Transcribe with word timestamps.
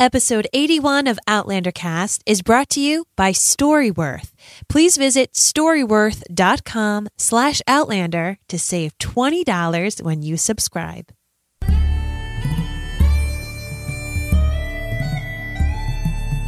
Episode 0.00 0.48
81 0.54 1.06
of 1.06 1.18
Outlander 1.28 1.70
Cast 1.70 2.22
is 2.24 2.40
brought 2.40 2.70
to 2.70 2.80
you 2.80 3.04
by 3.16 3.32
Storyworth. 3.32 4.32
Please 4.66 4.96
visit 4.96 5.34
storyworth.com 5.34 7.10
slash 7.18 7.60
outlander 7.68 8.38
to 8.48 8.58
save 8.58 8.96
$20 8.96 10.00
when 10.02 10.22
you 10.22 10.38
subscribe. 10.38 11.12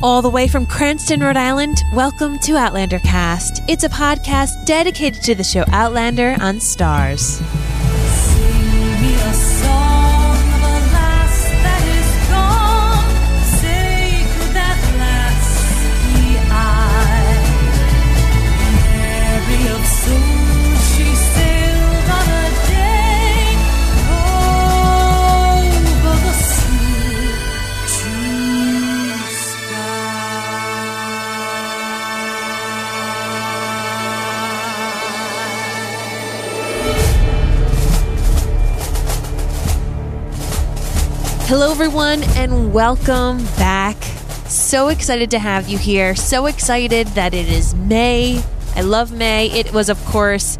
All 0.02 0.22
the 0.22 0.30
way 0.32 0.48
from 0.48 0.64
Cranston, 0.64 1.20
Rhode 1.20 1.36
Island, 1.36 1.76
welcome 1.92 2.38
to 2.38 2.56
Outlander 2.56 3.00
Cast. 3.00 3.62
It's 3.68 3.84
a 3.84 3.90
podcast 3.90 4.64
dedicated 4.64 5.22
to 5.24 5.34
the 5.34 5.44
show 5.44 5.64
Outlander 5.68 6.38
on 6.40 6.54
Starz. 6.54 7.42
Hello, 41.46 41.70
everyone, 41.70 42.22
and 42.36 42.72
welcome 42.72 43.44
back. 43.56 43.96
So 44.46 44.88
excited 44.88 45.30
to 45.32 45.38
have 45.38 45.68
you 45.68 45.76
here. 45.76 46.14
So 46.14 46.46
excited 46.46 47.06
that 47.08 47.34
it 47.34 47.48
is 47.48 47.74
May. 47.74 48.42
I 48.74 48.80
love 48.80 49.12
May. 49.12 49.50
It 49.50 49.72
was, 49.72 49.88
of 49.90 50.02
course, 50.06 50.58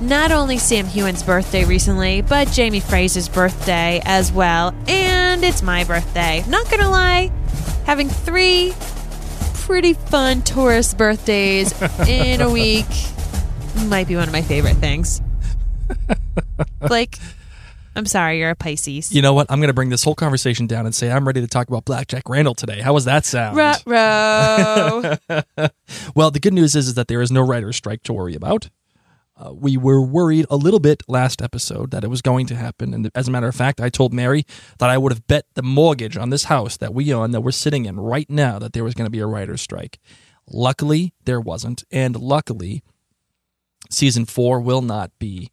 not 0.00 0.32
only 0.32 0.56
Sam 0.56 0.86
Heughan's 0.86 1.22
birthday 1.22 1.64
recently, 1.64 2.22
but 2.22 2.48
Jamie 2.52 2.80
Fraser's 2.80 3.28
birthday 3.28 4.00
as 4.04 4.32
well. 4.32 4.74
And 4.88 5.44
it's 5.44 5.62
my 5.62 5.84
birthday. 5.84 6.42
Not 6.48 6.70
gonna 6.70 6.90
lie, 6.90 7.30
having 7.84 8.08
three 8.08 8.72
pretty 9.56 9.92
fun 9.92 10.42
Taurus 10.42 10.94
birthdays 10.94 11.74
in 12.08 12.40
a 12.40 12.50
week 12.52 12.86
might 13.86 14.08
be 14.08 14.16
one 14.16 14.26
of 14.26 14.32
my 14.32 14.42
favorite 14.42 14.76
things. 14.76 15.20
Blake, 16.80 17.18
I'm 17.96 18.06
sorry, 18.06 18.38
you're 18.38 18.50
a 18.50 18.54
Pisces. 18.54 19.12
You 19.12 19.20
know 19.20 19.34
what? 19.34 19.46
I'm 19.50 19.58
going 19.58 19.68
to 19.68 19.74
bring 19.74 19.88
this 19.88 20.04
whole 20.04 20.14
conversation 20.14 20.66
down 20.66 20.86
and 20.86 20.94
say 20.94 21.10
I'm 21.10 21.26
ready 21.26 21.40
to 21.40 21.46
talk 21.46 21.68
about 21.68 21.84
Blackjack 21.84 22.28
Randall 22.28 22.54
today. 22.54 22.80
How 22.80 22.92
was 22.92 23.04
that 23.06 23.24
sound? 23.24 23.56
Ruh-roh. 23.56 25.16
well, 26.14 26.30
the 26.30 26.40
good 26.40 26.54
news 26.54 26.76
is, 26.76 26.88
is 26.88 26.94
that 26.94 27.08
there 27.08 27.20
is 27.20 27.32
no 27.32 27.40
writer's 27.40 27.76
strike 27.76 28.02
to 28.04 28.12
worry 28.12 28.34
about. 28.34 28.70
Uh, 29.36 29.52
we 29.54 29.76
were 29.76 30.02
worried 30.02 30.44
a 30.50 30.56
little 30.56 30.80
bit 30.80 31.02
last 31.08 31.40
episode 31.40 31.90
that 31.90 32.04
it 32.04 32.08
was 32.08 32.20
going 32.20 32.46
to 32.46 32.54
happen. 32.54 32.92
And 32.92 33.10
as 33.14 33.26
a 33.26 33.30
matter 33.30 33.48
of 33.48 33.54
fact, 33.54 33.80
I 33.80 33.88
told 33.88 34.12
Mary 34.12 34.44
that 34.78 34.90
I 34.90 34.98
would 34.98 35.12
have 35.12 35.26
bet 35.26 35.46
the 35.54 35.62
mortgage 35.62 36.16
on 36.16 36.30
this 36.30 36.44
house 36.44 36.76
that 36.76 36.92
we 36.92 37.12
own, 37.12 37.30
that 37.30 37.40
we're 37.40 37.50
sitting 37.50 37.86
in 37.86 37.98
right 37.98 38.28
now, 38.28 38.58
that 38.58 38.74
there 38.74 38.84
was 38.84 38.94
going 38.94 39.06
to 39.06 39.10
be 39.10 39.20
a 39.20 39.26
writer's 39.26 39.62
strike. 39.62 39.98
Luckily, 40.46 41.14
there 41.24 41.40
wasn't. 41.40 41.84
And 41.90 42.16
luckily, 42.16 42.82
season 43.88 44.26
four 44.26 44.60
will 44.60 44.82
not 44.82 45.10
be 45.18 45.50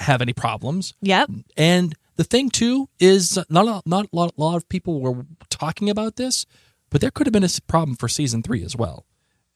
have 0.00 0.20
any 0.22 0.32
problems. 0.32 0.94
yep. 1.00 1.30
And 1.56 1.94
the 2.16 2.24
thing 2.24 2.50
too 2.50 2.88
is 2.98 3.38
not 3.48 3.66
a, 3.66 3.82
not 3.88 4.06
a 4.06 4.16
lot, 4.16 4.32
a 4.36 4.40
lot 4.40 4.56
of 4.56 4.68
people 4.68 5.00
were 5.00 5.24
talking 5.50 5.90
about 5.90 6.16
this, 6.16 6.46
but 6.90 7.00
there 7.00 7.10
could 7.10 7.26
have 7.26 7.32
been 7.32 7.44
a 7.44 7.48
problem 7.66 7.96
for 7.96 8.08
season 8.08 8.42
three 8.42 8.64
as 8.64 8.74
well. 8.74 9.04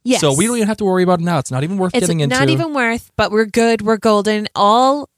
Yes. 0.03 0.21
So 0.21 0.35
we 0.35 0.47
don't 0.47 0.57
even 0.57 0.69
have 0.69 0.79
to 0.79 0.85
worry 0.85 1.03
about 1.03 1.21
it 1.21 1.25
now. 1.25 1.39
It's 1.39 1.51
not 1.51 1.63
even 1.63 1.77
worth 1.77 1.95
It's 1.95 2.07
getting 2.07 2.21
into. 2.21 2.39
not 2.39 2.49
even 2.49 2.73
worth, 2.73 3.11
but 3.17 3.31
we're 3.31 3.47
good. 3.47 3.83
We're 3.83 3.99
golden. 3.99 4.49
All 4.55 5.09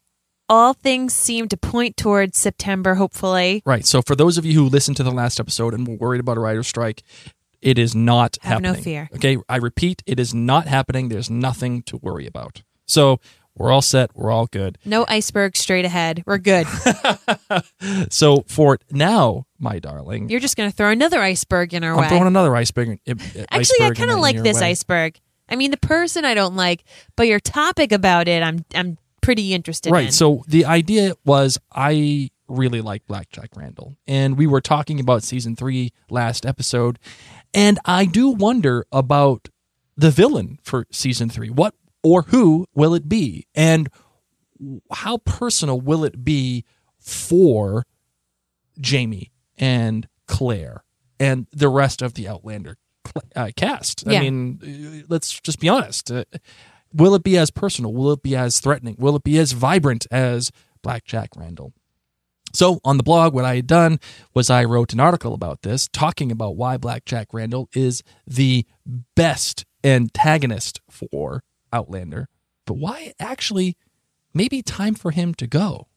all 0.49 0.73
things 0.73 1.13
seem 1.13 1.47
to 1.47 1.57
point 1.57 1.95
towards 1.95 2.37
September, 2.37 2.95
hopefully. 2.95 3.63
right. 3.65 3.85
So 3.85 4.01
for 4.01 4.15
those 4.15 4.37
of 4.37 4.45
you 4.45 4.53
who 4.53 4.65
listened 4.67 4.97
to 4.97 5.03
the 5.03 5.11
last 5.11 5.39
episode 5.39 5.73
and 5.73 5.87
were 5.87 5.95
worried 5.95 6.19
about 6.19 6.37
a 6.37 6.41
writer's 6.41 6.67
strike, 6.67 7.01
it 7.61 7.79
is 7.79 7.95
not 7.95 8.37
Have 8.41 8.61
no 8.61 8.73
fear. 8.73 9.09
Okay, 9.15 9.37
I 9.47 9.55
repeat, 9.55 10.03
it 10.05 10.19
is 10.19 10.33
not 10.33 10.67
happening. 10.67 11.07
There's 11.07 11.29
nothing 11.29 11.81
to 11.83 11.97
worry 11.97 12.27
about. 12.27 12.61
So 12.85 13.19
we're 13.55 13.71
all 13.71 13.81
set. 13.81 14.11
We're 14.15 14.31
all 14.31 14.47
good. 14.47 14.77
No 14.85 15.05
iceberg 15.07 15.55
straight 15.57 15.85
ahead. 15.85 16.23
We're 16.25 16.37
good. 16.39 16.67
So 18.09 18.43
for 18.47 18.79
now, 18.91 19.45
my 19.59 19.79
darling, 19.79 20.29
You're 20.29 20.39
just 20.39 20.55
going 20.57 20.69
to 20.69 20.75
throw 20.75 20.89
another 20.89 21.19
iceberg 21.21 21.73
in 21.73 21.83
our 21.83 21.91
way. 21.91 21.97
I'm 21.97 22.03
way. 22.03 22.09
throwing 22.09 22.27
another 22.27 22.55
iceberg. 22.55 22.99
i- 23.07 23.11
Actually, 23.51 23.85
I 23.85 23.91
kind 23.91 24.11
of 24.11 24.19
like 24.19 24.41
this 24.41 24.59
way. 24.59 24.69
iceberg. 24.69 25.19
I 25.49 25.55
mean, 25.55 25.71
the 25.71 25.77
person 25.77 26.25
I 26.25 26.33
don't 26.33 26.55
like, 26.55 26.83
but 27.15 27.27
your 27.27 27.39
topic 27.39 27.91
about 27.91 28.27
it, 28.27 28.41
I'm 28.41 28.65
I'm 28.73 28.97
pretty 29.21 29.53
interested 29.53 29.89
in. 29.89 29.93
Right. 29.93 30.13
So 30.13 30.43
the 30.47 30.65
idea 30.65 31.13
was 31.25 31.57
I 31.73 32.29
really 32.47 32.81
like 32.81 33.05
Blackjack 33.07 33.49
Randall. 33.55 33.95
And 34.07 34.37
we 34.37 34.47
were 34.47 34.61
talking 34.61 34.99
about 34.99 35.23
season 35.23 35.55
three 35.55 35.91
last 36.09 36.45
episode. 36.45 36.99
And 37.53 37.79
I 37.85 38.05
do 38.05 38.29
wonder 38.29 38.85
about 38.91 39.49
the 39.95 40.11
villain 40.11 40.59
for 40.63 40.85
season 40.91 41.29
three. 41.29 41.49
What 41.49 41.75
or 42.03 42.23
who 42.23 42.67
will 42.73 42.93
it 42.93 43.07
be? 43.07 43.47
And 43.55 43.89
how 44.91 45.17
personal 45.17 45.79
will 45.79 46.03
it 46.03 46.23
be 46.23 46.65
for 46.99 47.85
Jamie 48.79 49.31
and 49.57 50.07
Claire 50.27 50.83
and 51.19 51.47
the 51.51 51.69
rest 51.69 52.01
of 52.01 52.13
the 52.13 52.27
Outlander 52.27 52.77
uh, 53.35 53.51
cast? 53.55 54.03
Yeah. 54.05 54.19
I 54.19 54.21
mean, 54.21 54.59
uh, 55.01 55.05
let's 55.09 55.39
just 55.39 55.59
be 55.59 55.69
honest. 55.69 56.11
Uh, 56.11 56.25
will 56.93 57.15
it 57.15 57.23
be 57.23 57.37
as 57.37 57.51
personal? 57.51 57.93
Will 57.93 58.11
it 58.11 58.23
be 58.23 58.35
as 58.35 58.59
threatening? 58.59 58.95
Will 58.99 59.15
it 59.15 59.23
be 59.23 59.37
as 59.37 59.53
vibrant 59.53 60.07
as 60.11 60.51
Blackjack 60.81 61.29
Randall? 61.35 61.73
So 62.53 62.79
on 62.85 62.97
the 62.97 63.03
blog, 63.03 63.33
what 63.33 63.45
I 63.45 63.55
had 63.55 63.67
done 63.67 63.99
was 64.35 64.49
I 64.49 64.63
wrote 64.63 64.93
an 64.93 64.99
article 64.99 65.33
about 65.33 65.63
this, 65.63 65.87
talking 65.87 66.31
about 66.31 66.55
why 66.55 66.77
Blackjack 66.77 67.33
Randall 67.33 67.67
is 67.73 68.03
the 68.27 68.65
best 69.15 69.65
antagonist 69.83 70.79
for 70.87 71.43
Outlander, 71.73 72.29
but 72.65 72.75
why 72.75 73.13
actually 73.19 73.75
maybe 74.33 74.61
time 74.61 74.95
for 74.95 75.11
him 75.11 75.33
to 75.35 75.47
go. 75.47 75.87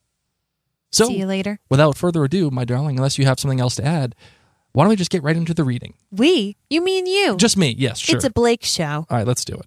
So 0.91 1.07
See 1.07 1.19
you 1.19 1.25
later. 1.25 1.59
without 1.69 1.97
further 1.97 2.23
ado, 2.23 2.49
my 2.49 2.65
darling, 2.65 2.97
unless 2.97 3.17
you 3.17 3.25
have 3.25 3.39
something 3.39 3.59
else 3.59 3.75
to 3.75 3.85
add, 3.85 4.15
why 4.71 4.83
don't 4.83 4.89
we 4.89 4.95
just 4.95 5.11
get 5.11 5.23
right 5.23 5.35
into 5.35 5.53
the 5.53 5.63
reading? 5.63 5.93
We? 6.11 6.55
You 6.69 6.81
mean 6.81 7.05
you? 7.05 7.35
Just 7.37 7.57
me, 7.57 7.75
yes, 7.77 7.99
sure. 7.99 8.15
It's 8.15 8.25
a 8.25 8.29
Blake 8.29 8.63
show. 8.63 9.05
All 9.09 9.17
right, 9.17 9.27
let's 9.27 9.43
do 9.45 9.55
it. 9.55 9.65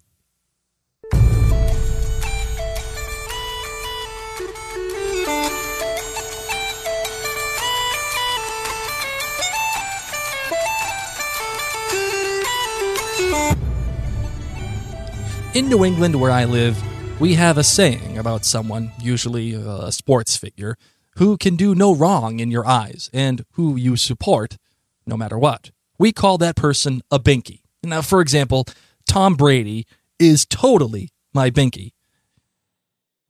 In 15.53 15.67
New 15.67 15.83
England, 15.83 16.15
where 16.15 16.31
I 16.31 16.45
live, 16.45 16.81
we 17.19 17.33
have 17.33 17.57
a 17.57 17.63
saying 17.63 18.17
about 18.17 18.45
someone, 18.45 18.93
usually 19.01 19.53
a 19.53 19.91
sports 19.91 20.37
figure, 20.37 20.77
who 21.17 21.35
can 21.35 21.57
do 21.57 21.75
no 21.75 21.93
wrong 21.93 22.39
in 22.39 22.49
your 22.49 22.65
eyes 22.65 23.09
and 23.11 23.43
who 23.51 23.75
you 23.75 23.97
support 23.97 24.57
no 25.05 25.17
matter 25.17 25.37
what. 25.37 25.71
We 25.99 26.13
call 26.13 26.37
that 26.37 26.55
person 26.55 27.01
a 27.11 27.19
binky. 27.19 27.63
Now, 27.83 28.01
for 28.01 28.21
example, 28.21 28.65
Tom 29.05 29.35
Brady 29.35 29.85
is 30.17 30.45
totally 30.45 31.09
my 31.33 31.49
binky. 31.49 31.91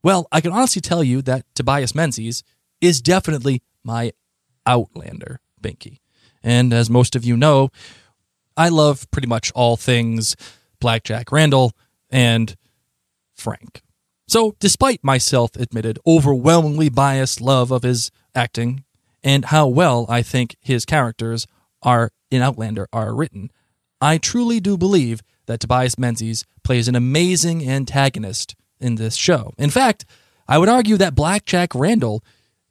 Well, 0.04 0.28
I 0.32 0.42
can 0.42 0.52
honestly 0.52 0.82
tell 0.82 1.04
you 1.04 1.24
that 1.24 1.46
Tobias 1.56 1.96
Menzies 1.96 2.44
is 2.82 3.02
definitely 3.02 3.64
my 3.84 4.12
Outlander 4.68 5.40
binky. 5.60 6.02
And 6.44 6.72
as 6.72 6.88
most 6.88 7.16
of 7.16 7.26
you 7.26 7.36
know, 7.36 7.70
I 8.56 8.70
love 8.70 9.10
pretty 9.10 9.28
much 9.28 9.52
all 9.54 9.76
things 9.76 10.36
Blackjack 10.80 11.32
Randall 11.32 11.74
and 12.12 12.56
Frank. 13.34 13.82
So, 14.28 14.56
despite 14.60 15.00
my 15.04 15.18
self 15.18 15.56
admitted, 15.56 16.00
overwhelmingly 16.06 16.90
biased 16.90 17.42
love 17.42 17.72
of 17.72 17.84
his 17.84 18.12
acting 18.36 18.84
and 19.24 19.46
how 19.46 19.68
well 19.68 20.06
I 20.08 20.22
think 20.22 20.56
his 20.60 20.86
characters 20.86 21.48
are 21.82 22.12
in 22.30 22.42
Outlander 22.42 22.88
are 22.94 23.16
written, 23.16 23.52
I 24.00 24.18
truly 24.18 24.60
do 24.60 24.78
believe 24.78 25.22
that 25.48 25.60
Tobias 25.60 25.98
Menzies 25.98 26.46
plays 26.64 26.88
an 26.88 26.96
amazing 26.96 27.68
antagonist 27.68 28.56
in 28.80 28.96
this 28.96 29.16
show. 29.16 29.54
In 29.58 29.70
fact, 29.70 30.06
I 30.48 30.58
would 30.58 30.70
argue 30.70 30.98
that 30.98 31.16
Blackjack 31.16 31.76
Randall 31.76 32.24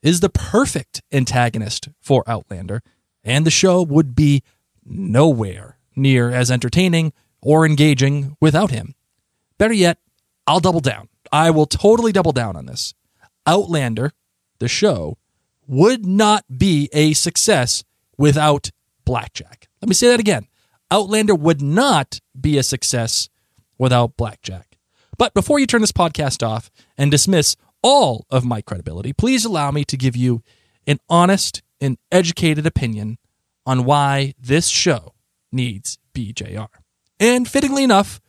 is 0.03 0.21
the 0.21 0.31
perfect 0.31 1.03
antagonist 1.13 1.89
for 2.01 2.25
Outlander, 2.27 2.83
and 3.23 3.47
the 3.47 3.51
show 3.51 3.83
would 3.83 4.15
be 4.15 4.43
nowhere 4.85 5.79
near 5.95 6.31
as 6.31 6.51
entertaining 6.51 7.13
or 7.43 7.67
engaging 7.67 8.37
without 8.41 8.71
him. 8.71 8.95
Better 9.61 9.75
yet, 9.75 9.99
I'll 10.47 10.59
double 10.59 10.81
down. 10.81 11.11
I 11.31 11.51
will 11.51 11.67
totally 11.67 12.13
double 12.13 12.33
down 12.33 12.57
on 12.57 12.65
this. 12.65 12.95
Outlander, 13.47 14.13
the 14.59 14.69
show, 14.69 15.19
would 15.67 16.07
not 16.07 16.47
be 16.57 16.89
a 16.95 17.13
success 17.13 17.85
without 18.17 18.71
Blackjack. 19.05 19.69
Let 19.83 19.91
me 19.91 19.95
say 19.95 20.09
that 20.09 20.19
again. 20.19 20.47
Outlander 20.91 21.35
would 21.35 21.61
not 21.61 22.21
be 22.41 22.57
a 22.57 22.63
success 22.63 23.29
without 23.77 24.17
Blackjack. 24.17 24.79
But 25.19 25.35
before 25.35 25.59
you 25.59 25.67
turn 25.67 25.83
this 25.83 25.93
podcast 25.93 26.43
off 26.43 26.71
and 26.97 27.11
dismiss 27.11 27.55
all 27.83 28.25
of 28.31 28.47
my 28.47 28.63
credibility, 28.63 29.13
please 29.13 29.45
allow 29.45 29.71
me 29.71 29.85
to 29.85 29.97
give 29.99 30.17
you 30.17 30.43
an 30.87 31.01
honest 31.11 31.61
and 31.83 31.99
educated 32.11 32.65
opinion 32.65 33.19
on 33.67 33.85
why 33.85 34.33
this 34.41 34.69
show 34.69 35.13
needs 35.53 35.99
BJR. 36.15 36.69
And 37.21 37.47
fittingly 37.47 37.85
enough, 37.85 38.23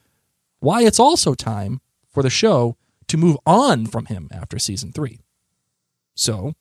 why 0.61 0.83
it's 0.83 0.99
also 0.99 1.33
time 1.33 1.81
for 2.09 2.23
the 2.23 2.29
show 2.29 2.77
to 3.07 3.17
move 3.17 3.37
on 3.45 3.85
from 3.85 4.05
him 4.05 4.29
after 4.31 4.57
season 4.57 4.93
three. 4.93 5.19
So, 6.15 6.53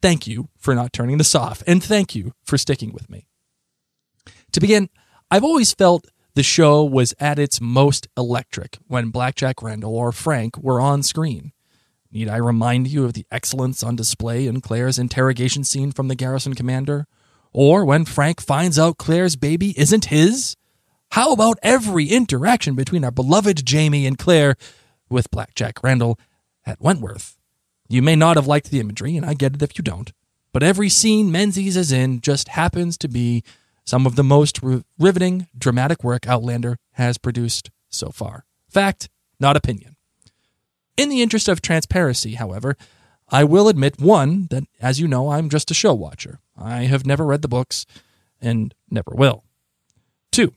thank 0.00 0.26
you 0.26 0.48
for 0.58 0.74
not 0.74 0.92
turning 0.92 1.18
this 1.18 1.34
off, 1.34 1.62
and 1.66 1.82
thank 1.82 2.16
you 2.16 2.32
for 2.44 2.58
sticking 2.58 2.92
with 2.92 3.08
me. 3.08 3.26
To 4.52 4.60
begin, 4.60 4.88
I've 5.30 5.44
always 5.44 5.72
felt 5.72 6.08
the 6.34 6.42
show 6.42 6.82
was 6.82 7.14
at 7.20 7.38
its 7.38 7.60
most 7.60 8.08
electric 8.16 8.78
when 8.86 9.10
Blackjack 9.10 9.62
Randall 9.62 9.94
or 9.94 10.12
Frank 10.12 10.56
were 10.58 10.80
on 10.80 11.02
screen. 11.02 11.52
Need 12.10 12.28
I 12.28 12.36
remind 12.36 12.88
you 12.88 13.04
of 13.04 13.14
the 13.14 13.26
excellence 13.30 13.82
on 13.82 13.96
display 13.96 14.46
in 14.46 14.60
Claire's 14.60 14.98
interrogation 14.98 15.64
scene 15.64 15.92
from 15.92 16.08
the 16.08 16.14
Garrison 16.14 16.54
Commander? 16.54 17.06
Or 17.52 17.84
when 17.84 18.04
Frank 18.06 18.40
finds 18.40 18.78
out 18.78 18.98
Claire's 18.98 19.36
baby 19.36 19.78
isn't 19.78 20.06
his? 20.06 20.56
How 21.12 21.34
about 21.34 21.58
every 21.62 22.06
interaction 22.06 22.74
between 22.74 23.04
our 23.04 23.10
beloved 23.10 23.66
Jamie 23.66 24.06
and 24.06 24.16
Claire 24.16 24.56
with 25.10 25.30
Blackjack 25.30 25.82
Randall 25.82 26.18
at 26.64 26.80
Wentworth? 26.80 27.36
You 27.86 28.00
may 28.00 28.16
not 28.16 28.36
have 28.36 28.46
liked 28.46 28.70
the 28.70 28.80
imagery, 28.80 29.18
and 29.18 29.26
I 29.26 29.34
get 29.34 29.54
it 29.54 29.62
if 29.62 29.76
you 29.76 29.84
don't, 29.84 30.10
but 30.54 30.62
every 30.62 30.88
scene 30.88 31.30
Menzies 31.30 31.76
is 31.76 31.92
in 31.92 32.22
just 32.22 32.48
happens 32.48 32.96
to 32.96 33.08
be 33.08 33.44
some 33.84 34.06
of 34.06 34.16
the 34.16 34.24
most 34.24 34.60
riveting, 34.98 35.48
dramatic 35.58 36.02
work 36.02 36.26
Outlander 36.26 36.78
has 36.92 37.18
produced 37.18 37.68
so 37.90 38.08
far. 38.08 38.46
Fact, 38.70 39.10
not 39.38 39.54
opinion. 39.54 39.96
In 40.96 41.10
the 41.10 41.20
interest 41.20 41.46
of 41.46 41.60
transparency, 41.60 42.36
however, 42.36 42.74
I 43.28 43.44
will 43.44 43.68
admit 43.68 44.00
one, 44.00 44.46
that 44.50 44.64
as 44.80 44.98
you 44.98 45.06
know, 45.08 45.28
I'm 45.28 45.50
just 45.50 45.70
a 45.70 45.74
show 45.74 45.92
watcher. 45.92 46.40
I 46.56 46.84
have 46.84 47.04
never 47.04 47.26
read 47.26 47.42
the 47.42 47.48
books 47.48 47.84
and 48.40 48.74
never 48.90 49.12
will. 49.14 49.44
Two, 50.30 50.54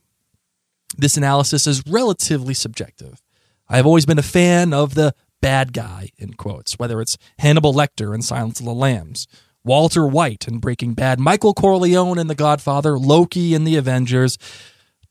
this 0.97 1.17
analysis 1.17 1.67
is 1.67 1.83
relatively 1.87 2.53
subjective. 2.53 3.21
I 3.67 3.77
have 3.77 3.85
always 3.85 4.05
been 4.05 4.19
a 4.19 4.23
fan 4.23 4.73
of 4.73 4.95
the 4.95 5.13
bad 5.41 5.73
guy, 5.73 6.09
in 6.17 6.33
quotes, 6.33 6.79
whether 6.79 7.01
it's 7.01 7.17
Hannibal 7.39 7.73
Lecter 7.73 8.13
in 8.13 8.21
Silence 8.21 8.59
of 8.59 8.65
the 8.65 8.73
Lambs, 8.73 9.27
Walter 9.63 10.05
White 10.07 10.47
in 10.47 10.59
Breaking 10.59 10.93
Bad, 10.93 11.19
Michael 11.19 11.53
Corleone 11.53 12.19
in 12.19 12.27
The 12.27 12.35
Godfather, 12.35 12.97
Loki 12.97 13.53
in 13.53 13.63
The 13.63 13.75
Avengers, 13.75 14.37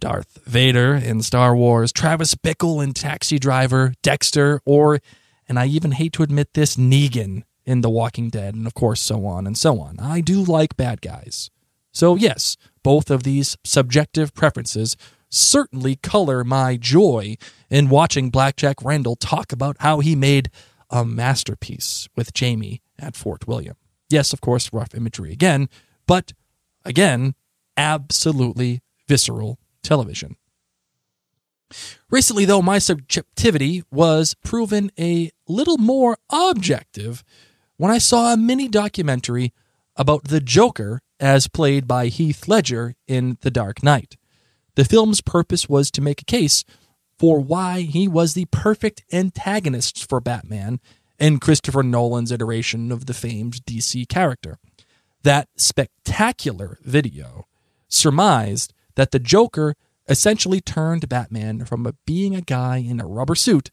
Darth 0.00 0.38
Vader 0.44 0.94
in 0.94 1.22
Star 1.22 1.56
Wars, 1.56 1.92
Travis 1.92 2.34
Bickle 2.34 2.82
in 2.82 2.92
Taxi 2.94 3.38
Driver, 3.38 3.94
Dexter, 4.02 4.60
or, 4.64 5.00
and 5.48 5.58
I 5.58 5.66
even 5.66 5.92
hate 5.92 6.12
to 6.14 6.22
admit 6.22 6.54
this, 6.54 6.76
Negan 6.76 7.42
in 7.64 7.80
The 7.80 7.90
Walking 7.90 8.28
Dead, 8.28 8.54
and 8.54 8.66
of 8.66 8.74
course, 8.74 9.00
so 9.00 9.26
on 9.26 9.46
and 9.46 9.56
so 9.58 9.80
on. 9.80 9.98
I 9.98 10.20
do 10.20 10.42
like 10.42 10.76
bad 10.76 11.00
guys. 11.00 11.50
So, 11.92 12.16
yes, 12.16 12.56
both 12.82 13.10
of 13.10 13.22
these 13.22 13.56
subjective 13.64 14.34
preferences 14.34 14.96
certainly 15.34 15.96
color 15.96 16.44
my 16.44 16.76
joy 16.76 17.36
in 17.70 17.88
watching 17.88 18.30
Blackjack 18.30 18.82
Randall 18.82 19.16
talk 19.16 19.52
about 19.52 19.76
how 19.80 20.00
he 20.00 20.14
made 20.14 20.50
a 20.90 21.04
masterpiece 21.04 22.08
with 22.16 22.32
Jamie 22.32 22.82
at 22.98 23.16
Fort 23.16 23.46
William. 23.46 23.76
Yes, 24.08 24.32
of 24.32 24.40
course, 24.40 24.72
rough 24.72 24.94
imagery 24.94 25.32
again, 25.32 25.68
but 26.06 26.32
again, 26.84 27.34
absolutely 27.76 28.82
visceral 29.08 29.58
television. 29.82 30.36
Recently, 32.10 32.44
though, 32.44 32.62
my 32.62 32.78
subjectivity 32.78 33.82
was 33.90 34.34
proven 34.44 34.92
a 34.98 35.30
little 35.48 35.78
more 35.78 36.18
objective 36.30 37.24
when 37.76 37.90
I 37.90 37.98
saw 37.98 38.32
a 38.32 38.36
mini 38.36 38.68
documentary 38.68 39.52
about 39.96 40.24
the 40.24 40.40
Joker 40.40 41.00
as 41.18 41.48
played 41.48 41.88
by 41.88 42.06
Heath 42.06 42.46
Ledger 42.46 42.94
in 43.08 43.38
The 43.40 43.50
Dark 43.50 43.82
Knight. 43.82 44.16
The 44.76 44.84
film's 44.84 45.20
purpose 45.20 45.68
was 45.68 45.90
to 45.92 46.00
make 46.00 46.20
a 46.20 46.24
case 46.24 46.64
for 47.18 47.38
why 47.38 47.82
he 47.82 48.08
was 48.08 48.34
the 48.34 48.46
perfect 48.46 49.04
antagonist 49.12 50.08
for 50.08 50.20
Batman 50.20 50.80
in 51.18 51.38
Christopher 51.38 51.82
Nolan's 51.82 52.32
iteration 52.32 52.90
of 52.90 53.06
the 53.06 53.14
famed 53.14 53.64
DC 53.64 54.08
character. 54.08 54.58
That 55.22 55.48
spectacular 55.56 56.78
video 56.82 57.46
surmised 57.88 58.74
that 58.96 59.12
the 59.12 59.18
Joker 59.18 59.74
essentially 60.08 60.60
turned 60.60 61.08
Batman 61.08 61.64
from 61.64 61.86
a 61.86 61.94
being 62.04 62.34
a 62.34 62.40
guy 62.40 62.78
in 62.78 63.00
a 63.00 63.06
rubber 63.06 63.34
suit 63.34 63.70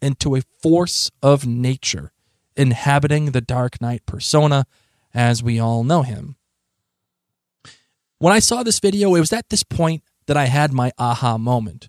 into 0.00 0.34
a 0.34 0.42
force 0.62 1.10
of 1.22 1.46
nature, 1.46 2.12
inhabiting 2.56 3.26
the 3.26 3.40
Dark 3.40 3.80
Knight 3.80 4.06
persona 4.06 4.66
as 5.14 5.42
we 5.42 5.58
all 5.60 5.84
know 5.84 6.02
him. 6.02 6.36
When 8.18 8.32
I 8.32 8.40
saw 8.40 8.62
this 8.62 8.80
video, 8.80 9.14
it 9.14 9.20
was 9.20 9.32
at 9.32 9.48
this 9.48 9.62
point 9.62 10.02
that 10.28 10.36
I 10.36 10.44
had 10.44 10.72
my 10.72 10.92
aha 10.98 11.38
moment. 11.38 11.88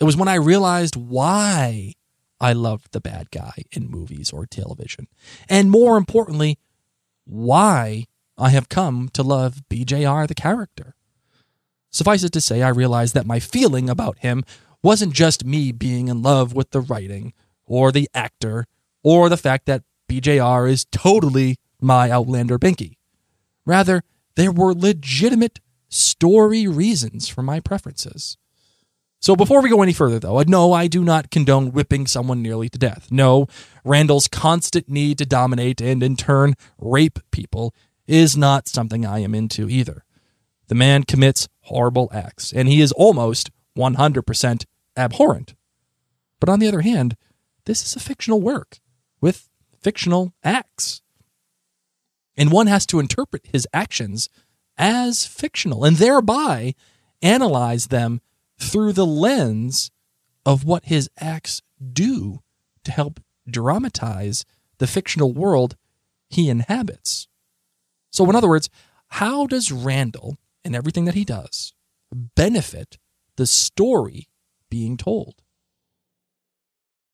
It 0.00 0.04
was 0.04 0.16
when 0.16 0.28
I 0.28 0.34
realized 0.34 0.96
why 0.96 1.92
I 2.40 2.54
loved 2.54 2.92
the 2.92 3.00
bad 3.00 3.30
guy 3.30 3.52
in 3.70 3.90
movies 3.90 4.32
or 4.32 4.46
television. 4.46 5.06
And 5.48 5.70
more 5.70 5.98
importantly, 5.98 6.58
why 7.24 8.06
I 8.38 8.48
have 8.48 8.70
come 8.70 9.10
to 9.12 9.22
love 9.22 9.62
BJR 9.68 10.26
the 10.26 10.34
character. 10.34 10.94
Suffice 11.90 12.24
it 12.24 12.32
to 12.32 12.40
say, 12.40 12.62
I 12.62 12.70
realized 12.70 13.12
that 13.14 13.26
my 13.26 13.40
feeling 13.40 13.90
about 13.90 14.18
him 14.20 14.42
wasn't 14.82 15.12
just 15.12 15.44
me 15.44 15.70
being 15.70 16.08
in 16.08 16.22
love 16.22 16.54
with 16.54 16.70
the 16.70 16.80
writing 16.80 17.34
or 17.66 17.92
the 17.92 18.08
actor 18.14 18.66
or 19.02 19.28
the 19.28 19.36
fact 19.36 19.66
that 19.66 19.82
BJR 20.08 20.70
is 20.70 20.86
totally 20.86 21.58
my 21.78 22.10
Outlander 22.10 22.58
Binky. 22.58 22.96
Rather, 23.66 24.02
there 24.36 24.50
were 24.50 24.72
legitimate 24.72 25.60
story 25.90 26.66
reasons 26.66 27.28
for 27.28 27.42
my 27.42 27.60
preferences. 27.60 28.38
So 29.20 29.36
before 29.36 29.60
we 29.60 29.68
go 29.68 29.82
any 29.82 29.92
further, 29.92 30.18
though, 30.18 30.40
no, 30.42 30.72
I 30.72 30.86
do 30.86 31.04
not 31.04 31.30
condone 31.30 31.72
whipping 31.72 32.06
someone 32.06 32.40
nearly 32.40 32.70
to 32.70 32.78
death. 32.78 33.08
No, 33.10 33.48
Randall's 33.84 34.28
constant 34.28 34.88
need 34.88 35.18
to 35.18 35.26
dominate 35.26 35.82
and 35.82 36.02
in 36.02 36.16
turn 36.16 36.54
rape 36.78 37.18
people 37.30 37.74
is 38.06 38.34
not 38.34 38.66
something 38.66 39.04
I 39.04 39.18
am 39.18 39.34
into 39.34 39.68
either. 39.68 40.04
The 40.68 40.74
man 40.74 41.02
commits 41.02 41.48
horrible 41.62 42.08
acts, 42.12 42.52
and 42.52 42.66
he 42.68 42.80
is 42.80 42.92
almost 42.92 43.50
100% 43.76 44.64
abhorrent. 44.96 45.54
But 46.38 46.48
on 46.48 46.58
the 46.58 46.68
other 46.68 46.80
hand, 46.80 47.16
this 47.66 47.84
is 47.84 47.94
a 47.94 48.00
fictional 48.00 48.40
work 48.40 48.78
with 49.20 49.50
fictional 49.80 50.32
acts. 50.42 51.02
And 52.36 52.50
one 52.50 52.68
has 52.68 52.86
to 52.86 53.00
interpret 53.00 53.48
his 53.52 53.68
actions 53.74 54.30
as 54.80 55.26
fictional 55.26 55.84
and 55.84 55.98
thereby 55.98 56.74
analyze 57.20 57.88
them 57.88 58.22
through 58.58 58.94
the 58.94 59.06
lens 59.06 59.90
of 60.46 60.64
what 60.64 60.86
his 60.86 61.10
acts 61.18 61.60
do 61.92 62.40
to 62.84 62.90
help 62.90 63.20
dramatize 63.48 64.46
the 64.78 64.86
fictional 64.86 65.34
world 65.34 65.76
he 66.30 66.48
inhabits. 66.48 67.28
So, 68.10 68.28
in 68.30 68.34
other 68.34 68.48
words, 68.48 68.70
how 69.08 69.46
does 69.46 69.70
Randall 69.70 70.38
and 70.64 70.74
everything 70.74 71.04
that 71.04 71.14
he 71.14 71.24
does 71.24 71.74
benefit 72.10 72.96
the 73.36 73.46
story 73.46 74.28
being 74.70 74.96
told? 74.96 75.42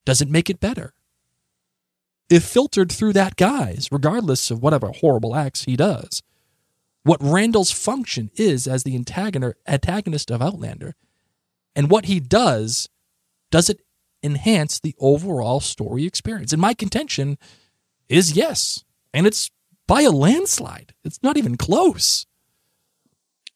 Does 0.04 0.20
it 0.20 0.30
make 0.30 0.48
it 0.48 0.60
better? 0.60 0.94
If 2.30 2.44
filtered 2.44 2.92
through 2.92 3.14
that 3.14 3.34
guise, 3.34 3.88
regardless 3.90 4.52
of 4.52 4.62
whatever 4.62 4.88
horrible 4.88 5.34
acts 5.34 5.64
he 5.64 5.76
does, 5.76 6.22
what 7.06 7.22
Randall's 7.22 7.70
function 7.70 8.30
is 8.34 8.66
as 8.66 8.82
the 8.82 8.96
antagonist 8.96 10.30
of 10.30 10.42
Outlander, 10.42 10.96
and 11.76 11.88
what 11.88 12.06
he 12.06 12.18
does, 12.18 12.88
does 13.52 13.70
it 13.70 13.80
enhance 14.24 14.80
the 14.80 14.96
overall 14.98 15.60
story 15.60 16.04
experience? 16.04 16.52
And 16.52 16.60
my 16.60 16.74
contention 16.74 17.38
is 18.08 18.32
yes. 18.32 18.82
And 19.14 19.24
it's 19.24 19.52
by 19.86 20.02
a 20.02 20.10
landslide. 20.10 20.94
It's 21.04 21.22
not 21.22 21.36
even 21.36 21.56
close. 21.56 22.26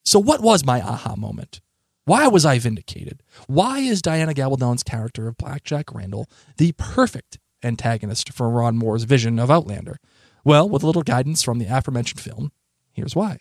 So, 0.05 0.17
what 0.17 0.41
was 0.41 0.65
my 0.65 0.79
aha 0.79 1.15
moment? 1.17 1.59
Why 2.05 2.27
was 2.27 2.45
I 2.45 2.57
vindicated? 2.57 3.21
Why 3.47 3.79
is 3.79 4.01
Diana 4.01 4.33
Gabaldon's 4.33 4.81
character 4.81 5.27
of 5.27 5.37
Blackjack 5.37 5.93
Randall 5.93 6.29
the 6.57 6.71
perfect 6.77 7.37
antagonist 7.61 8.31
for 8.31 8.49
Ron 8.49 8.77
Moore's 8.77 9.03
vision 9.03 9.39
of 9.39 9.51
Outlander? 9.51 9.99
Well, 10.45 10.69
with 10.69 10.83
a 10.83 10.87
little 10.87 11.03
guidance 11.03 11.43
from 11.43 11.59
the 11.59 11.67
aforementioned 11.67 12.21
film, 12.21 12.51
Here's 12.91 13.15
why. 13.15 13.39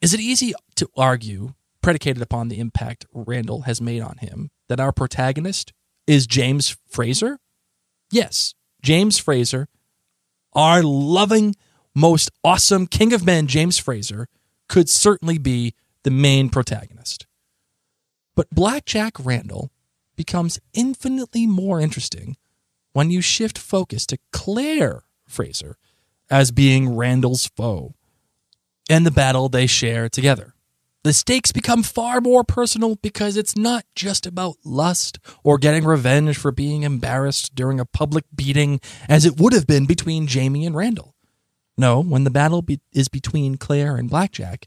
Is 0.00 0.14
it 0.14 0.20
easy 0.20 0.54
to 0.76 0.88
argue, 0.96 1.54
predicated 1.82 2.22
upon 2.22 2.48
the 2.48 2.60
impact 2.60 3.06
Randall 3.12 3.62
has 3.62 3.80
made 3.80 4.00
on 4.00 4.18
him, 4.18 4.50
that 4.68 4.80
our 4.80 4.92
protagonist 4.92 5.72
is 6.06 6.26
James 6.26 6.76
Fraser? 6.88 7.38
Yes, 8.10 8.54
James 8.82 9.18
Fraser, 9.18 9.68
our 10.52 10.82
loving, 10.82 11.54
most 11.94 12.30
awesome 12.44 12.86
King 12.86 13.12
of 13.12 13.26
Men, 13.26 13.46
James 13.46 13.78
Fraser, 13.78 14.28
could 14.68 14.88
certainly 14.88 15.38
be 15.38 15.74
the 16.04 16.10
main 16.10 16.48
protagonist. 16.48 17.26
But 18.36 18.50
Blackjack 18.50 19.14
Randall 19.18 19.70
becomes 20.14 20.60
infinitely 20.72 21.46
more 21.46 21.80
interesting 21.80 22.36
when 22.92 23.10
you 23.10 23.20
shift 23.20 23.58
focus 23.58 24.06
to 24.06 24.18
Claire 24.32 25.02
Fraser 25.26 25.76
as 26.30 26.50
being 26.50 26.96
Randall's 26.96 27.46
foe 27.46 27.94
and 28.88 29.04
the 29.04 29.10
battle 29.10 29.48
they 29.48 29.66
share 29.66 30.08
together. 30.08 30.54
The 31.04 31.12
stakes 31.12 31.52
become 31.52 31.82
far 31.82 32.20
more 32.20 32.42
personal 32.42 32.96
because 32.96 33.36
it's 33.36 33.56
not 33.56 33.84
just 33.94 34.26
about 34.26 34.56
lust 34.64 35.18
or 35.44 35.56
getting 35.56 35.84
revenge 35.84 36.36
for 36.36 36.50
being 36.50 36.82
embarrassed 36.82 37.54
during 37.54 37.78
a 37.78 37.84
public 37.86 38.24
beating 38.34 38.80
as 39.08 39.24
it 39.24 39.40
would 39.40 39.52
have 39.52 39.66
been 39.66 39.86
between 39.86 40.26
Jamie 40.26 40.66
and 40.66 40.74
Randall. 40.74 41.14
No, 41.76 42.02
when 42.02 42.24
the 42.24 42.30
battle 42.30 42.62
be- 42.62 42.80
is 42.92 43.08
between 43.08 43.56
Claire 43.56 43.96
and 43.96 44.10
Blackjack, 44.10 44.66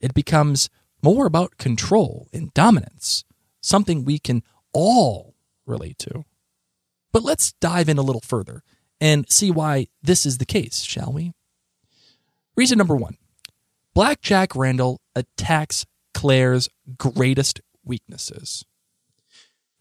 it 0.00 0.14
becomes 0.14 0.70
more 1.02 1.26
about 1.26 1.58
control 1.58 2.28
and 2.32 2.54
dominance, 2.54 3.24
something 3.60 4.04
we 4.04 4.18
can 4.18 4.42
all 4.72 5.34
relate 5.66 5.98
to. 5.98 6.24
But 7.12 7.24
let's 7.24 7.52
dive 7.54 7.88
in 7.88 7.98
a 7.98 8.02
little 8.02 8.20
further 8.20 8.62
and 9.04 9.30
see 9.30 9.50
why 9.50 9.86
this 10.02 10.24
is 10.24 10.38
the 10.38 10.46
case, 10.46 10.80
shall 10.80 11.12
we? 11.12 11.34
Reason 12.56 12.78
number 12.78 12.96
one 12.96 13.18
Blackjack 13.92 14.56
Randall 14.56 15.02
attacks 15.14 15.84
Claire's 16.14 16.70
greatest 16.96 17.60
weaknesses. 17.84 18.64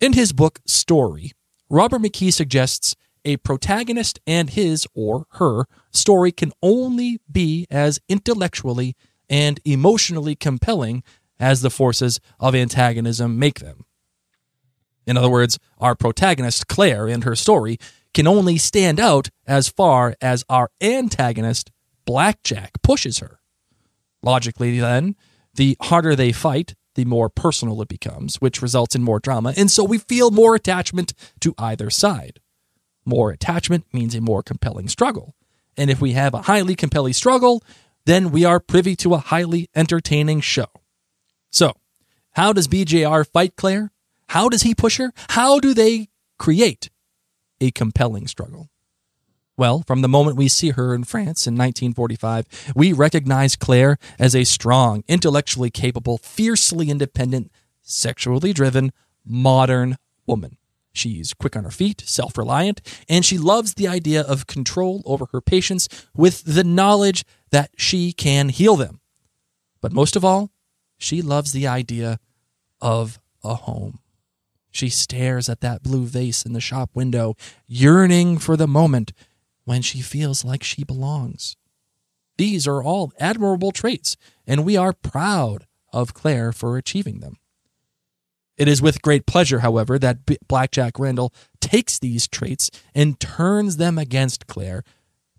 In 0.02 0.12
his 0.12 0.34
book 0.34 0.60
Story, 0.68 1.32
Robert 1.70 2.02
McKee 2.02 2.34
suggests 2.34 2.98
a 3.24 3.38
protagonist 3.38 4.20
and 4.28 4.50
his 4.50 4.86
or 4.94 5.26
her 5.36 5.68
story 5.90 6.34
can 6.34 6.52
only 6.62 7.22
be 7.32 7.66
as 7.72 8.02
intellectually 8.10 8.94
and 9.30 9.62
emotionally 9.64 10.36
compelling 10.36 11.02
as 11.40 11.62
the 11.62 11.70
forces 11.70 12.20
of 12.42 12.54
antagonism 12.54 13.40
make 13.40 13.62
them. 13.62 13.86
In 15.08 15.16
other 15.16 15.30
words, 15.30 15.60
our 15.80 15.96
protagonist, 15.96 16.68
Claire, 16.68 17.08
and 17.08 17.24
her 17.24 17.36
story 17.38 17.78
can 18.14 18.28
only 18.28 18.58
stand 18.58 19.00
out 19.00 19.30
as 19.46 19.68
far 19.68 20.16
as 20.22 20.46
our 20.50 20.70
antagonist, 20.82 21.72
Blackjack, 22.06 22.82
pushes 22.82 23.20
her. 23.20 23.40
Logically, 24.22 24.80
then, 24.80 25.16
the 25.56 25.78
harder 25.82 26.16
they 26.16 26.32
fight, 26.32 26.76
the 26.96 27.06
more 27.06 27.30
personal 27.30 27.82
it 27.82 27.88
becomes, 27.88 28.36
which 28.36 28.62
results 28.62 28.96
in 28.96 29.04
more 29.04 29.20
drama, 29.20 29.54
and 29.58 29.70
so 29.70 29.84
we 29.84 29.98
feel 29.98 30.32
more 30.32 30.56
attachment 30.56 31.14
to 31.40 31.54
either 31.58 31.90
side. 31.90 32.40
More 33.06 33.32
attachment 33.32 33.86
means 33.92 34.16
a 34.16 34.22
more 34.22 34.44
compelling 34.44 34.88
struggle. 34.88 35.36
And 35.76 35.90
if 35.90 36.00
we 36.00 36.14
have 36.14 36.34
a 36.34 36.44
highly 36.44 36.76
compelling 36.76 37.14
struggle, 37.14 37.64
then 38.06 38.32
we 38.32 38.46
are 38.46 38.60
privy 38.60 38.96
to 38.98 39.14
a 39.14 39.20
highly 39.20 39.70
entertaining 39.76 40.42
show. 40.42 40.68
So, 41.50 41.74
how 42.32 42.54
does 42.54 42.68
BJR 42.68 43.28
fight 43.28 43.56
Claire? 43.56 43.92
How 44.30 44.50
does 44.50 44.64
he 44.64 44.76
push 44.76 44.98
her? 44.98 45.14
How 45.30 45.60
do 45.60 45.74
they 45.74 46.10
create 46.38 46.90
a 47.64 47.72
compelling 47.72 48.28
struggle? 48.28 48.70
Well, 49.56 49.84
from 49.86 50.02
the 50.02 50.10
moment 50.10 50.36
we 50.36 50.48
see 50.48 50.72
her 50.72 50.94
in 50.94 51.04
France 51.04 51.48
in 51.48 51.54
1945, 51.54 52.74
we 52.76 52.92
recognize 52.92 53.56
Claire 53.56 53.98
as 54.18 54.36
a 54.36 54.44
strong, 54.44 55.04
intellectually 55.08 55.70
capable, 55.70 56.18
fiercely 56.18 56.90
independent, 56.90 57.52
sexually 57.82 58.52
driven, 58.52 58.92
modern 59.24 59.98
woman. 60.26 60.58
She's 60.92 61.34
quick 61.34 61.56
on 61.56 61.64
her 61.64 61.72
feet, 61.72 62.04
self 62.06 62.38
reliant, 62.38 62.82
and 63.08 63.24
she 63.24 63.38
loves 63.38 63.76
the 63.76 63.88
idea 63.88 64.22
of 64.22 64.48
control 64.48 65.02
over 65.06 65.28
her 65.32 65.42
patients 65.42 65.88
with 66.16 66.44
the 66.44 66.64
knowledge 66.64 67.24
that 67.52 67.72
she 67.78 68.12
can 68.12 68.50
heal 68.50 68.76
them. 68.76 69.00
But 69.82 69.92
most 69.92 70.16
of 70.16 70.26
all, 70.26 70.52
she 70.98 71.22
loves 71.22 71.52
the 71.52 71.68
idea 71.68 72.20
of 72.82 73.20
a 73.44 73.56
home. 73.56 74.00
She 74.74 74.90
stares 74.90 75.48
at 75.50 75.62
that 75.62 75.84
blue 75.84 76.06
vase 76.06 76.44
in 76.44 76.54
the 76.54 76.60
shop 76.60 76.90
window, 76.96 77.36
yearning 77.68 78.40
for 78.40 78.58
the 78.58 78.68
moment 78.68 79.14
when 79.66 79.84
she 79.84 80.02
feels 80.02 80.44
like 80.44 80.64
she 80.64 80.84
belongs. 80.84 81.56
These 82.38 82.68
are 82.68 82.84
all 82.84 83.14
admirable 83.20 83.72
traits, 83.72 84.18
and 84.48 84.66
we 84.66 84.76
are 84.76 84.92
proud 84.92 85.68
of 85.94 86.16
Claire 86.16 86.52
for 86.52 86.76
achieving 86.76 87.20
them. 87.20 87.38
It 88.58 88.68
is 88.68 88.82
with 88.82 89.04
great 89.04 89.28
pleasure, 89.28 89.60
however, 89.60 90.00
that 90.00 90.48
Blackjack 90.48 90.98
Randall 90.98 91.34
takes 91.62 92.00
these 92.00 92.28
traits 92.28 92.72
and 92.96 93.20
turns 93.20 93.78
them 93.78 94.00
against 94.00 94.48
Claire 94.48 94.84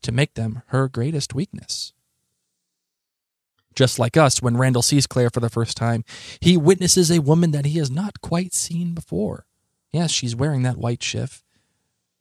to 0.03 0.13
make 0.13 0.35
them 0.35 0.63
her 0.67 0.89
greatest 0.89 1.35
weakness. 1.35 1.94
Just 3.75 3.99
like 3.99 4.17
us, 4.17 4.41
when 4.41 4.57
Randall 4.57 4.83
sees 4.83 5.07
Claire 5.07 5.31
for 5.31 5.41
the 5.41 5.51
first 5.51 5.77
time, 5.77 6.05
he 6.41 6.57
witnesses 6.57 7.11
a 7.11 7.21
woman 7.21 7.51
that 7.51 7.65
he 7.65 7.79
has 7.79 7.91
not 7.91 8.21
quite 8.21 8.55
seen 8.55 8.95
before. 8.95 9.47
Yes, 9.93 10.11
she's 10.11 10.37
wearing 10.37 10.63
that 10.63 10.79
white 10.79 11.03
shift. 11.03 11.43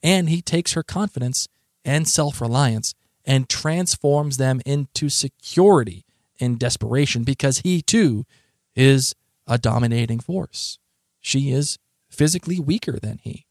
And 0.02 0.30
he 0.30 0.42
takes 0.42 0.74
her 0.74 0.84
confidence 0.84 1.48
and 1.86 2.08
self 2.08 2.42
reliance 2.42 2.94
and 3.26 3.50
transforms 3.50 4.38
them 4.38 4.62
into 4.66 5.10
security 5.10 6.06
and 6.40 6.60
desperation 6.60 7.24
because 7.24 7.60
he 7.60 7.82
too 7.82 8.26
is 8.76 9.16
a 9.48 9.58
dominating 9.58 10.20
force. 10.20 10.80
She 11.22 11.52
is 11.52 11.78
physically 12.10 12.60
weaker 12.60 13.00
than 13.00 13.20
he. 13.24 13.46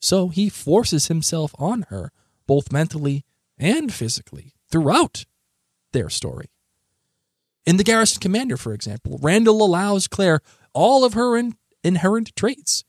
So 0.00 0.28
he 0.28 0.48
forces 0.48 1.08
himself 1.08 1.54
on 1.58 1.86
her, 1.88 2.12
both 2.46 2.72
mentally 2.72 3.24
and 3.58 3.92
physically, 3.92 4.54
throughout 4.70 5.24
their 5.92 6.08
story. 6.08 6.50
In 7.68 7.76
The 7.76 7.84
Garrison 7.84 8.22
Commander, 8.22 8.56
for 8.56 8.72
example, 8.72 9.18
Randall 9.20 9.62
allows 9.62 10.08
Claire 10.08 10.40
all 10.72 11.04
of 11.04 11.12
her 11.12 11.36
in- 11.36 11.58
inherent 11.84 12.34
traits. 12.34 12.82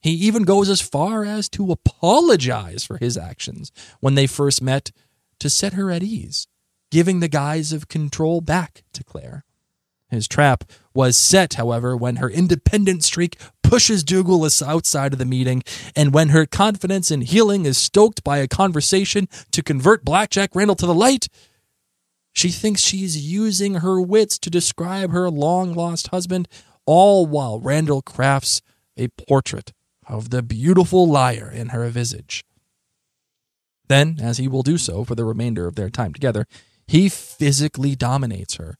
He 0.00 0.10
even 0.10 0.42
goes 0.42 0.68
as 0.68 0.80
far 0.80 1.24
as 1.24 1.48
to 1.50 1.70
apologize 1.70 2.82
for 2.82 2.96
his 2.96 3.16
actions 3.16 3.70
when 4.00 4.16
they 4.16 4.26
first 4.26 4.60
met 4.60 4.90
to 5.38 5.48
set 5.48 5.74
her 5.74 5.88
at 5.88 6.02
ease, 6.02 6.48
giving 6.90 7.20
the 7.20 7.28
guise 7.28 7.72
of 7.72 7.86
control 7.86 8.40
back 8.40 8.82
to 8.94 9.04
Claire. 9.04 9.44
His 10.10 10.26
trap 10.26 10.64
was 10.92 11.16
set, 11.16 11.54
however, 11.54 11.96
when 11.96 12.16
her 12.16 12.28
independent 12.28 13.04
streak 13.04 13.36
pushes 13.62 14.02
Dougal 14.02 14.44
outside 14.66 15.12
of 15.12 15.20
the 15.20 15.24
meeting, 15.24 15.62
and 15.94 16.12
when 16.12 16.30
her 16.30 16.44
confidence 16.44 17.12
in 17.12 17.20
healing 17.20 17.66
is 17.66 17.78
stoked 17.78 18.24
by 18.24 18.38
a 18.38 18.48
conversation 18.48 19.28
to 19.52 19.62
convert 19.62 20.04
Blackjack 20.04 20.56
Randall 20.56 20.74
to 20.74 20.86
the 20.86 20.92
light. 20.92 21.28
She 22.34 22.50
thinks 22.50 22.82
she's 22.82 23.16
using 23.16 23.76
her 23.76 24.00
wits 24.00 24.38
to 24.40 24.50
describe 24.50 25.12
her 25.12 25.30
long 25.30 25.72
lost 25.72 26.08
husband, 26.08 26.48
all 26.84 27.26
while 27.26 27.60
Randall 27.60 28.02
crafts 28.02 28.60
a 28.96 29.08
portrait 29.08 29.72
of 30.06 30.30
the 30.30 30.42
beautiful 30.42 31.08
liar 31.08 31.50
in 31.50 31.68
her 31.68 31.88
visage. 31.88 32.44
Then, 33.86 34.18
as 34.20 34.38
he 34.38 34.48
will 34.48 34.62
do 34.62 34.78
so 34.78 35.04
for 35.04 35.14
the 35.14 35.24
remainder 35.24 35.66
of 35.66 35.76
their 35.76 35.90
time 35.90 36.12
together, 36.12 36.46
he 36.86 37.08
physically 37.08 37.94
dominates 37.94 38.56
her, 38.56 38.76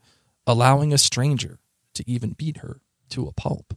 allowing 0.47 0.93
a 0.93 0.99
stranger 0.99 1.59
to 1.95 2.05
even 2.11 2.33
beat 2.33 2.59
her 2.59 2.81
to 3.11 3.29
a 3.29 3.33
pulp. 3.33 3.77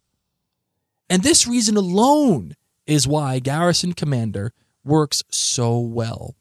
And 1.10 1.22
this 1.22 1.46
reason 1.46 1.78
alone 1.78 2.56
is 2.86 3.08
why 3.08 3.40
Garrison 3.40 3.94
Commander 3.94 4.54
works 4.84 5.24
so 5.30 5.80
well. 5.80 6.36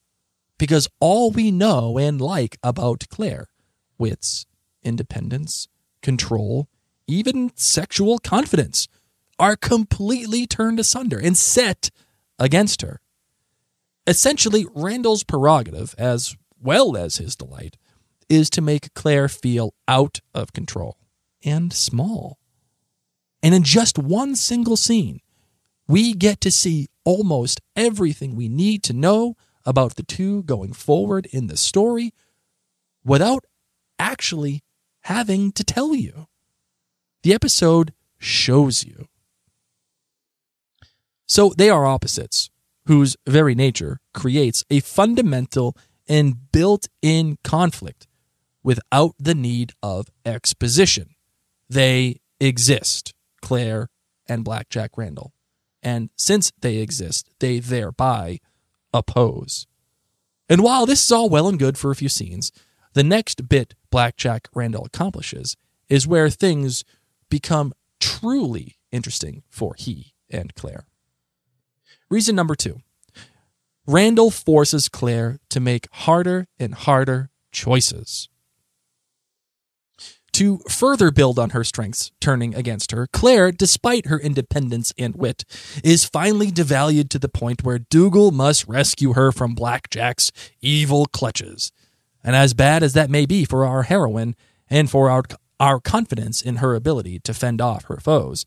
Because 0.58 0.88
all 1.00 1.30
we 1.30 1.50
know 1.50 1.98
and 1.98 2.20
like 2.20 2.56
about 2.62 3.04
Claire 3.10 3.48
wits, 3.98 4.46
independence, 4.82 5.68
control, 6.02 6.68
even 7.06 7.50
sexual 7.54 8.18
confidence 8.18 8.88
are 9.38 9.56
completely 9.56 10.46
turned 10.46 10.80
asunder 10.80 11.18
and 11.18 11.36
set 11.36 11.90
against 12.38 12.82
her. 12.82 13.00
Essentially, 14.06 14.66
Randall's 14.74 15.24
prerogative, 15.24 15.94
as 15.98 16.36
well 16.60 16.96
as 16.96 17.16
his 17.16 17.36
delight, 17.36 17.76
is 18.28 18.48
to 18.50 18.62
make 18.62 18.94
Claire 18.94 19.28
feel 19.28 19.74
out 19.86 20.20
of 20.34 20.52
control 20.52 20.96
and 21.44 21.72
small. 21.72 22.38
And 23.42 23.54
in 23.54 23.62
just 23.62 23.98
one 23.98 24.34
single 24.34 24.76
scene, 24.76 25.20
we 25.86 26.14
get 26.14 26.40
to 26.40 26.50
see 26.50 26.88
almost 27.04 27.60
everything 27.76 28.34
we 28.34 28.48
need 28.48 28.82
to 28.84 28.92
know 28.92 29.36
about 29.66 29.96
the 29.96 30.02
two 30.02 30.42
going 30.44 30.72
forward 30.72 31.26
in 31.26 31.48
the 31.48 31.56
story 31.56 32.14
without 33.04 33.44
actually 33.98 34.62
having 35.02 35.52
to 35.52 35.64
tell 35.64 35.94
you. 35.94 36.26
The 37.22 37.34
episode 37.34 37.92
shows 38.18 38.84
you. 38.84 39.08
So 41.26 41.52
they 41.56 41.68
are 41.68 41.86
opposites, 41.86 42.50
whose 42.86 43.16
very 43.26 43.54
nature 43.54 43.98
creates 44.14 44.64
a 44.70 44.80
fundamental 44.80 45.76
and 46.08 46.52
built 46.52 46.88
in 47.02 47.36
conflict 47.42 48.06
without 48.62 49.14
the 49.18 49.34
need 49.34 49.72
of 49.82 50.06
exposition. 50.24 51.10
They 51.68 52.20
exist, 52.40 53.12
Claire 53.42 53.88
and 54.28 54.44
Blackjack 54.44 54.96
Randall. 54.96 55.32
And 55.82 56.10
since 56.16 56.52
they 56.60 56.78
exist, 56.78 57.28
they 57.40 57.58
thereby 57.58 58.38
oppose. 58.96 59.66
And 60.48 60.62
while 60.62 60.86
this 60.86 61.04
is 61.04 61.12
all 61.12 61.28
well 61.28 61.48
and 61.48 61.58
good 61.58 61.76
for 61.76 61.90
a 61.90 61.96
few 61.96 62.08
scenes, 62.08 62.52
the 62.94 63.02
next 63.04 63.48
bit 63.48 63.74
Blackjack 63.90 64.48
Randall 64.54 64.84
accomplishes 64.84 65.56
is 65.88 66.06
where 66.06 66.30
things 66.30 66.84
become 67.28 67.72
truly 68.00 68.76
interesting 68.92 69.42
for 69.50 69.74
he 69.76 70.14
and 70.30 70.54
Claire. 70.54 70.86
Reason 72.08 72.34
number 72.34 72.54
two 72.54 72.80
Randall 73.86 74.30
forces 74.30 74.88
Claire 74.88 75.38
to 75.48 75.60
make 75.60 75.88
harder 75.92 76.48
and 76.58 76.74
harder 76.74 77.30
choices. 77.52 78.28
To 80.36 80.58
further 80.68 81.10
build 81.10 81.38
on 81.38 81.50
her 81.50 81.64
strengths 81.64 82.12
turning 82.20 82.54
against 82.54 82.92
her, 82.92 83.06
Claire, 83.10 83.50
despite 83.50 84.04
her 84.08 84.20
independence 84.20 84.92
and 84.98 85.16
wit, 85.16 85.46
is 85.82 86.04
finally 86.04 86.50
devalued 86.50 87.08
to 87.08 87.18
the 87.18 87.30
point 87.30 87.64
where 87.64 87.78
Dougal 87.78 88.32
must 88.32 88.68
rescue 88.68 89.14
her 89.14 89.32
from 89.32 89.54
Blackjack's 89.54 90.30
evil 90.60 91.06
clutches. 91.06 91.72
And 92.22 92.36
as 92.36 92.52
bad 92.52 92.82
as 92.82 92.92
that 92.92 93.08
may 93.08 93.24
be 93.24 93.46
for 93.46 93.64
our 93.64 93.84
heroine 93.84 94.36
and 94.68 94.90
for 94.90 95.08
our, 95.08 95.22
our 95.58 95.80
confidence 95.80 96.42
in 96.42 96.56
her 96.56 96.74
ability 96.74 97.18
to 97.20 97.32
fend 97.32 97.62
off 97.62 97.86
her 97.86 97.96
foes, 97.96 98.44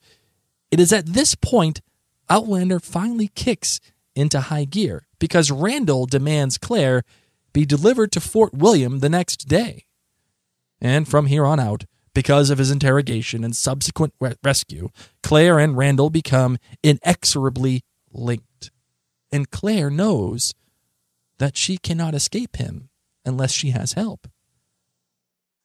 it 0.69 0.79
is 0.79 0.93
at 0.93 1.08
this 1.08 1.34
point 1.34 1.81
Outlander 2.29 2.79
finally 2.79 3.31
kicks 3.34 3.79
into 4.13 4.41
high 4.41 4.65
gear 4.65 5.08
because 5.17 5.50
Randall 5.50 6.05
demands 6.05 6.60
Claire 6.60 7.01
be 7.51 7.65
delivered 7.65 8.12
to 8.12 8.22
Fort 8.22 8.53
William 8.53 9.00
the 9.00 9.10
next 9.10 9.48
day. 9.48 9.86
And 10.81 11.07
from 11.07 11.25
here 11.27 11.45
on 11.45 11.59
out, 11.59 11.86
because 12.13 12.50
of 12.50 12.57
his 12.57 12.71
interrogation 12.71 13.43
and 13.43 13.55
subsequent 13.55 14.13
re- 14.19 14.36
rescue, 14.43 14.89
Claire 15.24 15.59
and 15.59 15.77
Randall 15.77 16.09
become 16.09 16.57
inexorably 16.83 17.83
linked. 18.12 18.71
And 19.31 19.50
Claire 19.51 19.89
knows 19.89 20.53
that 21.38 21.55
she 21.55 21.77
cannot 21.77 22.15
escape 22.15 22.57
him 22.57 22.89
unless 23.25 23.51
she 23.51 23.71
has 23.71 23.93
help. 23.93 24.27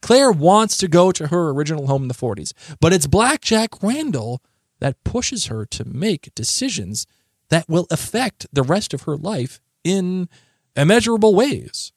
Claire 0.02 0.32
wants 0.32 0.76
to 0.76 0.86
go 0.86 1.10
to 1.12 1.28
her 1.28 1.48
original 1.48 1.86
home 1.86 2.02
in 2.02 2.08
the 2.08 2.14
40s, 2.14 2.52
but 2.78 2.92
it's 2.92 3.06
Blackjack 3.06 3.82
Randall 3.82 4.42
that 4.78 5.02
pushes 5.02 5.46
her 5.46 5.64
to 5.64 5.84
make 5.84 6.34
decisions 6.34 7.06
that 7.48 7.68
will 7.68 7.86
affect 7.90 8.46
the 8.52 8.62
rest 8.62 8.92
of 8.92 9.02
her 9.02 9.16
life 9.16 9.60
in 9.82 10.28
immeasurable 10.76 11.34
ways. 11.34 11.93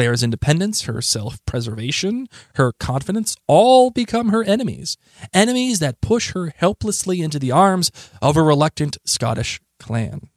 Claire's 0.00 0.22
independence, 0.22 0.84
her 0.84 1.02
self 1.02 1.44
preservation, 1.44 2.26
her 2.54 2.72
confidence 2.72 3.36
all 3.46 3.90
become 3.90 4.30
her 4.30 4.42
enemies. 4.42 4.96
Enemies 5.34 5.78
that 5.80 6.00
push 6.00 6.32
her 6.32 6.54
helplessly 6.56 7.20
into 7.20 7.38
the 7.38 7.52
arms 7.52 7.90
of 8.22 8.34
a 8.34 8.42
reluctant 8.42 8.96
Scottish 9.04 9.60
clan. 9.78 10.30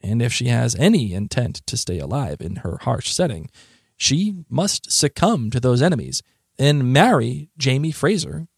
And 0.00 0.20
if 0.20 0.32
she 0.32 0.46
has 0.46 0.74
any 0.74 1.14
intent 1.14 1.64
to 1.68 1.76
stay 1.76 2.00
alive 2.00 2.40
in 2.40 2.56
her 2.56 2.78
harsh 2.82 3.12
setting, 3.12 3.48
she 3.96 4.42
must 4.48 4.90
succumb 4.90 5.50
to 5.50 5.60
those 5.60 5.82
enemies 5.82 6.20
and 6.58 6.92
marry 6.92 7.48
Jamie 7.56 7.92
Fraser 7.92 8.48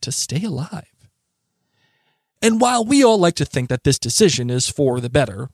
to 0.00 0.12
stay 0.12 0.44
alive. 0.44 1.08
And 2.40 2.60
while 2.60 2.84
we 2.84 3.02
all 3.02 3.18
like 3.18 3.34
to 3.34 3.44
think 3.44 3.68
that 3.68 3.82
this 3.82 3.98
decision 3.98 4.48
is 4.48 4.68
for 4.68 5.00
the 5.00 5.10
better, 5.10 5.48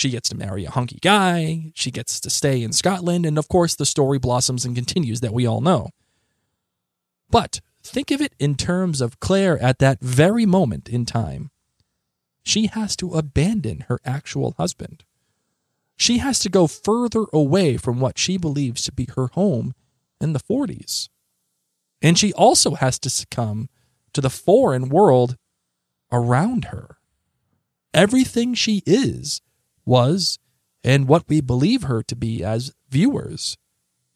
she 0.00 0.10
gets 0.10 0.30
to 0.30 0.36
marry 0.36 0.64
a 0.64 0.70
hunky 0.70 0.98
guy, 1.02 1.72
she 1.74 1.90
gets 1.90 2.20
to 2.20 2.30
stay 2.30 2.62
in 2.62 2.72
Scotland, 2.72 3.26
and 3.26 3.36
of 3.36 3.48
course 3.48 3.74
the 3.74 3.84
story 3.84 4.18
blossoms 4.18 4.64
and 4.64 4.74
continues 4.74 5.20
that 5.20 5.34
we 5.34 5.46
all 5.46 5.60
know. 5.60 5.90
But 7.28 7.60
think 7.82 8.10
of 8.10 8.22
it 8.22 8.34
in 8.38 8.54
terms 8.54 9.02
of 9.02 9.20
Claire 9.20 9.62
at 9.62 9.78
that 9.78 10.00
very 10.00 10.46
moment 10.46 10.88
in 10.88 11.04
time. 11.04 11.50
She 12.42 12.66
has 12.68 12.96
to 12.96 13.12
abandon 13.12 13.84
her 13.88 14.00
actual 14.04 14.54
husband. 14.56 15.04
She 15.98 16.16
has 16.18 16.38
to 16.40 16.48
go 16.48 16.66
further 16.66 17.26
away 17.32 17.76
from 17.76 18.00
what 18.00 18.18
she 18.18 18.38
believes 18.38 18.82
to 18.84 18.92
be 18.92 19.06
her 19.16 19.26
home 19.26 19.74
in 20.18 20.32
the 20.32 20.40
40s. 20.40 21.10
And 22.00 22.18
she 22.18 22.32
also 22.32 22.74
has 22.74 22.98
to 23.00 23.10
succumb 23.10 23.68
to 24.14 24.22
the 24.22 24.30
foreign 24.30 24.88
world 24.88 25.36
around 26.10 26.66
her. 26.66 26.96
Everything 27.92 28.54
she 28.54 28.82
is, 28.86 29.42
was, 29.84 30.38
and 30.84 31.08
what 31.08 31.28
we 31.28 31.40
believe 31.40 31.84
her 31.84 32.02
to 32.02 32.16
be 32.16 32.44
as 32.44 32.72
viewers, 32.88 33.56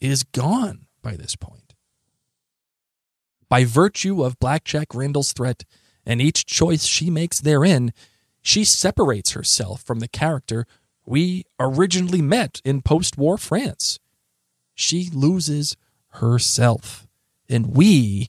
is 0.00 0.22
gone 0.22 0.86
by 1.02 1.16
this 1.16 1.36
point. 1.36 1.74
By 3.48 3.64
virtue 3.64 4.24
of 4.24 4.38
Blackjack 4.38 4.94
Randall's 4.94 5.32
threat 5.32 5.64
and 6.04 6.20
each 6.20 6.46
choice 6.46 6.84
she 6.84 7.10
makes 7.10 7.40
therein, 7.40 7.92
she 8.42 8.64
separates 8.64 9.32
herself 9.32 9.82
from 9.82 10.00
the 10.00 10.08
character 10.08 10.66
we 11.06 11.44
originally 11.60 12.22
met 12.22 12.60
in 12.64 12.82
post 12.82 13.16
war 13.18 13.38
France. 13.38 13.98
She 14.74 15.08
loses 15.12 15.76
herself, 16.08 17.06
and 17.48 17.76
we 17.76 18.28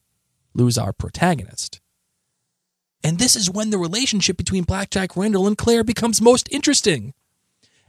lose 0.54 0.78
our 0.78 0.94
protagonist. 0.94 1.82
And 3.04 3.20
this 3.20 3.36
is 3.36 3.50
when 3.50 3.70
the 3.70 3.78
relationship 3.78 4.38
between 4.38 4.64
Blackjack 4.64 5.16
Randall 5.16 5.48
and 5.48 5.58
Claire 5.58 5.84
becomes 5.84 6.22
most 6.22 6.48
interesting. 6.52 7.14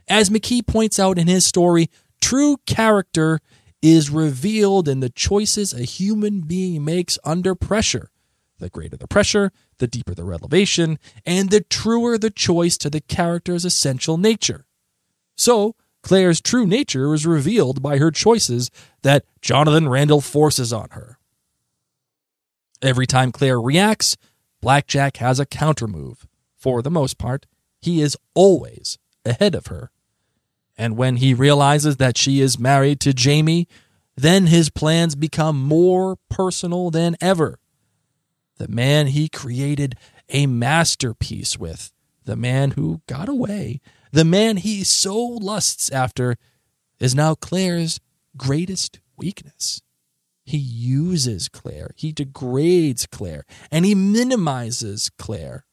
As 0.07 0.29
McKee 0.29 0.65
points 0.65 0.99
out 0.99 1.17
in 1.17 1.27
his 1.27 1.45
story, 1.45 1.89
true 2.21 2.57
character 2.65 3.39
is 3.81 4.09
revealed 4.09 4.87
in 4.87 5.01
the 5.01 5.09
choices 5.09 5.73
a 5.73 5.83
human 5.83 6.41
being 6.41 6.83
makes 6.83 7.19
under 7.23 7.55
pressure. 7.55 8.09
The 8.59 8.69
greater 8.69 8.97
the 8.97 9.07
pressure, 9.07 9.51
the 9.77 9.87
deeper 9.87 10.15
the 10.15 10.23
revelation, 10.23 10.97
and 11.25 11.49
the 11.49 11.61
truer 11.61 12.17
the 12.17 12.31
choice 12.31 12.77
to 12.77 12.89
the 12.89 13.01
character's 13.01 13.65
essential 13.65 14.17
nature. 14.17 14.65
So, 15.35 15.75
Claire's 16.01 16.41
true 16.41 16.65
nature 16.65 17.13
is 17.13 17.25
revealed 17.25 17.83
by 17.83 17.97
her 17.97 18.09
choices 18.09 18.71
that 19.03 19.25
Jonathan 19.41 19.89
Randall 19.89 20.21
forces 20.21 20.73
on 20.73 20.89
her. 20.91 21.19
Every 22.81 23.05
time 23.05 23.31
Claire 23.31 23.59
reacts, 23.59 24.17
Blackjack 24.61 25.17
has 25.17 25.39
a 25.39 25.45
countermove. 25.45 26.25
For 26.55 26.81
the 26.81 26.89
most 26.91 27.17
part, 27.17 27.45
he 27.79 28.01
is 28.01 28.17
always 28.33 28.97
ahead 29.25 29.53
of 29.53 29.67
her. 29.67 29.91
And 30.77 30.95
when 30.95 31.17
he 31.17 31.33
realizes 31.33 31.97
that 31.97 32.17
she 32.17 32.39
is 32.39 32.59
married 32.59 32.99
to 33.01 33.13
Jamie, 33.13 33.67
then 34.15 34.47
his 34.47 34.69
plans 34.69 35.15
become 35.15 35.61
more 35.61 36.17
personal 36.29 36.91
than 36.91 37.15
ever. 37.19 37.59
The 38.57 38.67
man 38.67 39.07
he 39.07 39.29
created 39.29 39.95
a 40.29 40.45
masterpiece 40.45 41.57
with, 41.57 41.91
the 42.25 42.35
man 42.35 42.71
who 42.71 43.01
got 43.07 43.29
away, 43.29 43.79
the 44.11 44.25
man 44.25 44.57
he 44.57 44.83
so 44.83 45.17
lusts 45.17 45.91
after, 45.91 46.35
is 46.99 47.15
now 47.15 47.35
Claire's 47.35 47.99
greatest 48.35 48.99
weakness. 49.17 49.81
He 50.43 50.57
uses 50.57 51.49
Claire, 51.49 51.91
he 51.95 52.11
degrades 52.11 53.05
Claire, 53.05 53.45
and 53.69 53.85
he 53.85 53.93
minimizes 53.93 55.11
Claire 55.17 55.65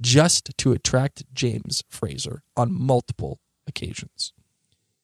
just 0.00 0.56
to 0.56 0.72
attract 0.72 1.24
James 1.34 1.82
Fraser 1.88 2.42
on 2.56 2.72
multiple 2.72 3.40
occasions. 3.70 4.34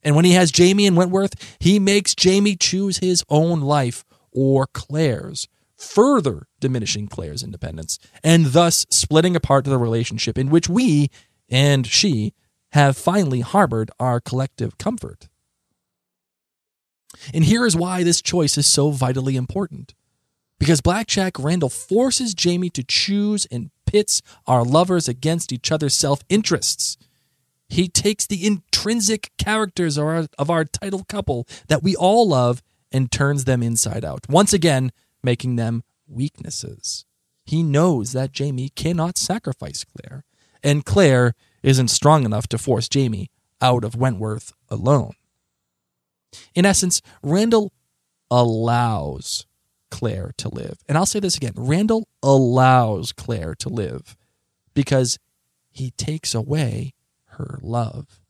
And 0.03 0.15
when 0.15 0.25
he 0.27 0.33
has 0.33 0.53
Jamie 0.53 0.87
and 0.87 0.97
Wentworth, 0.97 1.57
he 1.59 1.79
makes 1.79 2.15
Jamie 2.15 2.57
choose 2.57 2.99
his 2.99 3.25
own 3.29 3.61
life 3.63 4.05
or 4.31 4.67
Claire's, 4.67 5.49
further 5.77 6.47
diminishing 6.61 7.09
Claire's 7.09 7.43
independence, 7.43 7.99
and 8.23 8.47
thus 8.47 8.87
splitting 8.91 9.35
apart 9.35 9.65
the 9.65 9.79
relationship 9.79 10.37
in 10.37 10.51
which 10.51 10.69
we 10.69 11.09
and 11.49 11.87
she 11.87 12.35
have 12.73 12.97
finally 12.97 13.41
harbored 13.41 13.91
our 13.99 14.21
collective 14.21 14.79
comfort. 14.79 15.29
And 17.33 17.45
here 17.45 17.65
is 17.65 17.77
why 17.77 18.03
this 18.03 18.21
choice 18.21 18.59
is 18.59 18.67
so 18.67 18.91
vitally 18.91 19.37
important. 19.37 19.95
Because 20.59 20.81
Blackjack 20.81 21.39
Randall 21.39 21.69
forces 21.69 22.35
Jamie 22.35 22.71
to 22.71 22.83
choose 22.83 23.47
and 23.47 23.71
pits 23.87 24.23
our 24.47 24.65
lovers 24.65 25.09
against 25.09 25.53
each 25.53 25.71
other's 25.71 25.95
self 25.95 26.21
interests. 26.29 26.97
He 27.69 27.89
takes 27.89 28.27
the 28.27 28.47
intrinsic 28.47 29.31
characters 29.39 29.97
of 29.97 30.05
our, 30.05 30.27
of 30.39 30.51
our 30.51 30.65
title 30.65 31.05
couple 31.09 31.47
that 31.69 31.83
we 31.83 31.97
all 31.97 32.29
love 32.29 32.63
and 32.93 33.11
turns 33.11 33.45
them 33.45 33.63
inside 33.63 34.05
out, 34.05 34.29
once 34.29 34.53
again, 34.53 34.93
making 35.23 35.57
them 35.57 35.83
weaknesses. 36.07 37.05
He 37.45 37.63
knows 37.63 38.13
that 38.13 38.33
Jamie 38.33 38.71
cannot 38.71 39.19
sacrifice 39.19 39.85
Claire, 39.85 40.25
and 40.63 40.85
Claire 40.85 41.35
isn't 41.63 41.89
strong 41.89 42.25
enough 42.25 42.47
to 42.49 42.59
force 42.59 42.89
Jamie 42.89 43.31
out 43.61 43.85
of 43.85 43.97
Wentworth 43.97 44.53
alone. 44.69 45.13
In 46.55 46.67
essence, 46.67 47.03
Randall 47.23 47.73
allows 48.31 49.47
Claire 49.91 50.33
to 50.39 50.49
live. 50.49 50.79
And 50.89 50.99
I'll 50.99 51.07
say 51.07 51.21
this 51.21 51.37
again 51.37 51.53
Randall 51.57 52.09
allows 52.23 53.13
Claire 53.13 53.55
to 53.57 53.69
live 53.69 54.17
because 54.75 55.19
he 55.71 55.91
takes 55.93 56.35
away 56.35 56.95
her 57.37 57.59
love. 57.63 58.21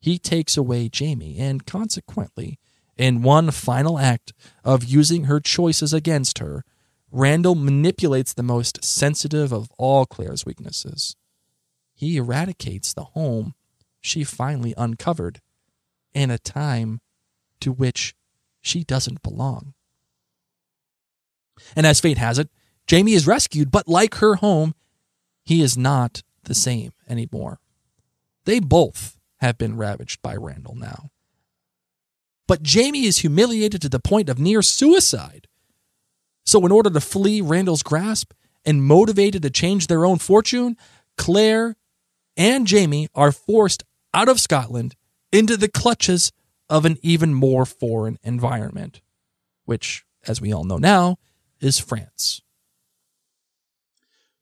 He 0.00 0.18
takes 0.18 0.56
away 0.56 0.88
Jamie, 0.88 1.38
and 1.38 1.66
consequently, 1.66 2.58
in 2.96 3.22
one 3.22 3.50
final 3.50 3.98
act 3.98 4.32
of 4.64 4.84
using 4.84 5.24
her 5.24 5.40
choices 5.40 5.92
against 5.92 6.38
her, 6.38 6.64
Randall 7.10 7.54
manipulates 7.54 8.34
the 8.34 8.42
most 8.42 8.84
sensitive 8.84 9.52
of 9.52 9.70
all 9.78 10.04
Claire's 10.04 10.44
weaknesses. 10.44 11.16
He 11.94 12.16
eradicates 12.16 12.92
the 12.92 13.04
home 13.04 13.54
she 14.00 14.24
finally 14.24 14.74
uncovered 14.76 15.40
in 16.14 16.30
a 16.30 16.38
time 16.38 17.00
to 17.60 17.72
which 17.72 18.14
she 18.60 18.84
doesn't 18.84 19.22
belong. 19.22 19.74
And 21.74 21.86
as 21.86 22.00
fate 22.00 22.18
has 22.18 22.38
it, 22.38 22.50
Jamie 22.86 23.14
is 23.14 23.26
rescued, 23.26 23.70
but 23.70 23.88
like 23.88 24.16
her 24.16 24.36
home, 24.36 24.74
he 25.44 25.62
is 25.62 25.76
not 25.76 26.22
the 26.44 26.54
same 26.54 26.92
anymore. 27.08 27.58
They 28.48 28.60
both 28.60 29.18
have 29.40 29.58
been 29.58 29.76
ravaged 29.76 30.22
by 30.22 30.34
Randall 30.34 30.74
now. 30.74 31.10
But 32.46 32.62
Jamie 32.62 33.04
is 33.04 33.18
humiliated 33.18 33.82
to 33.82 33.90
the 33.90 34.00
point 34.00 34.30
of 34.30 34.38
near 34.38 34.62
suicide. 34.62 35.48
So, 36.46 36.64
in 36.64 36.72
order 36.72 36.88
to 36.88 37.00
flee 37.02 37.42
Randall's 37.42 37.82
grasp 37.82 38.32
and 38.64 38.82
motivated 38.82 39.42
to 39.42 39.50
change 39.50 39.86
their 39.86 40.06
own 40.06 40.16
fortune, 40.16 40.78
Claire 41.18 41.76
and 42.38 42.66
Jamie 42.66 43.10
are 43.14 43.32
forced 43.32 43.84
out 44.14 44.30
of 44.30 44.40
Scotland 44.40 44.96
into 45.30 45.58
the 45.58 45.68
clutches 45.68 46.32
of 46.70 46.86
an 46.86 46.96
even 47.02 47.34
more 47.34 47.66
foreign 47.66 48.18
environment, 48.22 49.02
which, 49.66 50.06
as 50.26 50.40
we 50.40 50.54
all 50.54 50.64
know 50.64 50.78
now, 50.78 51.18
is 51.60 51.78
France. 51.78 52.40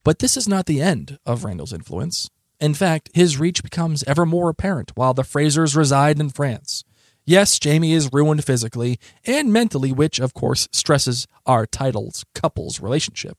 But 0.04 0.20
this 0.20 0.36
is 0.36 0.46
not 0.46 0.66
the 0.66 0.80
end 0.80 1.18
of 1.26 1.42
Randall's 1.42 1.72
influence. 1.72 2.30
In 2.60 2.74
fact, 2.74 3.10
his 3.14 3.38
reach 3.38 3.62
becomes 3.62 4.02
ever 4.04 4.24
more 4.24 4.48
apparent 4.48 4.92
while 4.94 5.14
the 5.14 5.22
Frasers 5.22 5.76
reside 5.76 6.18
in 6.18 6.30
France. 6.30 6.84
Yes, 7.24 7.58
Jamie 7.58 7.92
is 7.92 8.12
ruined 8.12 8.44
physically 8.44 8.98
and 9.24 9.52
mentally, 9.52 9.92
which, 9.92 10.20
of 10.20 10.32
course, 10.32 10.68
stresses 10.72 11.26
our 11.44 11.66
title's 11.66 12.24
couple's 12.34 12.80
relationship. 12.80 13.38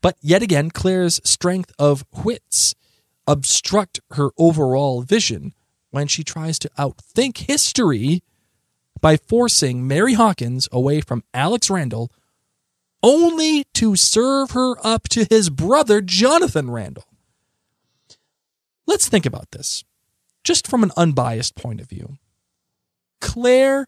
But 0.00 0.16
yet 0.22 0.42
again, 0.42 0.70
Claire's 0.70 1.20
strength 1.24 1.72
of 1.78 2.04
wits 2.24 2.74
obstruct 3.26 4.00
her 4.12 4.30
overall 4.38 5.02
vision 5.02 5.54
when 5.90 6.06
she 6.06 6.24
tries 6.24 6.58
to 6.60 6.70
outthink 6.78 7.38
history 7.38 8.22
by 9.00 9.16
forcing 9.16 9.86
Mary 9.86 10.14
Hawkins 10.14 10.68
away 10.72 11.00
from 11.00 11.24
Alex 11.34 11.68
Randall 11.68 12.10
only 13.02 13.64
to 13.74 13.96
serve 13.96 14.52
her 14.52 14.74
up 14.86 15.08
to 15.08 15.26
his 15.28 15.50
brother 15.50 16.00
Jonathan 16.00 16.70
Randall. 16.70 17.04
Let's 18.90 19.08
think 19.08 19.24
about 19.24 19.52
this 19.52 19.84
just 20.42 20.66
from 20.66 20.82
an 20.82 20.90
unbiased 20.96 21.54
point 21.54 21.80
of 21.80 21.88
view. 21.88 22.16
Claire 23.20 23.86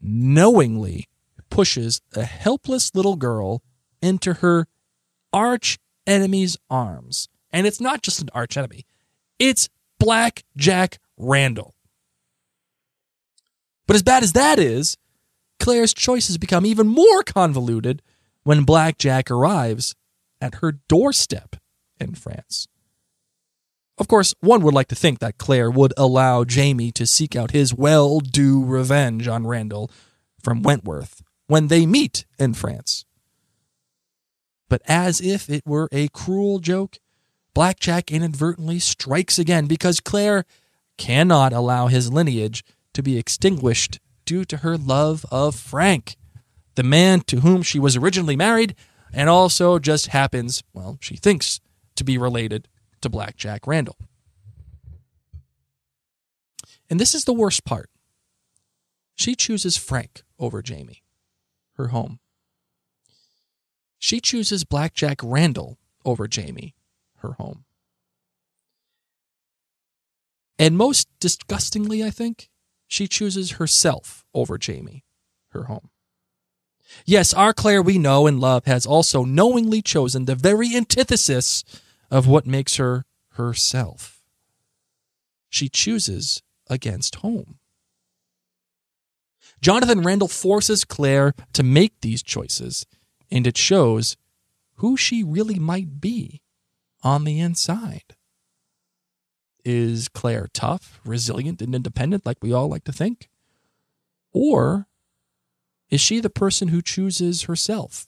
knowingly 0.00 1.08
pushes 1.50 2.00
a 2.14 2.22
helpless 2.22 2.94
little 2.94 3.16
girl 3.16 3.60
into 4.00 4.34
her 4.34 4.68
arch 5.32 5.80
enemy's 6.06 6.56
arms. 6.70 7.28
And 7.52 7.66
it's 7.66 7.80
not 7.80 8.02
just 8.02 8.22
an 8.22 8.30
arch 8.32 8.56
enemy, 8.56 8.86
it's 9.40 9.68
Black 9.98 10.44
Jack 10.56 11.00
Randall. 11.16 11.74
But 13.88 13.96
as 13.96 14.04
bad 14.04 14.22
as 14.22 14.34
that 14.34 14.60
is, 14.60 14.96
Claire's 15.58 15.92
choices 15.92 16.38
become 16.38 16.64
even 16.64 16.86
more 16.86 17.24
convoluted 17.24 18.00
when 18.44 18.62
Black 18.62 18.96
Jack 18.96 19.28
arrives 19.28 19.96
at 20.40 20.56
her 20.56 20.78
doorstep 20.88 21.56
in 21.98 22.14
France. 22.14 22.68
Of 24.00 24.08
course, 24.08 24.34
one 24.40 24.62
would 24.62 24.72
like 24.72 24.88
to 24.88 24.94
think 24.94 25.18
that 25.18 25.36
Claire 25.36 25.70
would 25.70 25.92
allow 25.98 26.42
Jamie 26.42 26.90
to 26.92 27.06
seek 27.06 27.36
out 27.36 27.50
his 27.50 27.74
well 27.74 28.18
due 28.20 28.64
revenge 28.64 29.28
on 29.28 29.46
Randall 29.46 29.90
from 30.42 30.62
Wentworth 30.62 31.22
when 31.48 31.68
they 31.68 31.84
meet 31.84 32.24
in 32.38 32.54
France. 32.54 33.04
But 34.70 34.80
as 34.86 35.20
if 35.20 35.50
it 35.50 35.66
were 35.66 35.86
a 35.92 36.08
cruel 36.08 36.60
joke, 36.60 36.98
Blackjack 37.52 38.10
inadvertently 38.10 38.78
strikes 38.78 39.38
again 39.38 39.66
because 39.66 40.00
Claire 40.00 40.46
cannot 40.96 41.52
allow 41.52 41.88
his 41.88 42.10
lineage 42.10 42.64
to 42.94 43.02
be 43.02 43.18
extinguished 43.18 44.00
due 44.24 44.46
to 44.46 44.58
her 44.58 44.78
love 44.78 45.26
of 45.30 45.54
Frank, 45.54 46.16
the 46.74 46.82
man 46.82 47.20
to 47.26 47.40
whom 47.40 47.62
she 47.62 47.78
was 47.78 47.96
originally 47.96 48.36
married 48.36 48.74
and 49.12 49.28
also 49.28 49.78
just 49.78 50.06
happens, 50.06 50.62
well, 50.72 50.96
she 51.02 51.16
thinks 51.16 51.60
to 51.96 52.04
be 52.04 52.16
related 52.16 52.66
to 53.02 53.08
Blackjack 53.08 53.66
Randall. 53.66 53.96
And 56.88 56.98
this 56.98 57.14
is 57.14 57.24
the 57.24 57.32
worst 57.32 57.64
part. 57.64 57.88
She 59.14 59.34
chooses 59.34 59.76
Frank 59.76 60.22
over 60.38 60.62
Jamie, 60.62 61.02
her 61.76 61.88
home. 61.88 62.18
She 63.98 64.20
chooses 64.20 64.64
Blackjack 64.64 65.20
Randall 65.22 65.78
over 66.04 66.26
Jamie, 66.26 66.74
her 67.18 67.32
home. 67.32 67.64
And 70.58 70.76
most 70.76 71.08
disgustingly, 71.20 72.02
I 72.02 72.10
think, 72.10 72.50
she 72.86 73.06
chooses 73.06 73.52
herself 73.52 74.24
over 74.34 74.58
Jamie, 74.58 75.04
her 75.50 75.64
home. 75.64 75.90
Yes, 77.06 77.32
our 77.32 77.52
Claire 77.52 77.82
we 77.82 77.98
know 77.98 78.26
and 78.26 78.40
love 78.40 78.64
has 78.64 78.84
also 78.84 79.24
knowingly 79.24 79.80
chosen 79.80 80.24
the 80.24 80.34
very 80.34 80.74
antithesis 80.74 81.62
of 82.10 82.26
what 82.26 82.46
makes 82.46 82.76
her 82.76 83.04
herself. 83.34 84.22
She 85.48 85.68
chooses 85.68 86.42
against 86.68 87.16
home. 87.16 87.58
Jonathan 89.60 90.02
Randall 90.02 90.28
forces 90.28 90.84
Claire 90.84 91.34
to 91.52 91.62
make 91.62 92.00
these 92.00 92.22
choices, 92.22 92.86
and 93.30 93.46
it 93.46 93.58
shows 93.58 94.16
who 94.76 94.96
she 94.96 95.22
really 95.22 95.58
might 95.58 96.00
be 96.00 96.40
on 97.02 97.24
the 97.24 97.40
inside. 97.40 98.16
Is 99.64 100.08
Claire 100.08 100.48
tough, 100.54 101.00
resilient, 101.04 101.60
and 101.60 101.74
independent 101.74 102.24
like 102.24 102.38
we 102.40 102.52
all 102.52 102.68
like 102.68 102.84
to 102.84 102.92
think? 102.92 103.28
Or 104.32 104.86
is 105.90 106.00
she 106.00 106.20
the 106.20 106.30
person 106.30 106.68
who 106.68 106.80
chooses 106.80 107.42
herself? 107.42 108.06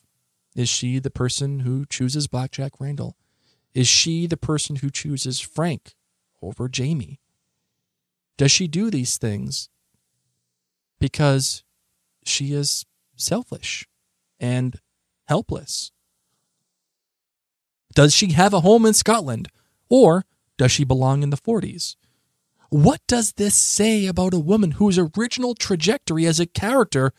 Is 0.54 0.68
she 0.68 0.98
the 0.98 1.10
person 1.10 1.60
who 1.60 1.84
chooses 1.84 2.26
Blackjack 2.26 2.72
Randall? 2.78 3.16
Is 3.74 3.88
she 3.88 4.26
the 4.26 4.36
person 4.36 4.76
who 4.76 4.90
chooses 4.90 5.40
Frank 5.40 5.94
over 6.42 6.68
Jamie? 6.68 7.20
Does 8.36 8.50
she 8.50 8.68
do 8.68 8.90
these 8.90 9.18
things 9.18 9.68
because 10.98 11.64
she 12.24 12.52
is 12.52 12.84
selfish 13.16 13.86
and 14.38 14.78
helpless? 15.26 15.92
Does 17.94 18.14
she 18.14 18.32
have 18.32 18.54
a 18.54 18.60
home 18.60 18.86
in 18.86 18.94
Scotland 18.94 19.48
or 19.88 20.24
does 20.58 20.72
she 20.72 20.84
belong 20.84 21.22
in 21.22 21.30
the 21.30 21.36
40s? 21.36 21.96
What 22.70 23.00
does 23.06 23.32
this 23.32 23.54
say 23.54 24.06
about 24.06 24.32
a 24.32 24.38
woman 24.38 24.72
whose 24.72 24.98
original 24.98 25.54
trajectory 25.54 26.26
as 26.26 26.40
a 26.40 26.46
character 26.46 27.12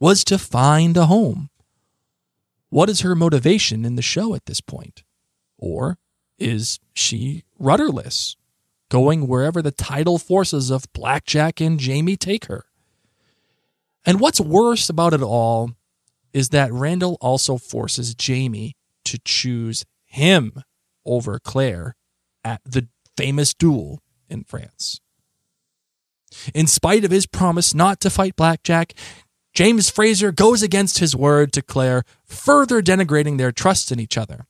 was 0.00 0.24
to 0.24 0.38
find 0.38 0.96
a 0.96 1.06
home? 1.06 1.50
What 2.68 2.90
is 2.90 3.00
her 3.00 3.14
motivation 3.14 3.84
in 3.84 3.94
the 3.94 4.02
show 4.02 4.34
at 4.34 4.46
this 4.46 4.60
point? 4.60 5.04
Or 5.58 5.98
is 6.38 6.78
she 6.94 7.44
rudderless, 7.58 8.36
going 8.88 9.26
wherever 9.26 9.62
the 9.62 9.70
tidal 9.70 10.18
forces 10.18 10.70
of 10.70 10.92
Blackjack 10.92 11.60
and 11.60 11.80
Jamie 11.80 12.16
take 12.16 12.46
her? 12.46 12.66
And 14.04 14.20
what's 14.20 14.40
worse 14.40 14.88
about 14.88 15.14
it 15.14 15.22
all 15.22 15.72
is 16.32 16.50
that 16.50 16.72
Randall 16.72 17.16
also 17.20 17.56
forces 17.56 18.14
Jamie 18.14 18.76
to 19.04 19.18
choose 19.24 19.84
him 20.04 20.62
over 21.04 21.38
Claire 21.38 21.96
at 22.44 22.60
the 22.64 22.88
famous 23.16 23.54
duel 23.54 24.02
in 24.28 24.44
France. 24.44 25.00
In 26.54 26.66
spite 26.66 27.04
of 27.04 27.10
his 27.10 27.26
promise 27.26 27.74
not 27.74 28.00
to 28.00 28.10
fight 28.10 28.36
Blackjack, 28.36 28.94
James 29.54 29.88
Fraser 29.88 30.32
goes 30.32 30.62
against 30.62 30.98
his 30.98 31.16
word 31.16 31.52
to 31.54 31.62
Claire, 31.62 32.04
further 32.24 32.82
denigrating 32.82 33.38
their 33.38 33.52
trust 33.52 33.90
in 33.90 33.98
each 33.98 34.18
other. 34.18 34.46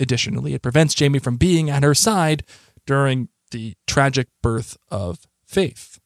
Additionally, 0.00 0.54
it 0.54 0.62
prevents 0.62 0.94
Jamie 0.94 1.18
from 1.18 1.36
being 1.36 1.70
at 1.70 1.82
her 1.82 1.94
side 1.94 2.44
during 2.86 3.28
the 3.50 3.74
tragic 3.86 4.28
birth 4.42 4.76
of 4.90 5.26
Faith. 5.44 5.98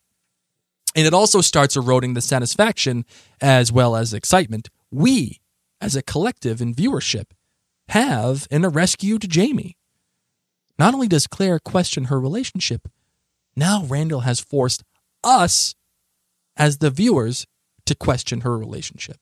And 0.94 1.06
it 1.06 1.14
also 1.14 1.40
starts 1.40 1.76
eroding 1.76 2.14
the 2.14 2.20
satisfaction 2.20 3.04
as 3.40 3.72
well 3.72 3.96
as 3.96 4.12
excitement 4.12 4.68
we, 4.90 5.40
as 5.80 5.96
a 5.96 6.02
collective 6.02 6.60
in 6.60 6.74
viewership, 6.74 7.30
have 7.88 8.46
in 8.50 8.64
a 8.64 8.68
rescued 8.68 9.28
Jamie. 9.28 9.76
Not 10.78 10.94
only 10.94 11.08
does 11.08 11.26
Claire 11.26 11.58
question 11.58 12.04
her 12.04 12.20
relationship, 12.20 12.88
now 13.56 13.84
Randall 13.84 14.20
has 14.20 14.40
forced 14.40 14.84
us, 15.24 15.74
as 16.56 16.78
the 16.78 16.90
viewers, 16.90 17.46
to 17.86 17.94
question 17.94 18.42
her 18.42 18.56
relationship. 18.56 19.18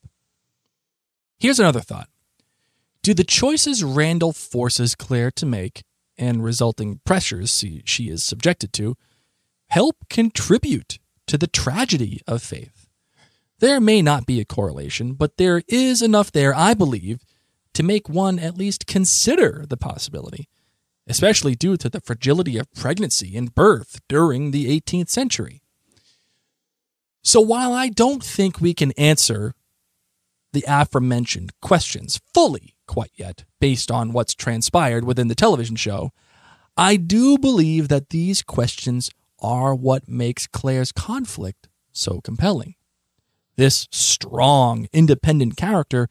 Here's 1.39 1.59
another 1.59 1.81
thought 1.81 2.09
Do 3.03 3.13
the 3.13 3.23
choices 3.23 3.83
Randall 3.83 4.33
forces 4.33 4.95
Claire 4.95 5.31
to 5.31 5.45
make 5.45 5.83
and 6.17 6.43
resulting 6.43 6.99
pressures 7.05 7.63
she 7.85 8.09
is 8.09 8.23
subjected 8.23 8.73
to 8.73 8.95
help 9.69 9.95
contribute 10.09 10.99
to 11.27 11.37
the 11.37 11.47
tragedy 11.47 12.21
of 12.27 12.43
faith? 12.43 12.87
There 13.59 13.79
may 13.79 14.01
not 14.01 14.25
be 14.25 14.39
a 14.39 14.45
correlation, 14.45 15.13
but 15.13 15.37
there 15.37 15.63
is 15.67 16.01
enough 16.01 16.31
there, 16.31 16.55
I 16.55 16.73
believe, 16.73 17.21
to 17.73 17.83
make 17.83 18.09
one 18.09 18.37
at 18.39 18.57
least 18.57 18.87
consider 18.87 19.65
the 19.67 19.77
possibility 19.77 20.47
especially 21.07 21.55
due 21.55 21.77
to 21.77 21.89
the 21.89 22.01
fragility 22.01 22.57
of 22.57 22.71
pregnancy 22.73 23.35
and 23.35 23.53
birth 23.53 23.99
during 24.07 24.51
the 24.51 24.79
18th 24.79 25.09
century. 25.09 25.61
So 27.23 27.41
while 27.41 27.73
I 27.73 27.89
don't 27.89 28.23
think 28.23 28.59
we 28.59 28.73
can 28.73 28.91
answer 28.93 29.53
the 30.53 30.65
aforementioned 30.67 31.51
questions 31.61 32.19
fully 32.33 32.75
quite 32.91 33.11
yet, 33.15 33.45
based 33.61 33.89
on 33.89 34.11
what's 34.11 34.35
transpired 34.35 35.05
within 35.05 35.29
the 35.29 35.35
television 35.35 35.77
show, 35.77 36.11
I 36.75 36.97
do 36.97 37.37
believe 37.37 37.87
that 37.87 38.09
these 38.09 38.41
questions 38.43 39.09
are 39.39 39.73
what 39.73 40.09
makes 40.09 40.45
Claire's 40.45 40.91
conflict 40.91 41.69
so 41.93 42.19
compelling. 42.19 42.75
This 43.55 43.87
strong, 43.91 44.87
independent 44.91 45.55
character 45.55 46.09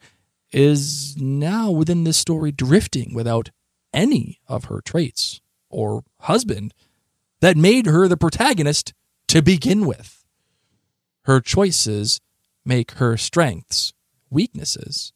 is 0.51 1.15
now 1.17 1.69
within 1.69 2.03
this 2.03 2.17
story 2.17 2.51
drifting 2.51 3.13
without 3.13 3.51
any 3.93 4.39
of 4.47 4.65
her 4.65 4.81
traits 4.81 5.39
or 5.69 6.03
husband 6.21 6.73
that 7.41 7.57
made 7.57 7.85
her 7.85 8.07
the 8.07 8.17
protagonist 8.17 8.93
to 9.27 9.41
begin 9.43 9.85
with. 9.85 10.25
Her 11.25 11.39
choices 11.39 12.19
make 12.65 12.93
her 12.93 13.17
strengths 13.17 13.93
weaknesses. 14.31 15.13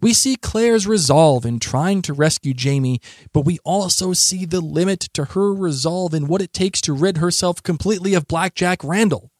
We 0.00 0.12
see 0.12 0.36
Claire's 0.36 0.86
resolve 0.86 1.44
in 1.44 1.60
trying 1.60 2.02
to 2.02 2.12
rescue 2.12 2.54
Jamie, 2.54 3.00
but 3.32 3.44
we 3.44 3.58
also 3.64 4.12
see 4.12 4.44
the 4.44 4.60
limit 4.60 5.00
to 5.14 5.26
her 5.26 5.52
resolve 5.52 6.14
in 6.14 6.26
what 6.26 6.42
it 6.42 6.52
takes 6.52 6.80
to 6.82 6.92
rid 6.92 7.18
herself 7.18 7.62
completely 7.62 8.14
of 8.14 8.26
Blackjack 8.26 8.82
Randall. 8.82 9.30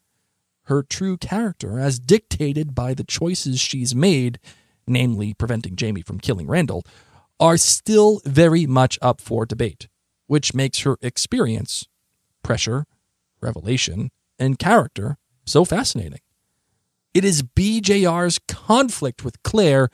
Her 0.64 0.82
true 0.82 1.16
character, 1.16 1.80
as 1.80 1.98
dictated 1.98 2.74
by 2.74 2.94
the 2.94 3.04
choices 3.04 3.58
she's 3.58 3.94
made, 3.94 4.38
namely 4.86 5.34
preventing 5.34 5.74
Jamie 5.74 6.02
from 6.02 6.20
killing 6.20 6.46
Randall, 6.46 6.84
are 7.40 7.56
still 7.56 8.20
very 8.24 8.66
much 8.66 8.98
up 9.02 9.20
for 9.20 9.46
debate, 9.46 9.88
which 10.26 10.54
makes 10.54 10.80
her 10.80 10.96
experience, 11.02 11.88
pressure, 12.42 12.84
revelation, 13.40 14.10
and 14.38 14.58
character 14.58 15.16
so 15.44 15.64
fascinating. 15.64 16.20
It 17.12 17.24
is 17.24 17.42
BJR's 17.42 18.38
conflict 18.46 19.24
with 19.24 19.42
Claire, 19.42 19.88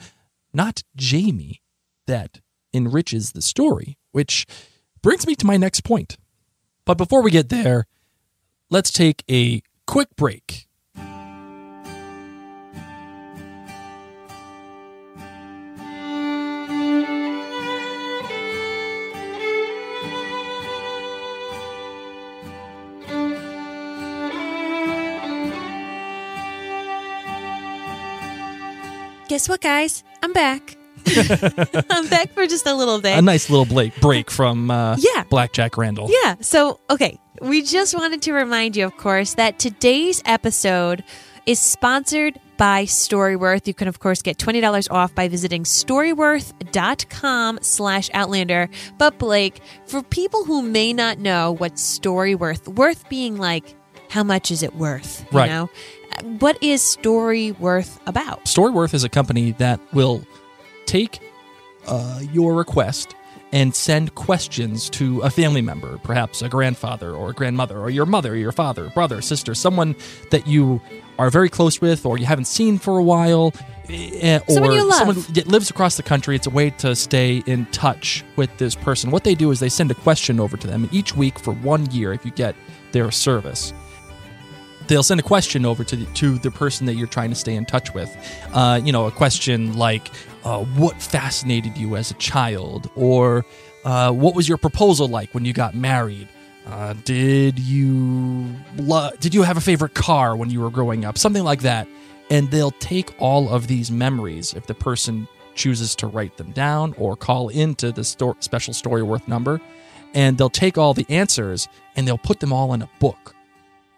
not 0.52 0.82
Jamie, 0.96 1.62
that 2.06 2.40
enriches 2.74 3.32
the 3.32 3.42
story, 3.42 3.96
which 4.12 4.46
brings 5.02 5.26
me 5.26 5.34
to 5.36 5.46
my 5.46 5.56
next 5.56 5.80
point. 5.80 6.18
But 6.84 6.98
before 6.98 7.22
we 7.22 7.30
get 7.30 7.48
there, 7.48 7.86
let's 8.70 8.90
take 8.90 9.24
a 9.30 9.62
quick 9.86 10.08
break. 10.16 10.65
Guess 29.36 29.50
what, 29.50 29.60
guys? 29.60 30.02
I'm 30.22 30.32
back. 30.32 30.78
I'm 31.90 32.08
back 32.08 32.32
for 32.32 32.46
just 32.46 32.66
a 32.66 32.74
little 32.74 33.02
bit. 33.02 33.18
A 33.18 33.20
nice 33.20 33.50
little 33.50 33.66
break, 33.66 33.94
break 34.00 34.30
from 34.30 34.70
uh, 34.70 34.96
Yeah. 34.98 35.24
Blackjack 35.28 35.76
Randall. 35.76 36.08
Yeah. 36.10 36.36
So, 36.40 36.80
okay. 36.88 37.20
We 37.42 37.60
just 37.60 37.94
wanted 37.94 38.22
to 38.22 38.32
remind 38.32 38.76
you, 38.78 38.86
of 38.86 38.96
course, 38.96 39.34
that 39.34 39.58
today's 39.58 40.22
episode 40.24 41.04
is 41.44 41.58
sponsored 41.58 42.40
by 42.56 42.84
Storyworth. 42.86 43.66
You 43.66 43.74
can, 43.74 43.88
of 43.88 43.98
course, 43.98 44.22
get 44.22 44.38
$20 44.38 44.90
off 44.90 45.14
by 45.14 45.28
visiting 45.28 45.64
storyworth.com 45.64 47.58
slash 47.60 48.08
outlander. 48.14 48.70
But, 48.96 49.18
Blake, 49.18 49.60
for 49.84 50.02
people 50.02 50.44
who 50.46 50.62
may 50.62 50.94
not 50.94 51.18
know 51.18 51.52
what 51.52 51.74
Storyworth, 51.74 52.68
worth 52.68 53.06
being 53.10 53.36
like, 53.36 53.74
how 54.08 54.22
much 54.22 54.50
is 54.50 54.62
it 54.62 54.74
worth? 54.76 55.26
You 55.30 55.38
Right. 55.40 55.50
know? 55.50 55.68
What 56.22 56.62
is 56.62 56.80
Storyworth 56.82 57.98
about? 58.06 58.44
Storyworth 58.44 58.94
is 58.94 59.04
a 59.04 59.08
company 59.08 59.52
that 59.52 59.80
will 59.92 60.22
take 60.86 61.20
uh, 61.86 62.20
your 62.32 62.54
request 62.54 63.14
and 63.52 63.74
send 63.74 64.14
questions 64.14 64.90
to 64.90 65.20
a 65.20 65.30
family 65.30 65.62
member, 65.62 65.98
perhaps 65.98 66.42
a 66.42 66.48
grandfather 66.48 67.12
or 67.14 67.30
a 67.30 67.32
grandmother, 67.32 67.78
or 67.78 67.90
your 67.90 68.06
mother, 68.06 68.34
your 68.36 68.50
father, 68.52 68.88
brother, 68.90 69.20
sister, 69.22 69.54
someone 69.54 69.94
that 70.30 70.46
you 70.46 70.80
are 71.18 71.30
very 71.30 71.48
close 71.48 71.80
with 71.80 72.04
or 72.04 72.18
you 72.18 72.26
haven't 72.26 72.46
seen 72.46 72.76
for 72.78 72.98
a 72.98 73.02
while. 73.02 73.52
eh, 73.88 74.40
Or 74.48 74.54
Someone 74.54 74.72
you 74.72 74.82
love. 74.84 74.98
someone 74.98 75.16
that 75.34 75.46
lives 75.46 75.70
across 75.70 75.96
the 75.96 76.02
country. 76.02 76.34
It's 76.34 76.46
a 76.46 76.50
way 76.50 76.70
to 76.70 76.96
stay 76.96 77.42
in 77.46 77.66
touch 77.66 78.24
with 78.34 78.54
this 78.58 78.74
person. 78.74 79.10
What 79.10 79.22
they 79.24 79.34
do 79.34 79.50
is 79.52 79.60
they 79.60 79.68
send 79.68 79.90
a 79.90 79.94
question 79.94 80.40
over 80.40 80.56
to 80.56 80.66
them 80.66 80.88
each 80.92 81.16
week 81.16 81.38
for 81.38 81.54
one 81.54 81.88
year 81.90 82.12
if 82.12 82.24
you 82.24 82.32
get 82.32 82.56
their 82.92 83.10
service 83.10 83.72
they'll 84.88 85.02
send 85.02 85.20
a 85.20 85.22
question 85.22 85.64
over 85.64 85.84
to 85.84 85.96
the, 85.96 86.06
to 86.14 86.38
the 86.38 86.50
person 86.50 86.86
that 86.86 86.94
you're 86.94 87.06
trying 87.06 87.30
to 87.30 87.36
stay 87.36 87.54
in 87.54 87.64
touch 87.64 87.94
with. 87.94 88.14
Uh, 88.52 88.80
you 88.82 88.92
know, 88.92 89.06
a 89.06 89.10
question 89.10 89.76
like, 89.76 90.10
uh, 90.44 90.64
"What 90.64 91.00
fascinated 91.00 91.76
you 91.76 91.96
as 91.96 92.10
a 92.10 92.14
child?" 92.14 92.90
or 92.94 93.44
uh, 93.84 94.12
"What 94.12 94.34
was 94.34 94.48
your 94.48 94.58
proposal 94.58 95.08
like 95.08 95.32
when 95.34 95.44
you 95.44 95.52
got 95.52 95.74
married?" 95.74 96.28
Uh, 96.66 96.94
did 97.04 97.58
you 97.58 98.46
lo- 98.76 99.10
did 99.20 99.34
you 99.34 99.42
have 99.42 99.56
a 99.56 99.60
favorite 99.60 99.94
car 99.94 100.36
when 100.36 100.50
you 100.50 100.60
were 100.60 100.70
growing 100.70 101.04
up? 101.04 101.16
Something 101.16 101.44
like 101.44 101.62
that, 101.62 101.86
and 102.30 102.50
they'll 102.50 102.72
take 102.72 103.14
all 103.20 103.48
of 103.48 103.68
these 103.68 103.90
memories 103.90 104.52
if 104.54 104.66
the 104.66 104.74
person 104.74 105.28
chooses 105.54 105.94
to 105.96 106.06
write 106.06 106.36
them 106.36 106.50
down 106.50 106.94
or 106.98 107.16
call 107.16 107.48
into 107.48 107.92
the 107.92 108.04
sto- 108.04 108.36
special 108.40 108.74
story 108.74 109.02
worth 109.02 109.26
number, 109.28 109.60
and 110.12 110.36
they'll 110.36 110.50
take 110.50 110.76
all 110.76 110.92
the 110.92 111.06
answers 111.08 111.68
and 111.94 112.06
they'll 112.06 112.18
put 112.18 112.40
them 112.40 112.52
all 112.52 112.74
in 112.74 112.82
a 112.82 112.90
book. 112.98 113.35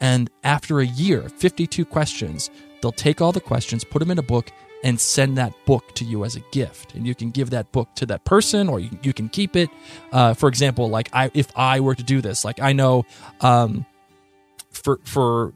And 0.00 0.30
after 0.44 0.80
a 0.80 0.86
year, 0.86 1.28
52 1.28 1.84
questions, 1.84 2.50
they'll 2.80 2.92
take 2.92 3.20
all 3.20 3.32
the 3.32 3.40
questions, 3.40 3.84
put 3.84 3.98
them 3.98 4.10
in 4.10 4.18
a 4.18 4.22
book, 4.22 4.50
and 4.84 5.00
send 5.00 5.36
that 5.36 5.52
book 5.66 5.92
to 5.96 6.04
you 6.04 6.24
as 6.24 6.36
a 6.36 6.40
gift. 6.52 6.94
And 6.94 7.04
you 7.06 7.14
can 7.14 7.30
give 7.30 7.50
that 7.50 7.72
book 7.72 7.88
to 7.96 8.06
that 8.06 8.24
person, 8.24 8.68
or 8.68 8.78
you, 8.78 8.90
you 9.02 9.12
can 9.12 9.28
keep 9.28 9.56
it. 9.56 9.68
Uh, 10.12 10.34
for 10.34 10.48
example, 10.48 10.88
like 10.88 11.08
I, 11.12 11.30
if 11.34 11.48
I 11.56 11.80
were 11.80 11.96
to 11.96 12.02
do 12.04 12.20
this, 12.20 12.44
like 12.44 12.60
I 12.60 12.72
know, 12.72 13.04
um, 13.40 13.84
for 14.70 15.00
for 15.02 15.52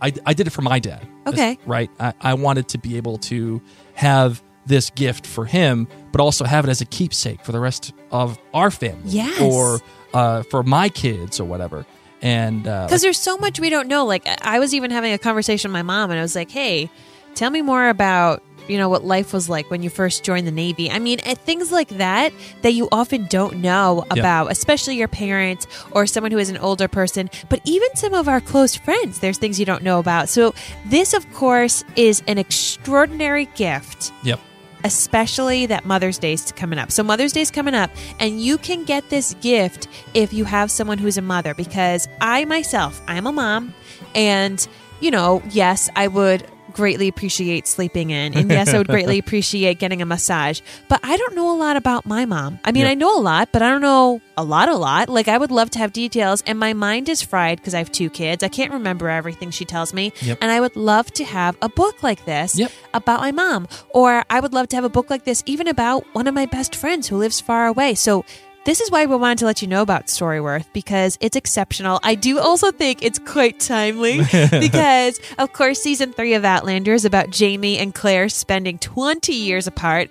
I, 0.00 0.12
I 0.24 0.34
did 0.34 0.46
it 0.46 0.50
for 0.50 0.62
my 0.62 0.78
dad. 0.78 1.06
Okay. 1.26 1.58
right. 1.66 1.90
I, 1.98 2.12
I 2.20 2.34
wanted 2.34 2.68
to 2.68 2.78
be 2.78 2.96
able 2.96 3.18
to 3.18 3.60
have 3.94 4.40
this 4.66 4.90
gift 4.90 5.26
for 5.26 5.44
him, 5.44 5.88
but 6.12 6.20
also 6.20 6.44
have 6.44 6.64
it 6.64 6.70
as 6.70 6.80
a 6.80 6.84
keepsake 6.84 7.44
for 7.44 7.52
the 7.52 7.58
rest 7.60 7.92
of 8.12 8.38
our 8.54 8.70
family, 8.70 9.02
Yes. 9.06 9.40
or 9.40 9.80
uh, 10.14 10.42
for 10.44 10.62
my 10.62 10.88
kids 10.90 11.40
or 11.40 11.44
whatever. 11.44 11.84
And 12.22 12.66
uh, 12.66 12.86
Because 12.86 13.02
there's 13.02 13.18
so 13.18 13.36
much 13.38 13.60
we 13.60 13.70
don't 13.70 13.88
know. 13.88 14.04
Like 14.06 14.26
I 14.42 14.58
was 14.58 14.74
even 14.74 14.90
having 14.90 15.12
a 15.12 15.18
conversation 15.18 15.70
with 15.70 15.74
my 15.74 15.82
mom, 15.82 16.10
and 16.10 16.18
I 16.18 16.22
was 16.22 16.34
like, 16.34 16.50
"Hey, 16.50 16.90
tell 17.34 17.50
me 17.50 17.62
more 17.62 17.88
about 17.88 18.42
you 18.66 18.76
know 18.76 18.88
what 18.90 19.02
life 19.04 19.32
was 19.32 19.48
like 19.48 19.70
when 19.70 19.82
you 19.82 19.88
first 19.90 20.24
joined 20.24 20.46
the 20.46 20.50
Navy." 20.52 20.90
I 20.90 20.98
mean, 20.98 21.20
eh, 21.22 21.34
things 21.34 21.70
like 21.70 21.88
that 21.90 22.32
that 22.62 22.72
you 22.72 22.88
often 22.90 23.26
don't 23.26 23.58
know 23.58 24.04
Yeah. 24.12 24.20
about, 24.20 24.50
especially 24.50 24.96
your 24.96 25.06
parents 25.08 25.66
or 25.92 26.06
someone 26.06 26.32
who 26.32 26.38
is 26.38 26.50
an 26.50 26.58
older 26.58 26.88
person. 26.88 27.30
But 27.48 27.60
even 27.64 27.88
some 27.94 28.14
of 28.14 28.26
our 28.28 28.40
close 28.40 28.74
friends, 28.74 29.20
there's 29.20 29.38
things 29.38 29.60
you 29.60 29.66
don't 29.66 29.84
know 29.84 30.00
about. 30.00 30.28
So 30.28 30.54
this, 30.86 31.14
of 31.14 31.30
course, 31.32 31.84
is 31.94 32.22
an 32.26 32.36
extraordinary 32.38 33.46
gift 33.54 34.12
Yep. 34.24 34.40
Especially 34.84 35.66
that 35.66 35.84
Mother's 35.84 36.18
Day's 36.18 36.52
coming 36.52 36.78
up. 36.78 36.92
So 36.92 37.02
Mother's 37.02 37.32
Day's 37.32 37.50
coming 37.50 37.74
up, 37.74 37.90
and 38.18 38.40
you 38.40 38.58
can 38.58 38.84
get 38.84 39.08
this 39.10 39.34
gift 39.34 39.88
if 40.14 40.32
you 40.32 40.44
have 40.44 40.70
someone 40.70 40.98
who's 40.98 41.18
a 41.18 41.22
mother. 41.22 41.54
Because 41.54 42.08
I 42.20 42.44
myself, 42.44 43.00
I'm 43.06 43.26
a 43.26 43.32
mom, 43.32 43.74
and 44.14 44.66
you 45.00 45.10
know, 45.10 45.42
yes, 45.50 45.88
I 45.96 46.08
would 46.08 46.46
greatly 46.78 47.08
appreciate 47.08 47.66
sleeping 47.66 48.10
in, 48.10 48.32
and 48.38 48.48
yes, 48.50 48.72
I 48.72 48.78
would 48.78 48.86
greatly 48.88 49.18
appreciate 49.18 49.78
getting 49.78 50.00
a 50.00 50.06
massage. 50.06 50.60
But 50.88 51.00
I 51.02 51.16
don't 51.16 51.34
know 51.34 51.54
a 51.54 51.58
lot 51.58 51.76
about 51.76 52.06
my 52.06 52.24
mom. 52.24 52.58
I 52.64 52.72
mean, 52.72 52.84
Yeah. 52.84 52.90
I 52.90 52.94
know 52.94 53.18
a 53.18 53.20
lot, 53.20 53.50
but 53.52 53.60
I 53.62 53.68
don't 53.70 53.82
know 53.82 54.20
a 54.36 54.44
lot, 54.44 54.68
a 54.68 54.76
lot. 54.76 55.08
Like 55.08 55.28
I 55.28 55.36
would 55.36 55.50
love 55.50 55.68
to 55.70 55.78
have 55.80 55.92
details, 55.92 56.42
and 56.46 56.58
my 56.58 56.72
mind 56.72 57.08
is 57.08 57.20
fried 57.20 57.58
because 57.58 57.74
I 57.74 57.78
have 57.78 57.90
two 57.92 58.08
kids. 58.08 58.42
I 58.42 58.48
can't 58.48 58.72
remember 58.72 59.08
everything 59.10 59.50
she 59.50 59.64
tells 59.64 59.92
me, 59.92 60.12
Yep. 60.22 60.38
and 60.40 60.50
I 60.50 60.60
would 60.60 60.76
love 60.76 61.10
to 61.14 61.24
have 61.24 61.56
a 61.60 61.68
book 61.68 62.02
like 62.02 62.24
this 62.24 62.56
Yep. 62.56 62.70
about 62.94 63.20
my 63.20 63.32
mom. 63.32 63.66
Or 63.90 64.24
I 64.30 64.38
would 64.40 64.52
love 64.54 64.68
to 64.68 64.76
have 64.76 64.84
a 64.84 64.88
book 64.88 65.10
like 65.10 65.24
this 65.24 65.42
even 65.46 65.66
about 65.68 66.04
one 66.14 66.26
of 66.28 66.34
my 66.34 66.46
best 66.46 66.74
friends 66.76 67.08
who 67.08 67.16
lives 67.18 67.40
far 67.40 67.66
away. 67.66 67.94
So 67.96 68.24
this 68.68 68.82
is 68.82 68.90
why 68.90 69.06
we 69.06 69.16
wanted 69.16 69.38
to 69.38 69.46
let 69.46 69.62
you 69.62 69.66
know 69.66 69.80
about 69.80 70.08
Storyworth 70.08 70.66
because 70.74 71.16
it's 71.22 71.36
exceptional. 71.36 72.00
I 72.02 72.14
do 72.14 72.38
also 72.38 72.70
think 72.70 73.02
it's 73.02 73.18
quite 73.18 73.58
timely 73.60 74.18
because, 74.50 75.18
of 75.38 75.54
course, 75.54 75.80
season 75.80 76.12
three 76.12 76.34
of 76.34 76.44
Outlander 76.44 76.92
is 76.92 77.06
about 77.06 77.30
Jamie 77.30 77.78
and 77.78 77.94
Claire 77.94 78.28
spending 78.28 78.78
20 78.78 79.32
years 79.32 79.66
apart. 79.66 80.10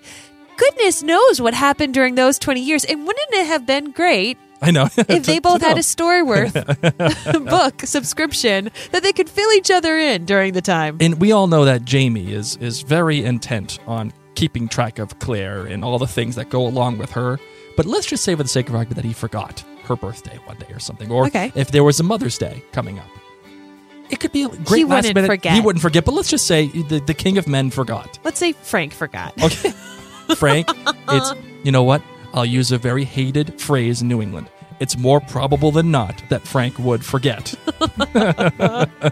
Goodness 0.56 1.04
knows 1.04 1.40
what 1.40 1.54
happened 1.54 1.94
during 1.94 2.16
those 2.16 2.36
20 2.36 2.60
years. 2.60 2.84
And 2.84 3.06
wouldn't 3.06 3.32
it 3.32 3.46
have 3.46 3.64
been 3.64 3.92
great 3.92 4.38
I 4.60 4.72
know. 4.72 4.88
if 4.96 5.22
they 5.26 5.38
both 5.38 5.62
had 5.62 5.78
a 5.78 5.82
Storyworth 5.82 6.52
book 7.48 7.82
subscription 7.82 8.72
that 8.90 9.04
they 9.04 9.12
could 9.12 9.30
fill 9.30 9.52
each 9.52 9.70
other 9.70 9.96
in 9.96 10.24
during 10.24 10.52
the 10.52 10.62
time? 10.62 10.96
and 11.00 11.20
we 11.20 11.30
all 11.30 11.46
know 11.46 11.64
that 11.64 11.84
Jamie 11.84 12.32
is 12.32 12.56
is 12.56 12.82
very 12.82 13.24
intent 13.24 13.78
on 13.86 14.12
keeping 14.34 14.66
track 14.66 14.98
of 14.98 15.16
Claire 15.20 15.64
and 15.64 15.84
all 15.84 15.96
the 16.00 16.08
things 16.08 16.34
that 16.34 16.50
go 16.50 16.66
along 16.66 16.98
with 16.98 17.12
her. 17.12 17.38
But 17.78 17.86
let's 17.86 18.06
just 18.06 18.24
say, 18.24 18.34
for 18.34 18.42
the 18.42 18.48
sake 18.48 18.68
of 18.68 18.74
argument, 18.74 18.96
that 18.96 19.04
he 19.04 19.12
forgot 19.12 19.62
her 19.84 19.94
birthday 19.94 20.36
one 20.46 20.56
day 20.58 20.66
or 20.72 20.80
something, 20.80 21.12
or 21.12 21.26
Okay. 21.28 21.52
if 21.54 21.70
there 21.70 21.84
was 21.84 22.00
a 22.00 22.02
Mother's 22.02 22.36
Day 22.36 22.60
coming 22.72 22.98
up. 22.98 23.06
It 24.10 24.18
could 24.18 24.32
be 24.32 24.42
a 24.42 24.48
great 24.48 24.78
He 24.78 24.84
last 24.84 24.96
wouldn't 25.04 25.14
minute. 25.14 25.28
forget. 25.28 25.52
He 25.52 25.60
wouldn't 25.60 25.80
forget, 25.80 26.04
but 26.04 26.12
let's 26.12 26.28
just 26.28 26.48
say 26.48 26.66
the, 26.66 26.98
the 26.98 27.14
king 27.14 27.38
of 27.38 27.46
men 27.46 27.70
forgot. 27.70 28.18
Let's 28.24 28.40
say 28.40 28.50
Frank 28.52 28.92
forgot. 28.94 29.32
Okay. 29.40 29.70
Frank, 30.34 30.68
it's 31.08 31.32
you 31.62 31.70
know 31.70 31.84
what? 31.84 32.02
I'll 32.34 32.44
use 32.44 32.72
a 32.72 32.78
very 32.78 33.04
hated 33.04 33.60
phrase 33.60 34.02
in 34.02 34.08
New 34.08 34.20
England. 34.20 34.50
It's 34.80 34.98
more 34.98 35.20
probable 35.20 35.70
than 35.70 35.92
not 35.92 36.20
that 36.30 36.42
Frank 36.42 36.80
would 36.80 37.04
forget. 37.04 37.54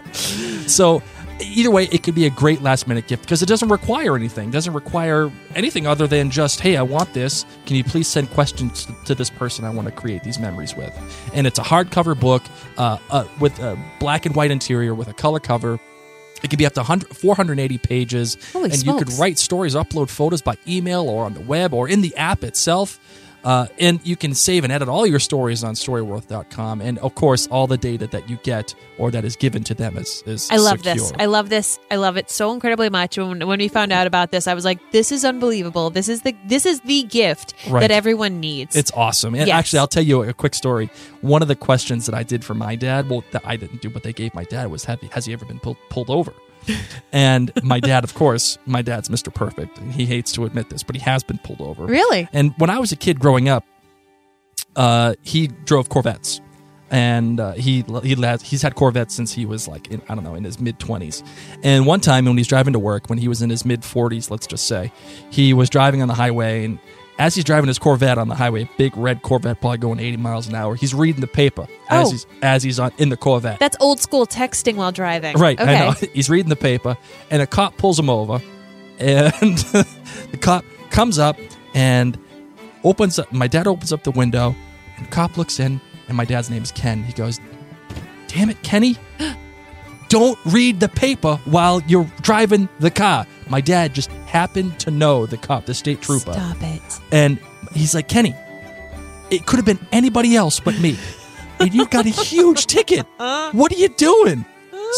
so 0.67 1.01
either 1.41 1.71
way, 1.71 1.85
it 1.91 2.03
could 2.03 2.15
be 2.15 2.25
a 2.25 2.29
great 2.29 2.61
last 2.61 2.87
minute 2.87 3.07
gift 3.07 3.23
because 3.23 3.41
it 3.41 3.47
doesn't 3.47 3.69
require 3.69 4.15
anything. 4.15 4.49
It 4.49 4.51
doesn't 4.51 4.73
require 4.73 5.31
anything 5.55 5.87
other 5.87 6.07
than 6.07 6.29
just, 6.31 6.59
hey, 6.59 6.77
I 6.77 6.81
want 6.81 7.13
this. 7.13 7.45
Can 7.65 7.75
you 7.75 7.83
please 7.83 8.07
send 8.07 8.29
questions 8.31 8.87
to 9.05 9.15
this 9.15 9.29
person 9.29 9.65
I 9.65 9.69
want 9.69 9.87
to 9.87 9.93
create 9.93 10.23
these 10.23 10.39
memories 10.39 10.75
with? 10.75 10.93
And 11.33 11.47
it's 11.47 11.59
a 11.59 11.63
hardcover 11.63 12.19
book 12.19 12.43
uh, 12.77 12.97
uh, 13.09 13.25
with 13.39 13.59
a 13.59 13.77
black 13.99 14.25
and 14.25 14.35
white 14.35 14.51
interior 14.51 14.93
with 14.93 15.07
a 15.07 15.13
color 15.13 15.39
cover. 15.39 15.79
It 16.43 16.49
could 16.49 16.59
be 16.59 16.65
up 16.65 16.73
to 16.73 16.83
480 16.83 17.77
pages, 17.79 18.37
Holy 18.53 18.69
and 18.69 18.85
you 18.85 18.97
could 18.97 19.11
write 19.13 19.39
stories, 19.39 19.73
upload 19.73 20.09
photos 20.09 20.41
by 20.41 20.55
email 20.67 21.09
or 21.09 21.25
on 21.25 21.33
the 21.33 21.41
web 21.41 21.73
or 21.73 21.89
in 21.89 22.01
the 22.01 22.15
app 22.15 22.43
itself. 22.43 22.99
Uh, 23.43 23.67
and 23.79 23.99
you 24.05 24.15
can 24.15 24.33
save 24.33 24.63
and 24.65 24.73
edit 24.73 24.89
all 24.89 25.05
your 25.05 25.19
stories 25.19 25.63
on 25.63 25.73
storyworth.com. 25.73 26.81
And 26.81 26.97
of 26.99 27.15
course, 27.15 27.47
all 27.47 27.67
the 27.67 27.77
data 27.77 28.07
that 28.07 28.29
you 28.29 28.37
get 28.43 28.75
or 28.97 29.11
that 29.11 29.23
is 29.23 29.35
given 29.35 29.63
to 29.65 29.73
them 29.73 29.95
is, 29.97 30.23
is 30.25 30.49
I 30.51 30.57
love 30.57 30.79
secure. 30.79 30.95
this. 30.95 31.13
I 31.17 31.25
love 31.25 31.49
this. 31.49 31.79
I 31.91 31.95
love 31.95 32.17
it 32.17 32.29
so 32.29 32.51
incredibly 32.53 32.89
much. 32.89 33.17
When, 33.17 33.45
when 33.47 33.59
we 33.59 33.67
found 33.67 33.91
out 33.93 34.07
about 34.07 34.31
this, 34.31 34.47
I 34.47 34.53
was 34.53 34.65
like, 34.65 34.79
"This 34.91 35.11
is 35.11 35.23
unbelievable. 35.23 35.89
This 35.89 36.09
is 36.09 36.21
the 36.23 36.35
this 36.47 36.65
is 36.65 36.81
the 36.81 37.03
gift 37.03 37.53
Right. 37.69 37.81
that 37.81 37.91
everyone 37.91 38.39
needs." 38.39 38.75
It's 38.75 38.91
awesome. 38.93 39.35
And 39.35 39.47
Yes. 39.47 39.55
actually, 39.57 39.79
I'll 39.79 39.87
tell 39.87 40.03
you 40.03 40.23
a 40.23 40.33
quick 40.33 40.55
story. 40.55 40.89
One 41.21 41.41
of 41.41 41.47
the 41.47 41.55
questions 41.55 42.05
that 42.07 42.15
I 42.15 42.23
did 42.23 42.43
for 42.43 42.53
my 42.53 42.75
dad, 42.75 43.09
well, 43.09 43.23
that 43.31 43.43
I 43.45 43.55
didn't 43.55 43.81
do, 43.81 43.89
but 43.89 44.03
they 44.03 44.13
gave 44.13 44.33
my 44.33 44.43
dad 44.43 44.69
was, 44.71 44.85
have, 44.85 44.99
has 45.11 45.25
he 45.25 45.33
ever 45.33 45.45
been 45.45 45.59
pulled, 45.59 45.77
pulled 45.89 46.09
over? 46.09 46.33
and 47.11 47.51
my 47.63 47.79
dad, 47.79 48.03
of 48.03 48.13
course, 48.13 48.57
my 48.65 48.81
dad's 48.81 49.09
Mr. 49.09 49.33
Perfect, 49.33 49.77
and 49.77 49.91
he 49.91 50.05
hates 50.05 50.31
to 50.33 50.45
admit 50.45 50.69
this, 50.69 50.83
but 50.83 50.95
he 50.95 51.01
has 51.01 51.23
been 51.23 51.37
pulled 51.39 51.61
over. 51.61 51.85
really 51.85 52.27
And 52.33 52.53
when 52.57 52.69
I 52.69 52.79
was 52.79 52.91
a 52.91 52.95
kid 52.95 53.19
growing 53.19 53.49
up, 53.49 53.65
uh, 54.75 55.15
he 55.23 55.47
drove 55.47 55.89
Corvettes, 55.89 56.39
and 56.91 57.39
uh, 57.39 57.53
he 57.53 57.83
he 58.03 58.15
has, 58.21 58.41
he's 58.41 58.61
had 58.61 58.75
Corvettes 58.75 59.13
since 59.13 59.33
he 59.33 59.45
was 59.45 59.67
like 59.67 59.89
in, 59.91 60.01
I 60.07 60.15
don't 60.15 60.23
know 60.23 60.35
in 60.35 60.43
his 60.43 60.59
mid 60.59 60.79
twenties. 60.79 61.23
And 61.63 61.85
one 61.85 61.99
time 61.99 62.25
when 62.25 62.37
he's 62.37 62.47
driving 62.47 62.73
to 62.73 62.79
work, 62.79 63.09
when 63.09 63.17
he 63.17 63.27
was 63.27 63.41
in 63.41 63.49
his 63.49 63.65
mid 63.65 63.83
forties, 63.83 64.29
let's 64.29 64.47
just 64.47 64.67
say, 64.67 64.91
he 65.29 65.53
was 65.53 65.69
driving 65.69 66.01
on 66.01 66.07
the 66.07 66.13
highway, 66.13 66.65
and 66.65 66.79
as 67.19 67.33
he's 67.35 67.43
driving 67.43 67.67
his 67.67 67.79
Corvette 67.79 68.17
on 68.17 68.27
the 68.27 68.35
highway, 68.35 68.69
big 68.77 68.95
red 68.97 69.21
Corvette, 69.21 69.59
probably 69.61 69.77
going 69.79 69.99
eighty 69.99 70.17
miles 70.17 70.47
an 70.47 70.55
hour, 70.55 70.75
he's 70.75 70.93
reading 70.93 71.21
the 71.21 71.27
paper 71.27 71.67
as 71.89 72.07
Oh. 72.07 72.11
he's 72.11 72.25
as 72.41 72.63
he's 72.63 72.79
on 72.79 72.91
in 72.97 73.09
the 73.09 73.17
Corvette. 73.17 73.59
that's 73.59 73.77
old 73.79 73.99
school 73.99 74.25
texting 74.27 74.75
while 74.75 74.91
driving. 74.91 75.35
Right, 75.37 75.59
Okay. 75.59 75.75
I 75.75 75.79
know. 75.89 75.91
He's 76.13 76.29
reading 76.29 76.49
the 76.49 76.55
paper, 76.55 76.97
and 77.31 77.41
a 77.41 77.47
cop 77.47 77.77
pulls 77.77 77.97
him 77.99 78.09
over, 78.09 78.41
and 78.99 79.57
the 80.31 80.37
cop 80.39 80.63
comes 80.89 81.17
up 81.19 81.37
and 81.73 82.17
opens 82.83 83.19
up. 83.19 83.31
My 83.31 83.47
dad 83.47 83.67
opens 83.67 83.91
up 83.93 84.03
the 84.03 84.11
window, 84.11 84.55
and 84.97 85.05
the 85.07 85.11
cop 85.11 85.37
looks 85.37 85.59
in, 85.59 85.81
and 86.07 86.15
my 86.17 86.25
dad's 86.25 86.49
name 86.49 86.63
is 86.63 86.71
Ken. 86.71 87.03
He 87.03 87.13
goes, 87.13 87.39
"Damn 88.27 88.49
it, 88.49 88.61
Kenny! 88.63 88.97
Don't 90.09 90.37
read 90.45 90.79
the 90.79 90.89
paper 90.89 91.39
while 91.45 91.81
you're 91.87 92.09
driving 92.21 92.69
the 92.79 92.91
car." 92.91 93.25
My 93.49 93.61
dad 93.61 93.93
just 93.93 94.09
happened 94.27 94.79
to 94.79 94.91
know 94.91 95.25
the 95.25 95.37
cop, 95.37 95.65
the 95.65 95.73
state 95.73 96.01
trooper, 96.01 96.33
Stop 96.33 96.57
it. 96.61 96.81
and 97.11 97.39
he's 97.73 97.93
like, 97.95 98.07
"Kenny, 98.07 98.35
it 99.29 99.45
could 99.45 99.57
have 99.57 99.65
been 99.65 99.79
anybody 99.91 100.35
else 100.35 100.59
but 100.59 100.77
me, 100.79 100.97
and 101.59 101.73
you've 101.73 101.89
got 101.89 102.05
a 102.05 102.09
huge 102.09 102.65
ticket. 102.67 103.05
What 103.17 103.71
are 103.71 103.77
you 103.77 103.89
doing?" 103.89 104.45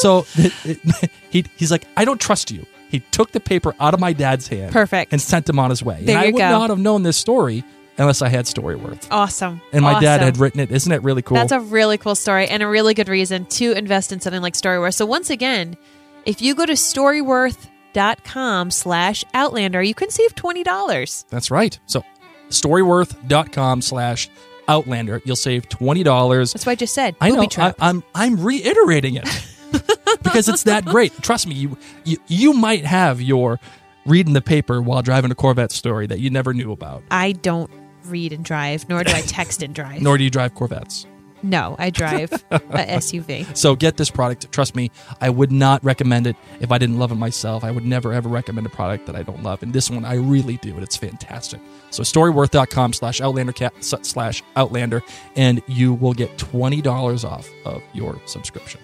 So 0.01 0.25
it- 0.35 0.53
it- 0.65 1.11
he 1.29 1.45
he's 1.57 1.71
like, 1.71 1.85
"I 1.97 2.05
don't 2.05 2.19
trust 2.19 2.51
you." 2.51 2.65
He 2.89 3.01
took 3.11 3.31
the 3.33 3.39
paper 3.39 3.75
out 3.79 3.93
of 3.93 3.99
my 3.99 4.13
dad's 4.13 4.47
hand, 4.47 4.71
Perfect. 4.71 5.11
and 5.13 5.21
sent 5.21 5.47
him 5.47 5.59
on 5.59 5.69
his 5.69 5.83
way. 5.83 5.99
There 6.03 6.17
and 6.17 6.25
I 6.27 6.31
would 6.31 6.39
go. 6.39 6.49
not 6.49 6.69
have 6.71 6.79
known 6.79 7.03
this 7.03 7.17
story 7.17 7.63
unless 7.99 8.21
I 8.21 8.29
had 8.29 8.45
Storyworth. 8.45 9.07
Awesome. 9.11 9.61
And 9.71 9.83
my 9.83 9.99
dad 9.99 10.21
had 10.21 10.37
written 10.37 10.59
it. 10.59 10.71
Isn't 10.71 10.91
it 10.91 11.03
really 11.03 11.21
cool? 11.21 11.35
That's 11.35 11.51
a 11.51 11.59
really 11.59 11.97
cool 11.97 12.15
story 12.15 12.47
and 12.47 12.63
a 12.63 12.67
really 12.67 12.93
good 12.93 13.09
reason 13.09 13.45
to 13.45 13.73
invest 13.73 14.11
in 14.11 14.19
something 14.19 14.41
like 14.41 14.53
Storyworth. 14.55 14.95
So 14.95 15.05
once 15.05 15.29
again, 15.29 15.77
if 16.25 16.41
you 16.41 16.55
go 16.55 16.65
to 16.65 16.73
storyworth.com 16.73 18.71
slash 18.71 19.23
outlander, 19.33 19.83
you 19.83 19.93
can 19.93 20.09
save 20.09 20.33
$20. 20.35 21.25
That's 21.29 21.51
right. 21.51 21.77
So 21.85 22.03
storyworth.com 22.49 23.81
slash 23.81 24.29
outlander. 24.67 25.21
You'll 25.25 25.35
save 25.35 25.67
twenty 25.67 26.03
dollars. 26.03 26.53
That's 26.53 26.65
what 26.65 26.73
I 26.73 26.75
just 26.75 26.93
said. 26.93 27.15
I 27.19 27.31
know. 27.31 27.47
I. 27.57 27.73
I'm 27.79 28.03
I'm 28.15 28.41
reiterating 28.41 29.15
it 29.15 29.27
because 30.23 30.47
it's 30.47 30.63
that 30.63 30.85
great. 30.85 31.11
Trust 31.21 31.47
me, 31.47 31.55
you, 31.55 31.77
you 32.05 32.17
you 32.27 32.53
might 32.53 32.85
have 32.85 33.21
your 33.21 33.59
reading 34.05 34.33
the 34.33 34.41
paper 34.41 34.81
while 34.81 35.01
driving 35.01 35.31
a 35.31 35.35
Corvette 35.35 35.71
story 35.71 36.07
that 36.07 36.19
you 36.19 36.29
never 36.29 36.53
knew 36.53 36.71
about. 36.71 37.03
I 37.11 37.33
don't 37.33 37.69
read 38.11 38.33
and 38.33 38.43
drive, 38.43 38.87
nor 38.89 39.03
do 39.03 39.11
I 39.13 39.21
text 39.21 39.61
and 39.63 39.73
drive. 39.73 40.01
Nor 40.01 40.17
do 40.17 40.23
you 40.23 40.29
drive 40.29 40.55
Corvettes. 40.55 41.05
no, 41.41 41.75
I 41.79 41.89
drive 41.89 42.31
a 42.51 42.59
SUV. 42.59 43.55
So 43.55 43.75
get 43.75 43.95
this 43.95 44.09
product. 44.09 44.51
Trust 44.51 44.75
me, 44.75 44.91
I 45.21 45.29
would 45.29 45.51
not 45.53 45.81
recommend 45.85 46.27
it 46.27 46.35
if 46.59 46.69
I 46.71 46.77
didn't 46.77 46.99
love 46.99 47.11
it 47.13 47.15
myself. 47.15 47.63
I 47.63 47.71
would 47.71 47.85
never 47.85 48.11
ever 48.11 48.27
recommend 48.27 48.67
a 48.67 48.69
product 48.69 49.05
that 49.05 49.15
I 49.15 49.23
don't 49.23 49.41
love. 49.41 49.63
And 49.63 49.71
this 49.71 49.89
one 49.89 50.03
I 50.03 50.15
really 50.15 50.57
do, 50.57 50.73
and 50.73 50.83
it's 50.83 50.97
fantastic. 50.97 51.61
So 51.91 52.03
storyworth.com 52.03 52.91
slash 52.93 53.21
outlander 53.21 53.53
slash 53.79 54.43
outlander, 54.57 55.01
and 55.37 55.61
you 55.67 55.93
will 55.93 56.13
get 56.13 56.37
twenty 56.37 56.81
dollars 56.81 57.23
off 57.23 57.49
of 57.65 57.81
your 57.93 58.21
subscription. 58.25 58.81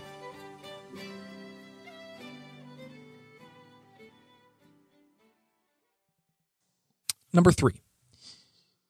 Number 7.34 7.52
three. 7.52 7.82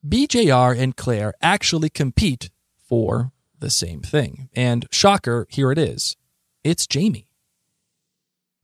BJR 0.08 0.78
and 0.78 0.96
Claire 0.96 1.34
actually 1.42 1.90
compete 1.90 2.52
for 2.78 3.32
the 3.60 3.70
same 3.70 4.02
thing. 4.02 4.50
And 4.54 4.86
shocker, 4.92 5.48
here 5.50 5.72
it 5.72 5.78
is. 5.78 6.16
It's 6.64 6.86
Jamie. 6.86 7.28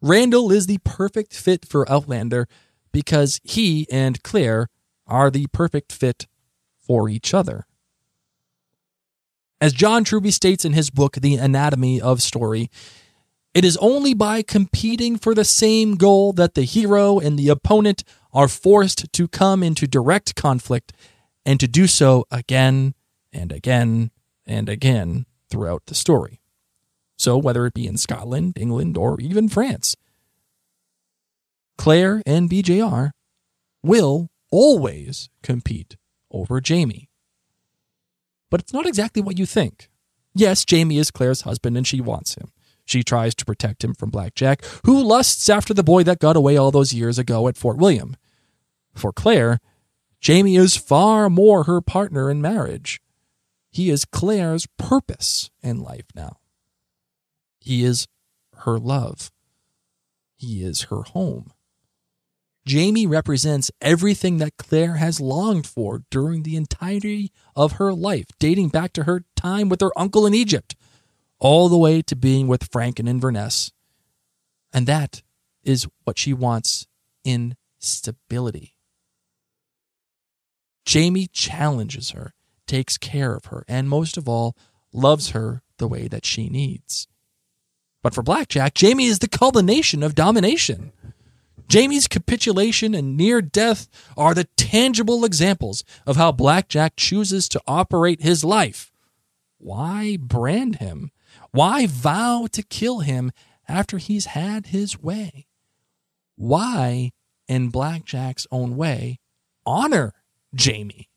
Randall 0.01 0.51
is 0.51 0.67
the 0.67 0.80
perfect 0.84 1.34
fit 1.34 1.65
for 1.65 1.89
Outlander 1.91 2.47
because 2.91 3.39
he 3.43 3.88
and 3.91 4.21
Claire 4.23 4.67
are 5.08 5.32
the 5.32 5.47
perfect 5.47 5.91
fit 5.91 6.27
for 6.80 7.10
each 7.10 7.34
other. 7.34 7.65
As 9.60 9.73
John 9.73 10.04
Truby 10.04 10.32
states 10.32 10.65
in 10.65 10.73
his 10.73 10.89
book, 10.89 11.17
The 11.17 11.36
Anatomy 11.36 12.01
of 12.01 12.21
Story, 12.21 12.69
it 13.54 13.63
is 13.63 13.77
only 13.77 14.13
by 14.13 14.41
competing 14.41 15.17
for 15.17 15.36
the 15.36 15.45
same 15.45 15.97
goal 15.97 16.34
that 16.34 16.56
the 16.56 16.63
hero 16.63 17.19
and 17.19 17.38
the 17.38 17.49
opponent 17.49 18.04
are 18.34 18.47
forced 18.47 19.12
to 19.13 19.27
come 19.27 19.62
into 19.62 19.86
direct 19.86 20.36
conflict 20.36 20.93
and 21.45 21.60
to 21.60 21.67
do 21.67 21.88
so 21.88 22.25
again 22.32 22.93
and 23.34 23.51
again 23.51 24.12
and 24.45 24.69
again 24.69 25.25
throughout 25.49 25.86
the 25.88 25.95
story. 25.95 26.39
So, 27.17 27.38
whether 27.38 27.65
it 27.65 27.73
be 27.73 27.86
in 27.86 27.97
Scotland, 27.97 28.54
England, 28.58 28.97
or 28.97 29.19
even 29.21 29.47
France, 29.47 29.95
Claire 31.77 32.21
and 32.25 32.49
BJR 32.49 33.12
will 33.84 34.30
always 34.51 35.30
compete 35.43 35.97
over 36.32 36.60
Jamie. 36.62 37.10
But 38.49 38.62
it's 38.62 38.73
not 38.73 38.86
exactly 38.86 39.21
what 39.21 39.39
you 39.39 39.45
think. 39.45 39.89
Yes, 40.34 40.65
Jamie 40.65 40.97
is 40.97 41.12
Claire's 41.12 41.41
husband 41.41 41.77
and 41.77 41.88
she 41.88 42.01
wants 42.01 42.36
him. 42.36 42.51
She 42.86 43.04
tries 43.04 43.36
to 43.36 43.45
protect 43.45 43.84
him 43.84 43.93
from 43.93 44.10
Blackjack, 44.10 44.63
who 44.86 45.01
lusts 45.01 45.49
after 45.49 45.73
the 45.73 45.84
boy 45.84 46.04
that 46.04 46.19
got 46.19 46.36
away 46.36 46.58
all 46.58 46.71
those 46.71 46.93
years 46.93 47.17
ago 47.17 47.47
at 47.47 47.58
Fort 47.58 47.77
William. 47.77 48.15
For 48.93 49.13
Claire, 49.13 49.60
Jamie 50.21 50.55
is 50.55 50.77
far 50.77 51.31
more 51.31 51.63
her 51.63 51.81
partner 51.81 52.29
in 52.29 52.41
marriage. 52.41 53.01
He 53.71 53.89
is 53.89 54.05
Claire's 54.05 54.67
purpose 54.78 55.49
in 55.63 55.82
life 55.82 56.05
now. 56.13 56.38
He 57.59 57.84
is 57.84 58.07
her 58.57 58.78
love. 58.78 59.32
He 60.36 60.63
is 60.63 60.84
her 60.84 61.01
home. 61.01 61.51
Jamie 62.67 63.07
represents 63.07 63.72
everything 63.82 64.38
that 64.38 64.57
Claire 64.57 64.97
has 64.97 65.19
longed 65.19 65.65
for 65.65 66.03
during 66.11 66.43
the 66.43 66.55
entirety 66.55 67.32
of 67.55 67.74
her 67.74 67.91
life, 67.91 68.28
dating 68.38 68.69
back 68.69 68.93
to 68.93 69.03
her 69.03 69.24
time 69.36 69.69
with 69.69 69.82
her 69.82 69.97
uncle 69.97 70.28
in 70.28 70.36
Egypt, 70.36 70.76
all 71.39 71.67
the 71.67 71.78
way 71.78 72.03
to 72.03 72.15
being 72.15 72.47
with 72.47 72.69
Frank 72.72 72.99
and 72.99 73.09
Inverness. 73.09 73.72
And 74.72 74.86
that 74.86 75.24
is 75.63 75.88
what 76.03 76.19
she 76.19 76.34
wants 76.34 76.86
in 77.24 77.55
stability. 77.80 78.76
Jamie 80.86 81.27
challenges 81.27 82.11
her, 82.11 82.34
takes 82.67 82.97
care 82.97 83.34
of 83.36 83.45
her, 83.45 83.63
and 83.67 83.89
most 83.89 84.17
of 84.17 84.27
all, 84.27 84.55
loves 84.93 85.32
her 85.32 85.61
the 85.77 85.88
way 85.88 86.07
that 86.07 86.25
she 86.25 86.49
needs. 86.49 87.07
But 88.03 88.13
for 88.13 88.23
Blackjack, 88.23 88.73
Jamie 88.73 89.05
is 89.05 89.19
the 89.19 89.27
culmination 89.27 90.01
of 90.03 90.15
domination. 90.15 90.91
Jamie's 91.67 92.07
capitulation 92.07 92.93
and 92.93 93.15
near 93.15 93.41
death 93.41 93.88
are 94.17 94.34
the 94.34 94.47
tangible 94.57 95.23
examples 95.23 95.84
of 96.05 96.17
how 96.17 96.32
Blackjack 96.32 96.95
chooses 96.97 97.47
to 97.49 97.61
operate 97.67 98.21
his 98.21 98.43
life. 98.43 98.91
Why 99.57 100.17
brand 100.17 100.77
him? 100.77 101.11
Why 101.51 101.86
vow 101.88 102.47
to 102.51 102.63
kill 102.63 102.99
him 102.99 103.32
after 103.67 103.99
he's 103.99 104.25
had 104.25 104.67
his 104.67 105.01
way? 105.01 105.47
Why, 106.36 107.11
in 107.47 107.69
Blackjack's 107.69 108.47
own 108.51 108.75
way, 108.75 109.19
honor 109.65 110.13
Jamie? 110.56 111.10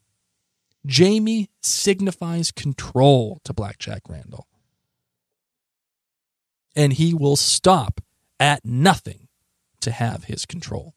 Jamie 0.86 1.50
signifies 1.62 2.50
control 2.50 3.40
to 3.44 3.52
Blackjack 3.52 4.02
Randall. 4.08 4.46
And 6.76 6.92
he 6.92 7.14
will 7.14 7.36
stop 7.36 8.00
at 8.38 8.64
nothing 8.64 9.28
to 9.80 9.90
have 9.90 10.24
his 10.24 10.44
control. 10.44 10.94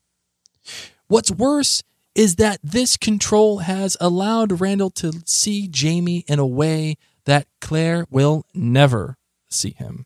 What's 1.07 1.31
worse 1.31 1.83
is 2.15 2.35
that 2.37 2.59
this 2.63 2.97
control 2.97 3.59
has 3.59 3.95
allowed 4.01 4.59
Randall 4.59 4.89
to 4.91 5.21
see 5.25 5.67
Jamie 5.67 6.25
in 6.27 6.39
a 6.39 6.47
way 6.47 6.97
that 7.25 7.47
Claire 7.61 8.07
will 8.09 8.45
never 8.53 9.17
see 9.49 9.71
him. 9.71 10.05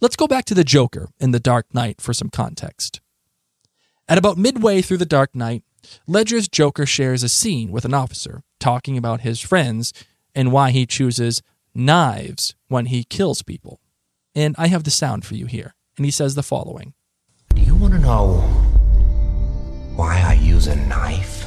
Let's 0.00 0.16
go 0.16 0.28
back 0.28 0.44
to 0.46 0.54
the 0.54 0.64
Joker 0.64 1.08
in 1.18 1.30
The 1.30 1.40
Dark 1.40 1.72
Knight 1.74 2.00
for 2.00 2.12
some 2.12 2.28
context. 2.28 3.00
At 4.08 4.18
about 4.18 4.36
midway 4.36 4.82
through 4.82 4.98
The 4.98 5.06
Dark 5.06 5.34
Knight, 5.34 5.64
Ledger's 6.06 6.48
Joker 6.48 6.86
shares 6.86 7.22
a 7.22 7.28
scene 7.28 7.70
with 7.70 7.84
an 7.84 7.94
officer 7.94 8.42
talking 8.60 8.96
about 8.96 9.20
his 9.20 9.40
friends 9.40 9.92
and 10.34 10.52
why 10.52 10.70
he 10.70 10.86
chooses 10.86 11.42
knives 11.74 12.54
when 12.68 12.86
he 12.86 13.04
kills 13.04 13.42
people. 13.42 13.80
And 14.34 14.54
I 14.58 14.68
have 14.68 14.84
the 14.84 14.90
sound 14.90 15.24
for 15.24 15.34
you 15.34 15.46
here. 15.46 15.74
And 15.96 16.04
he 16.04 16.10
says 16.10 16.34
the 16.34 16.42
following 16.42 16.94
Do 17.54 17.62
you 17.62 17.74
want 17.74 17.94
to 17.94 18.00
know 18.00 18.40
why 19.96 20.20
I 20.20 20.34
use 20.34 20.66
a 20.66 20.76
knife? 20.76 21.46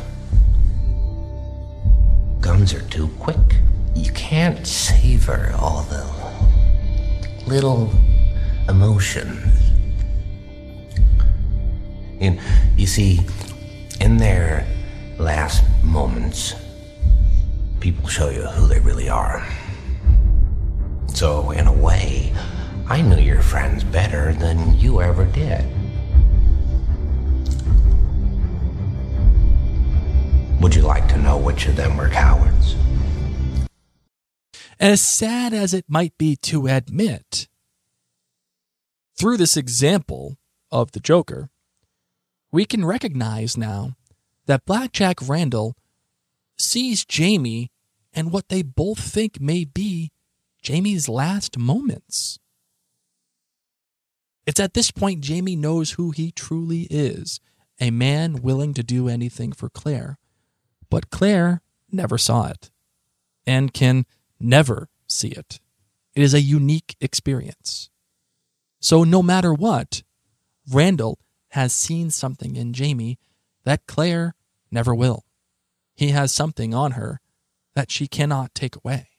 Guns 2.40 2.74
are 2.74 2.88
too 2.90 3.10
quick. 3.20 3.58
You 3.96 4.12
can't 4.14 4.66
savor 4.66 5.54
all 5.60 5.84
the 5.84 6.06
little 7.48 7.92
emotions. 8.70 9.54
And 12.20 12.40
you 12.78 12.88
see, 12.88 13.20
in 14.00 14.18
their 14.18 14.66
last 15.20 15.64
moments, 15.84 16.56
people 17.80 18.08
show 18.08 18.30
you 18.30 18.44
who 18.44 18.68
they 18.68 18.80
really 18.80 19.10
are. 19.10 19.46
So, 21.14 21.52
in 21.52 21.68
a 21.68 21.74
way, 21.74 22.34
I 22.88 23.02
knew 23.02 23.18
your 23.18 23.42
friends 23.42 23.84
better 23.84 24.34
than 24.34 24.78
you 24.78 25.02
ever 25.02 25.26
did. 25.26 25.66
Would 30.62 30.76
you 30.76 30.82
like 30.82 31.08
to 31.10 31.18
know 31.18 31.38
which 31.38 31.68
of 31.68 31.76
them 31.76 31.98
were 31.98 32.10
cowards? 32.10 32.76
As 34.80 35.02
sad 35.02 35.54
as 35.54 35.74
it 35.74 35.86
might 35.88 36.18
be 36.18 36.36
to 36.38 36.68
admit, 36.68 37.48
through 39.18 39.38
this 39.38 39.58
example 39.58 40.38
of 40.72 40.92
the 40.92 41.00
Joker, 41.00 41.50
we 42.58 42.66
can 42.66 42.84
recognize 42.84 43.56
now 43.56 43.94
that 44.48 44.66
Blackjack 44.66 45.18
Randall 45.22 45.76
sees 46.58 47.06
Jamie 47.06 47.70
and 48.12 48.32
what 48.32 48.50
they 48.50 48.64
both 48.64 48.98
think 48.98 49.40
may 49.40 49.64
be 49.64 50.12
Jamie's 50.64 51.08
last 51.08 51.60
moments. 51.60 52.40
It's 54.48 54.60
at 54.60 54.74
this 54.74 54.90
point 54.90 55.22
Jamie 55.22 55.56
knows 55.56 55.92
who 55.92 56.10
he 56.10 56.32
truly 56.32 56.88
is 56.90 57.40
a 57.80 57.92
man 57.92 58.42
willing 58.42 58.74
to 58.74 58.82
do 58.82 59.08
anything 59.08 59.52
for 59.52 59.70
Claire. 59.70 60.18
But 60.90 61.12
Claire 61.12 61.62
never 61.92 62.18
saw 62.18 62.48
it 62.48 62.72
and 63.46 63.72
can 63.72 64.08
never 64.40 64.90
see 65.06 65.28
it. 65.28 65.60
It 66.16 66.24
is 66.24 66.34
a 66.34 66.42
unique 66.42 66.96
experience. 67.00 67.92
So, 68.80 69.04
no 69.04 69.22
matter 69.22 69.54
what, 69.54 70.02
Randall 70.68 71.20
has 71.50 71.74
seen 71.74 72.10
something 72.10 72.56
in 72.56 72.74
Jamie 72.74 73.20
that 73.64 73.88
Claire 73.88 74.36
never 74.72 74.94
will. 74.94 75.26
He 75.96 76.10
has 76.10 76.32
something 76.32 76.74
on 76.74 76.92
her 76.92 77.20
that 77.76 77.92
she 77.92 78.08
cannot 78.08 78.54
take 78.54 78.76
away. 78.76 79.10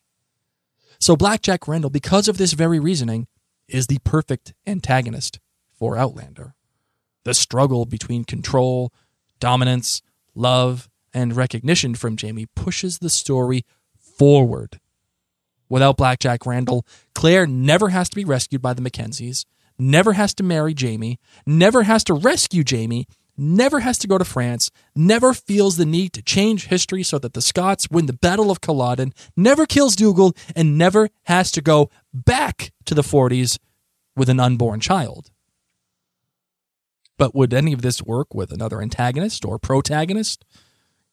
So, 1.00 1.16
Blackjack 1.16 1.68
Randall, 1.68 1.90
because 1.90 2.28
of 2.28 2.38
this 2.38 2.52
very 2.54 2.80
reasoning, 2.80 3.26
is 3.68 3.86
the 3.86 3.98
perfect 4.04 4.54
antagonist 4.66 5.38
for 5.72 5.96
Outlander. 5.96 6.54
The 7.24 7.34
struggle 7.34 7.84
between 7.84 8.24
control, 8.24 8.92
dominance, 9.38 10.02
love, 10.34 10.88
and 11.12 11.36
recognition 11.36 11.94
from 11.94 12.16
Jamie 12.16 12.46
pushes 12.46 12.98
the 12.98 13.10
story 13.10 13.64
forward. 13.98 14.80
Without 15.68 15.96
Blackjack 15.96 16.46
Randall, 16.46 16.86
Claire 17.14 17.46
never 17.46 17.90
has 17.90 18.08
to 18.08 18.16
be 18.16 18.24
rescued 18.24 18.62
by 18.62 18.72
the 18.72 18.82
Mackenzies, 18.82 19.44
never 19.78 20.14
has 20.14 20.34
to 20.34 20.42
marry 20.42 20.74
Jamie, 20.74 21.18
never 21.46 21.84
has 21.84 22.04
to 22.04 22.14
rescue 22.14 22.64
Jamie, 22.64 23.06
never 23.36 23.80
has 23.80 23.98
to 23.98 24.08
go 24.08 24.18
to 24.18 24.24
France, 24.24 24.70
never 24.94 25.32
feels 25.32 25.76
the 25.76 25.86
need 25.86 26.12
to 26.12 26.22
change 26.22 26.66
history 26.66 27.02
so 27.02 27.18
that 27.18 27.34
the 27.34 27.40
Scots 27.40 27.88
win 27.90 28.06
the 28.06 28.12
Battle 28.12 28.50
of 28.50 28.60
Culloden, 28.60 29.12
never 29.36 29.64
kills 29.64 29.94
Dougal, 29.96 30.34
and 30.56 30.76
never 30.76 31.08
has 31.24 31.52
to 31.52 31.60
go 31.60 31.90
back 32.12 32.72
to 32.84 32.94
the 32.94 33.02
40s 33.02 33.58
with 34.16 34.28
an 34.28 34.40
unborn 34.40 34.80
child. 34.80 35.30
But 37.16 37.34
would 37.34 37.54
any 37.54 37.72
of 37.72 37.82
this 37.82 38.02
work 38.02 38.34
with 38.34 38.52
another 38.52 38.80
antagonist 38.80 39.44
or 39.44 39.58
protagonist? 39.58 40.44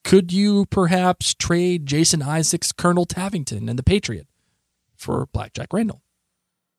Could 0.03 0.31
you 0.31 0.67
perhaps 0.67 1.33
trade 1.33 1.87
Jason 1.87 2.21
Isaacs' 2.21 2.71
Colonel 2.71 3.07
Tavington 3.07 3.67
and 3.69 3.77
the 3.77 3.83
Patriot 3.83 4.27
for 4.95 5.27
Blackjack 5.33 5.73
Randall? 5.73 6.03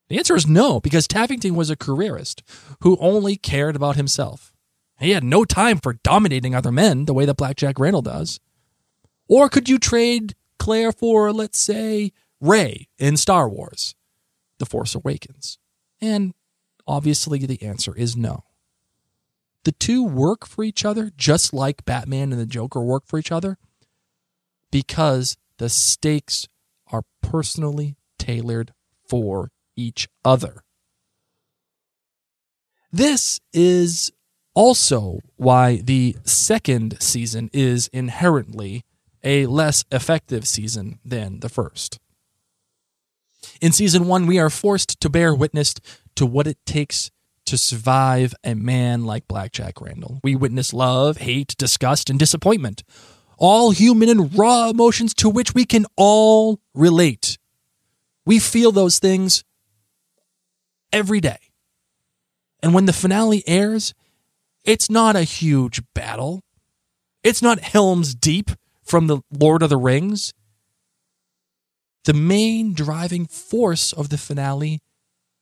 The 0.09 0.19
answer 0.19 0.37
is 0.37 0.47
no, 0.47 0.81
because 0.81 1.09
Tavington 1.09 1.57
was 1.57 1.71
a 1.71 1.77
careerist 1.77 2.43
who 2.81 2.97
only 3.01 3.37
cared 3.37 3.75
about 3.75 3.97
himself. 3.97 4.53
He 4.99 5.11
had 5.11 5.25
no 5.25 5.45
time 5.45 5.79
for 5.79 5.95
dominating 6.03 6.55
other 6.55 6.73
men 6.73 7.05
the 7.05 7.15
way 7.15 7.25
that 7.27 7.37
Blackjack 7.37 7.79
Randall 7.79 8.03
does. 8.03 8.41
Or 9.29 9.49
could 9.49 9.69
you 9.69 9.79
trade 9.79 10.35
Claire 10.59 10.93
for, 10.93 11.33
let's 11.33 11.59
say, 11.59 12.13
Rey 12.41 12.89
in 12.99 13.17
Star 13.17 13.49
Wars, 13.49 13.95
The 14.59 14.67
Force 14.67 14.95
Awakens? 14.95 15.59
And 16.01 16.35
obviously 16.87 17.45
the 17.45 17.63
answer 17.63 17.95
is 17.97 18.17
no. 18.17 18.45
The 19.65 19.73
two 19.73 20.05
work 20.05 20.47
for 20.47 20.63
each 20.63 20.85
other 20.85 21.11
just 21.17 21.53
like 21.53 21.85
Batman 21.85 22.31
and 22.31 22.41
the 22.41 22.47
Joker 22.47 22.81
work 22.81 23.05
for 23.07 23.19
each 23.19 23.33
other 23.33 23.59
because 24.71 25.37
the 25.59 25.69
stakes 25.69 26.47
are 26.93 27.03
personally 27.21 27.97
tailored 28.19 28.73
for 29.09 29.51
each 29.77 30.09
other. 30.25 30.63
This 32.93 33.41
is 33.53 34.11
also 34.55 35.21
why 35.37 35.77
the 35.77 36.17
second 36.25 36.97
season 37.01 37.51
is 37.53 37.89
inherently 37.89 38.85
a 39.23 39.47
less 39.47 39.85
effective 39.93 40.47
season 40.47 40.99
than 41.05 41.41
the 41.41 41.49
first. 41.49 41.99
In 43.61 43.73
season 43.73 44.07
one, 44.07 44.27
we 44.27 44.39
are 44.39 44.51
forced 44.51 45.01
to 45.01 45.11
bear 45.11 45.35
witness 45.35 45.75
to 46.15 46.25
what 46.25 46.47
it 46.47 46.59
takes 46.65 47.11
to 47.47 47.57
survive 47.57 48.35
a 48.45 48.55
man 48.55 49.05
like 49.05 49.29
Blackjack 49.29 49.81
Randall. 49.81 50.21
We 50.23 50.35
witness 50.35 50.73
love, 50.73 51.19
hate, 51.19 51.57
disgust, 51.57 52.11
and 52.11 52.19
disappointment, 52.19 52.83
all 53.39 53.71
human 53.71 54.09
and 54.09 54.37
raw 54.37 54.69
emotions 54.69 55.15
to 55.15 55.29
which 55.29 55.55
we 55.55 55.65
can 55.65 55.87
all 55.97 56.61
relate. 56.75 57.39
We 58.25 58.39
feel 58.39 58.73
those 58.73 58.99
things 58.99 59.45
every 60.97 61.21
day. 61.21 61.39
And 62.63 62.73
when 62.73 62.87
the 62.87 62.93
finale 62.93 63.45
airs, 63.47 63.93
it's 64.65 64.91
not 64.91 65.15
a 65.15 65.25
huge 65.25 65.83
battle. 65.95 66.43
It's 67.23 67.43
not 67.43 67.61
Helm's 67.61 68.15
Deep 68.15 68.51
from 68.83 69.07
the 69.07 69.21
Lord 69.31 69.63
of 69.63 69.69
the 69.69 69.77
Rings. 69.77 70.33
The 72.05 72.15
main 72.15 72.73
driving 72.73 73.27
force 73.27 73.93
of 73.93 74.09
the 74.09 74.17
finale 74.17 74.81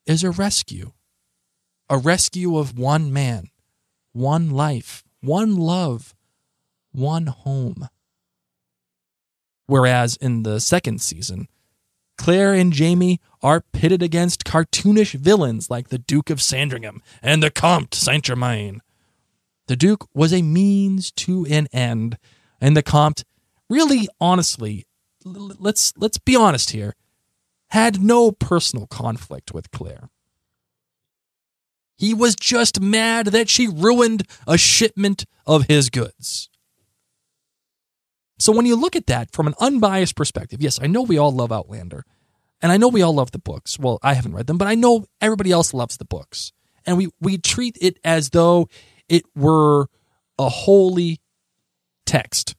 is 0.06 0.24
a 0.24 0.30
rescue. 0.30 0.92
A 1.88 1.98
rescue 1.98 2.58
of 2.58 2.76
one 2.76 3.12
man, 3.12 3.50
one 4.12 4.50
life, 4.50 5.04
one 5.20 5.56
love, 5.56 6.16
one 6.90 7.26
home. 7.26 7.88
Whereas 9.66 10.16
in 10.16 10.42
the 10.42 10.58
second 10.58 11.00
season, 11.00 11.46
Claire 12.16 12.54
and 12.54 12.72
Jamie 12.72 13.20
are 13.42 13.64
pitted 13.72 14.02
against 14.02 14.44
cartoonish 14.44 15.14
villains 15.14 15.68
like 15.68 15.88
the 15.88 15.98
Duke 15.98 16.30
of 16.30 16.40
Sandringham 16.40 17.02
and 17.22 17.42
the 17.42 17.50
Comte 17.50 17.94
Saint 17.94 18.24
Germain. 18.24 18.80
The 19.66 19.76
Duke 19.76 20.08
was 20.14 20.32
a 20.32 20.42
means 20.42 21.10
to 21.12 21.46
an 21.46 21.68
end, 21.72 22.18
and 22.60 22.76
the 22.76 22.82
Comte, 22.82 23.24
really 23.68 24.08
honestly, 24.20 24.86
let's 25.24 25.92
let's 25.96 26.18
be 26.18 26.36
honest 26.36 26.70
here, 26.70 26.94
had 27.70 28.02
no 28.02 28.30
personal 28.30 28.86
conflict 28.86 29.52
with 29.52 29.70
Claire. 29.70 30.10
He 31.96 32.12
was 32.12 32.34
just 32.34 32.80
mad 32.80 33.26
that 33.28 33.48
she 33.48 33.68
ruined 33.68 34.26
a 34.46 34.58
shipment 34.58 35.24
of 35.46 35.64
his 35.64 35.90
goods. 35.90 36.48
So 38.44 38.52
when 38.52 38.66
you 38.66 38.76
look 38.76 38.94
at 38.94 39.06
that 39.06 39.32
from 39.32 39.46
an 39.46 39.54
unbiased 39.58 40.16
perspective, 40.16 40.60
yes, 40.60 40.78
I 40.78 40.86
know 40.86 41.00
we 41.00 41.16
all 41.16 41.32
love 41.32 41.50
Outlander. 41.50 42.04
And 42.60 42.70
I 42.70 42.76
know 42.76 42.88
we 42.88 43.00
all 43.00 43.14
love 43.14 43.30
the 43.30 43.38
books. 43.38 43.78
Well, 43.78 43.98
I 44.02 44.12
haven't 44.12 44.34
read 44.34 44.48
them, 44.48 44.58
but 44.58 44.68
I 44.68 44.74
know 44.74 45.06
everybody 45.18 45.50
else 45.50 45.72
loves 45.72 45.96
the 45.96 46.04
books. 46.04 46.52
And 46.84 46.98
we, 46.98 47.08
we 47.22 47.38
treat 47.38 47.78
it 47.80 47.98
as 48.04 48.28
though 48.28 48.68
it 49.08 49.22
were 49.34 49.86
a 50.38 50.50
holy 50.50 51.22
text. 52.04 52.54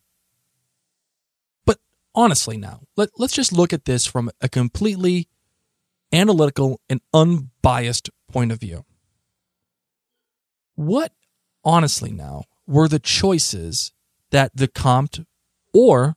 But 1.67 1.77
honestly, 2.15 2.57
now, 2.57 2.81
let, 2.97 3.09
let's 3.19 3.33
just 3.33 3.53
look 3.53 3.71
at 3.71 3.85
this 3.85 4.07
from 4.07 4.31
a 4.41 4.49
completely 4.49 5.29
analytical 6.11 6.81
and 6.89 6.99
unbiased 7.13 8.09
point 8.27 8.51
of 8.51 8.59
view. 8.59 8.85
What, 10.73 11.11
honestly, 11.63 12.11
now, 12.11 12.45
were 12.65 12.87
the 12.87 12.97
choices 12.97 13.91
that 14.31 14.49
the 14.55 14.67
Comte 14.67 15.27
or 15.75 16.15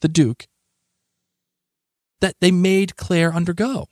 the 0.00 0.08
Duke 0.08 0.48
that 2.20 2.34
they 2.40 2.50
made 2.50 2.96
Claire 2.96 3.32
undergo? 3.32 3.86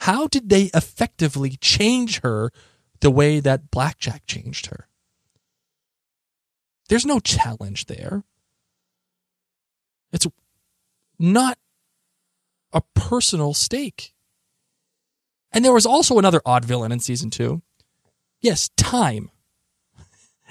How 0.00 0.28
did 0.28 0.48
they 0.48 0.70
effectively 0.72 1.56
change 1.60 2.20
her 2.20 2.52
the 3.00 3.10
way 3.10 3.40
that 3.40 3.72
Blackjack 3.72 4.24
changed 4.26 4.66
her? 4.66 4.88
There's 6.88 7.04
no 7.04 7.18
challenge 7.18 7.86
there. 7.86 8.22
It's 10.12 10.26
not 11.18 11.58
a 12.72 12.82
personal 12.94 13.52
stake. 13.52 14.14
And 15.50 15.64
there 15.64 15.72
was 15.72 15.86
also 15.86 16.18
another 16.18 16.40
odd 16.46 16.64
villain 16.64 16.92
in 16.92 17.00
season 17.00 17.30
two. 17.30 17.62
Yes, 18.40 18.70
time. 18.76 19.30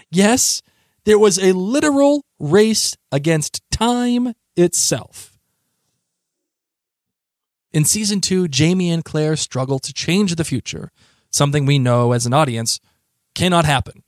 Yes, 0.09 0.61
there 1.07 1.17
was 1.17 1.39
a 1.39 1.53
literal 1.53 2.25
race 2.37 2.97
against 3.13 3.61
time 3.71 4.33
itself. 4.57 5.39
In 7.71 7.85
season 7.85 8.19
two, 8.19 8.49
Jamie 8.49 8.91
and 8.91 9.05
Claire 9.05 9.37
struggle 9.37 9.79
to 9.79 9.93
change 9.93 10.35
the 10.35 10.43
future, 10.43 10.91
something 11.31 11.65
we 11.65 11.79
know 11.79 12.11
as 12.11 12.25
an 12.25 12.33
audience 12.33 12.81
cannot 13.35 13.63
happen. 13.63 14.03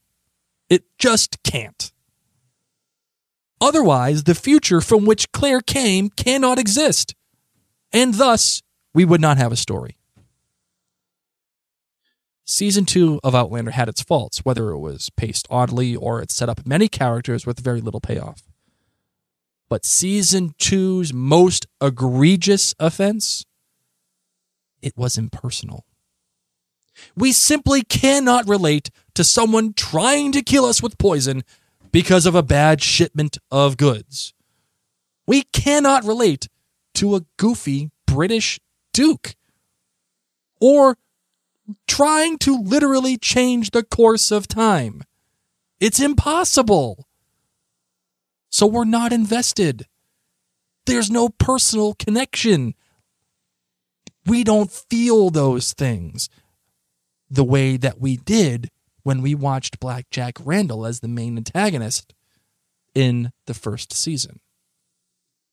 It 0.69 0.83
just 0.97 1.41
can't. 1.41 1.93
Otherwise, 3.61 4.25
the 4.25 4.35
future 4.35 4.81
from 4.81 5.05
which 5.05 5.31
Claire 5.31 5.61
came 5.61 6.09
cannot 6.09 6.59
exist, 6.59 7.15
and 7.93 8.15
thus 8.15 8.61
we 8.93 9.05
would 9.05 9.21
not 9.21 9.37
have 9.37 9.53
a 9.53 9.55
story. 9.55 9.98
Season 12.49 12.83
2 12.83 13.19
of 13.23 13.35
Outlander 13.35 13.69
had 13.69 13.87
its 13.87 14.01
faults, 14.01 14.43
whether 14.43 14.71
it 14.71 14.79
was 14.79 15.11
paced 15.11 15.45
oddly 15.51 15.95
or 15.95 16.19
it 16.19 16.31
set 16.31 16.49
up 16.49 16.65
many 16.65 16.87
characters 16.87 17.45
with 17.45 17.59
very 17.59 17.79
little 17.79 18.01
payoff. 18.01 18.41
But 19.69 19.85
Season 19.85 20.55
2's 20.57 21.13
most 21.13 21.67
egregious 21.79 22.73
offense? 22.79 23.45
It 24.81 24.97
was 24.97 25.15
impersonal. 25.15 25.85
We 27.15 27.33
simply 27.33 27.83
cannot 27.83 28.49
relate 28.49 28.89
to 29.13 29.23
someone 29.23 29.73
trying 29.73 30.31
to 30.31 30.41
kill 30.41 30.65
us 30.65 30.81
with 30.81 30.97
poison 30.97 31.43
because 31.91 32.25
of 32.25 32.33
a 32.33 32.41
bad 32.41 32.81
shipment 32.81 33.37
of 33.51 33.77
goods. 33.77 34.33
We 35.27 35.43
cannot 35.53 36.03
relate 36.03 36.47
to 36.95 37.15
a 37.15 37.25
goofy 37.37 37.91
British 38.07 38.59
duke 38.91 39.35
or 40.59 40.97
trying 41.87 42.37
to 42.39 42.61
literally 42.61 43.17
change 43.17 43.71
the 43.71 43.83
course 43.83 44.31
of 44.31 44.47
time. 44.47 45.03
It's 45.79 45.99
impossible. 45.99 47.07
So 48.49 48.65
we're 48.65 48.85
not 48.85 49.13
invested. 49.13 49.85
There's 50.85 51.11
no 51.11 51.29
personal 51.29 51.93
connection. 51.93 52.73
We 54.25 54.43
don't 54.43 54.71
feel 54.71 55.29
those 55.29 55.73
things 55.73 56.29
the 57.29 57.43
way 57.43 57.77
that 57.77 57.99
we 57.99 58.17
did 58.17 58.69
when 59.03 59.21
we 59.21 59.35
watched 59.35 59.79
Blackjack 59.79 60.37
Randall 60.43 60.85
as 60.85 60.99
the 60.99 61.07
main 61.07 61.37
antagonist 61.37 62.13
in 62.95 63.31
the 63.45 63.53
first 63.53 63.93
season. 63.93 64.39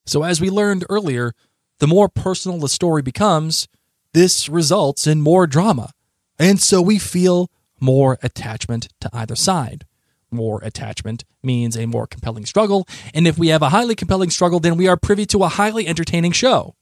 So, 0.07 0.23
as 0.23 0.41
we 0.41 0.51
learned 0.51 0.85
earlier, 0.89 1.33
the 1.79 1.87
more 1.87 2.09
personal 2.09 2.59
the 2.59 2.69
story 2.69 3.03
becomes, 3.03 3.69
this 4.12 4.49
results 4.49 5.07
in 5.07 5.21
more 5.21 5.47
drama. 5.47 5.93
And 6.39 6.61
so 6.61 6.82
we 6.82 6.99
feel 6.99 7.51
more 7.80 8.18
attachment 8.22 8.89
to 9.01 9.11
either 9.12 9.37
side. 9.37 9.87
More 10.30 10.61
attachment 10.62 11.24
means 11.43 11.76
a 11.76 11.87
more 11.87 12.07
compelling 12.07 12.47
struggle. 12.47 12.87
And 13.14 13.26
if 13.26 13.39
we 13.39 13.49
have 13.49 13.62
a 13.62 13.70
highly 13.70 13.95
compelling 13.95 14.30
struggle, 14.30 14.61
then 14.61 14.76
we 14.76 14.89
are 14.89 14.97
privy 14.97 15.26
to 15.26 15.45
a 15.45 15.49
highly 15.49 15.87
entertaining 15.87 16.32
show. 16.32 16.74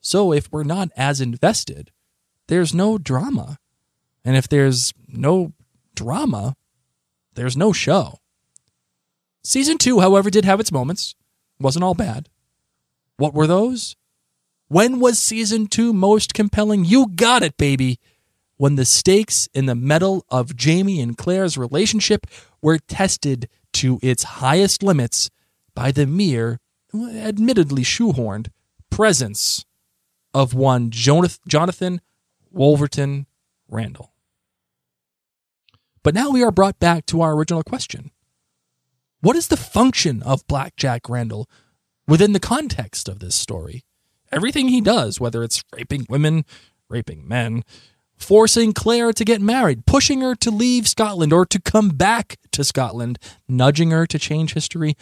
So 0.00 0.32
if 0.32 0.50
we're 0.50 0.64
not 0.64 0.90
as 0.96 1.20
invested, 1.20 1.92
there's 2.48 2.74
no 2.74 2.98
drama. 2.98 3.58
And 4.24 4.36
if 4.36 4.48
there's 4.48 4.92
no 5.08 5.52
drama, 5.94 6.56
there's 7.34 7.56
no 7.56 7.72
show. 7.72 8.18
Season 9.44 9.78
two, 9.78 10.00
however, 10.00 10.30
did 10.30 10.44
have 10.44 10.60
its 10.60 10.72
moments. 10.72 11.14
Wasn't 11.58 11.84
all 11.84 11.94
bad. 11.94 12.28
What 13.16 13.34
were 13.34 13.46
those? 13.46 13.96
When 14.68 15.00
was 15.00 15.18
season 15.18 15.66
two 15.66 15.92
most 15.92 16.34
compelling? 16.34 16.84
You 16.84 17.08
got 17.08 17.42
it, 17.42 17.56
baby. 17.56 17.98
When 18.62 18.76
the 18.76 18.84
stakes 18.84 19.48
in 19.52 19.66
the 19.66 19.74
mettle 19.74 20.24
of 20.28 20.54
Jamie 20.54 21.00
and 21.00 21.18
Claire's 21.18 21.58
relationship 21.58 22.28
were 22.62 22.78
tested 22.78 23.48
to 23.72 23.98
its 24.02 24.22
highest 24.22 24.84
limits 24.84 25.30
by 25.74 25.90
the 25.90 26.06
mere, 26.06 26.60
admittedly 26.94 27.82
shoehorned, 27.82 28.50
presence 28.88 29.64
of 30.32 30.54
one 30.54 30.92
Jonathan 30.92 32.00
Wolverton 32.52 33.26
Randall. 33.66 34.12
But 36.04 36.14
now 36.14 36.30
we 36.30 36.44
are 36.44 36.52
brought 36.52 36.78
back 36.78 37.04
to 37.06 37.20
our 37.20 37.34
original 37.34 37.64
question 37.64 38.12
What 39.22 39.34
is 39.34 39.48
the 39.48 39.56
function 39.56 40.22
of 40.22 40.46
Blackjack 40.46 41.08
Randall 41.08 41.50
within 42.06 42.32
the 42.32 42.38
context 42.38 43.08
of 43.08 43.18
this 43.18 43.34
story? 43.34 43.82
Everything 44.30 44.68
he 44.68 44.80
does, 44.80 45.18
whether 45.18 45.42
it's 45.42 45.64
raping 45.76 46.06
women, 46.08 46.44
raping 46.88 47.26
men, 47.26 47.64
forcing 48.22 48.72
Claire 48.72 49.12
to 49.12 49.24
get 49.24 49.40
married, 49.40 49.86
pushing 49.86 50.20
her 50.20 50.34
to 50.36 50.50
leave 50.50 50.88
Scotland 50.88 51.32
or 51.32 51.44
to 51.46 51.60
come 51.60 51.90
back 51.90 52.38
to 52.52 52.64
Scotland, 52.64 53.18
nudging 53.48 53.90
her 53.90 54.06
to 54.06 54.18
change 54.18 54.54
history. 54.54 54.96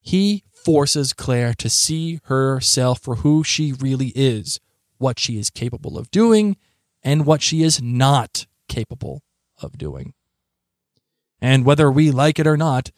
He 0.00 0.44
forces 0.52 1.12
Claire 1.12 1.54
to 1.54 1.68
see 1.68 2.20
herself 2.24 3.00
for 3.00 3.16
who 3.16 3.44
she 3.44 3.72
really 3.72 4.12
is, 4.14 4.60
what 4.98 5.18
she 5.18 5.38
is 5.38 5.50
capable 5.50 5.98
of 5.98 6.10
doing, 6.10 6.56
and 7.02 7.26
what 7.26 7.42
she 7.42 7.62
is 7.62 7.82
not 7.82 8.46
capable 8.68 9.22
of 9.60 9.76
doing. 9.78 10.14
And 11.40 11.64
whether 11.64 11.90
we 11.90 12.10
like 12.10 12.38
it 12.38 12.46
or 12.46 12.56
not, 12.56 12.90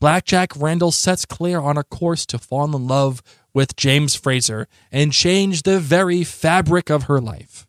Blackjack 0.00 0.52
Randall 0.56 0.92
sets 0.92 1.24
Claire 1.24 1.60
on 1.60 1.76
a 1.76 1.82
course 1.82 2.24
to 2.26 2.38
fall 2.38 2.64
in 2.64 2.86
love 2.86 3.20
with 3.58 3.74
James 3.74 4.14
Fraser 4.14 4.68
and 4.92 5.12
change 5.12 5.64
the 5.64 5.80
very 5.80 6.22
fabric 6.22 6.90
of 6.90 7.04
her 7.04 7.20
life. 7.20 7.66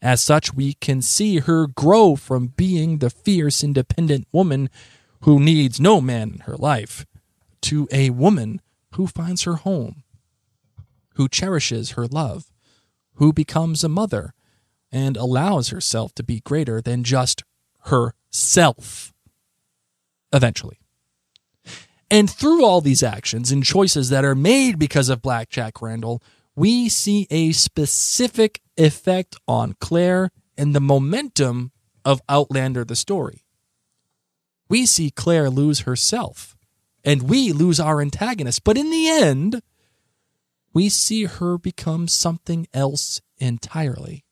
As 0.00 0.22
such, 0.22 0.54
we 0.54 0.74
can 0.74 1.02
see 1.02 1.40
her 1.40 1.66
grow 1.66 2.14
from 2.14 2.52
being 2.56 2.98
the 2.98 3.10
fierce, 3.10 3.64
independent 3.64 4.28
woman 4.30 4.70
who 5.22 5.40
needs 5.40 5.80
no 5.80 6.00
man 6.00 6.34
in 6.34 6.38
her 6.42 6.56
life 6.56 7.06
to 7.62 7.88
a 7.90 8.10
woman 8.10 8.60
who 8.94 9.08
finds 9.08 9.42
her 9.42 9.56
home, 9.56 10.04
who 11.16 11.28
cherishes 11.28 11.90
her 11.90 12.06
love, 12.06 12.52
who 13.14 13.32
becomes 13.32 13.82
a 13.82 13.88
mother, 13.88 14.32
and 14.92 15.16
allows 15.16 15.70
herself 15.70 16.14
to 16.14 16.22
be 16.22 16.38
greater 16.38 16.80
than 16.80 17.02
just 17.02 17.42
herself 17.86 19.12
eventually. 20.32 20.79
And 22.10 22.28
through 22.28 22.64
all 22.64 22.80
these 22.80 23.04
actions 23.04 23.52
and 23.52 23.64
choices 23.64 24.10
that 24.10 24.24
are 24.24 24.34
made 24.34 24.78
because 24.78 25.08
of 25.08 25.22
Blackjack 25.22 25.80
Randall, 25.80 26.20
we 26.56 26.88
see 26.88 27.28
a 27.30 27.52
specific 27.52 28.60
effect 28.76 29.36
on 29.46 29.76
Claire 29.80 30.30
and 30.56 30.74
the 30.74 30.80
momentum 30.80 31.70
of 32.04 32.20
Outlander 32.28 32.84
the 32.84 32.96
story. 32.96 33.44
We 34.68 34.86
see 34.86 35.10
Claire 35.10 35.50
lose 35.50 35.80
herself, 35.80 36.56
and 37.04 37.22
we 37.22 37.52
lose 37.52 37.78
our 37.78 38.00
antagonist, 38.00 38.64
but 38.64 38.76
in 38.76 38.90
the 38.90 39.08
end, 39.08 39.62
we 40.72 40.88
see 40.88 41.24
her 41.24 41.58
become 41.58 42.08
something 42.08 42.66
else 42.74 43.20
entirely. 43.38 44.24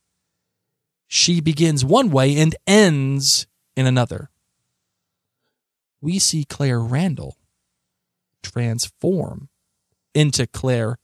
She 1.06 1.40
begins 1.40 1.84
one 1.84 2.10
way 2.10 2.36
and 2.36 2.54
ends 2.66 3.46
in 3.76 3.86
another. 3.86 4.30
We 6.00 6.18
see 6.18 6.44
Claire 6.44 6.80
Randall 6.80 7.36
transform 8.42 9.48
into 10.14 10.46
Claire 10.46 10.98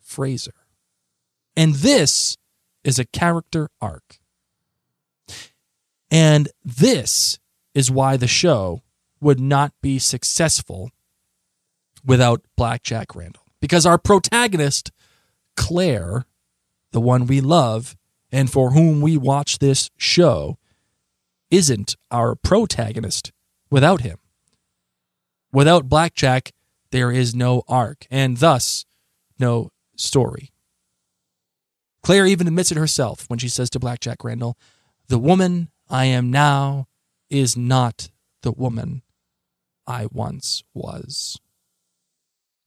Fraser. 0.00 0.54
And 1.56 1.74
this 1.74 2.36
is 2.84 2.98
a 2.98 3.04
character 3.04 3.68
arc. 3.80 4.18
And 6.10 6.48
this 6.64 7.38
is 7.74 7.90
why 7.90 8.16
the 8.16 8.26
show 8.26 8.82
would 9.20 9.38
not 9.38 9.72
be 9.80 9.98
successful 9.98 10.90
without 12.04 12.42
Blackjack 12.56 13.14
Randall. 13.14 13.44
Because 13.60 13.86
our 13.86 13.98
protagonist, 13.98 14.90
Claire, 15.56 16.24
the 16.92 17.00
one 17.00 17.26
we 17.26 17.40
love 17.40 17.96
and 18.32 18.50
for 18.50 18.72
whom 18.72 19.00
we 19.00 19.16
watch 19.16 19.58
this 19.58 19.90
show, 19.96 20.56
isn't 21.50 21.96
our 22.10 22.34
protagonist 22.34 23.32
without 23.70 24.00
him. 24.00 24.18
Without 25.52 25.88
Blackjack, 25.88 26.52
there 26.92 27.10
is 27.10 27.34
no 27.34 27.62
arc, 27.68 28.06
and 28.10 28.36
thus 28.38 28.84
no 29.38 29.70
story. 29.96 30.52
Claire 32.02 32.26
even 32.26 32.46
admits 32.46 32.72
it 32.72 32.78
herself 32.78 33.28
when 33.28 33.38
she 33.38 33.48
says 33.48 33.70
to 33.70 33.78
Blackjack 33.78 34.24
Randall, 34.24 34.56
The 35.08 35.18
woman 35.18 35.70
I 35.88 36.06
am 36.06 36.30
now 36.30 36.88
is 37.28 37.56
not 37.56 38.08
the 38.42 38.52
woman 38.52 39.02
I 39.86 40.06
once 40.10 40.62
was. 40.74 41.38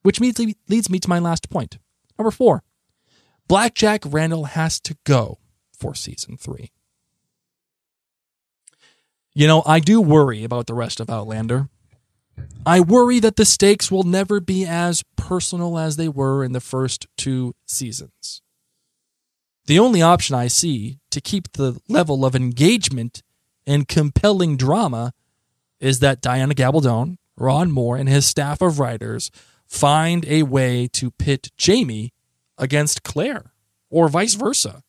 Which 0.01 0.19
leads 0.19 0.89
me 0.89 0.99
to 0.99 1.09
my 1.09 1.19
last 1.19 1.49
point. 1.49 1.78
Number 2.17 2.32
four 2.32 2.63
Blackjack 3.47 4.03
Randall 4.05 4.45
has 4.45 4.80
to 4.82 4.97
go 5.05 5.39
for 5.78 5.95
season 5.95 6.38
three. 6.38 6.71
You 9.34 9.47
know, 9.47 9.63
I 9.65 9.80
do 9.80 9.99
worry 9.99 10.43
about 10.43 10.67
the 10.67 10.74
rest 10.74 10.99
of 10.99 11.09
Outlander. 11.09 11.69
I 12.65 12.79
worry 12.79 13.19
that 13.19 13.36
the 13.36 13.45
stakes 13.45 13.91
will 13.91 14.03
never 14.03 14.39
be 14.39 14.65
as 14.65 15.03
personal 15.17 15.77
as 15.77 15.97
they 15.97 16.07
were 16.07 16.43
in 16.43 16.53
the 16.53 16.61
first 16.61 17.07
two 17.17 17.53
seasons. 17.65 18.41
The 19.65 19.79
only 19.79 20.01
option 20.01 20.36
I 20.36 20.47
see 20.47 20.99
to 21.11 21.21
keep 21.21 21.53
the 21.53 21.79
level 21.88 22.25
of 22.25 22.36
engagement 22.36 23.21
and 23.65 23.88
compelling 23.88 24.57
drama 24.57 25.13
is 25.79 25.99
that 25.99 26.21
Diana 26.21 26.53
Gabaldon, 26.53 27.17
Ron 27.38 27.71
Moore, 27.71 27.97
and 27.97 28.07
his 28.07 28.25
staff 28.25 28.61
of 28.61 28.79
writers 28.79 29.31
find 29.65 30.25
a 30.25 30.43
way 30.43 30.88
to 30.93 31.11
pit 31.11 31.51
Jamie 31.57 32.13
against 32.57 33.03
Claire 33.03 33.51
or 33.89 34.07
vice 34.07 34.36
versa. 34.36 34.84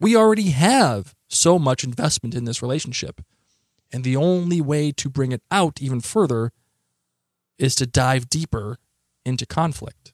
We 0.00 0.16
already 0.16 0.50
have 0.50 1.14
so 1.28 1.58
much 1.58 1.84
investment 1.84 2.34
in 2.34 2.44
this 2.44 2.62
relationship, 2.62 3.22
and 3.96 4.04
the 4.04 4.14
only 4.14 4.60
way 4.60 4.92
to 4.92 5.08
bring 5.08 5.32
it 5.32 5.40
out 5.50 5.80
even 5.80 6.02
further 6.02 6.52
is 7.58 7.74
to 7.74 7.86
dive 7.86 8.28
deeper 8.28 8.76
into 9.24 9.46
conflict. 9.46 10.12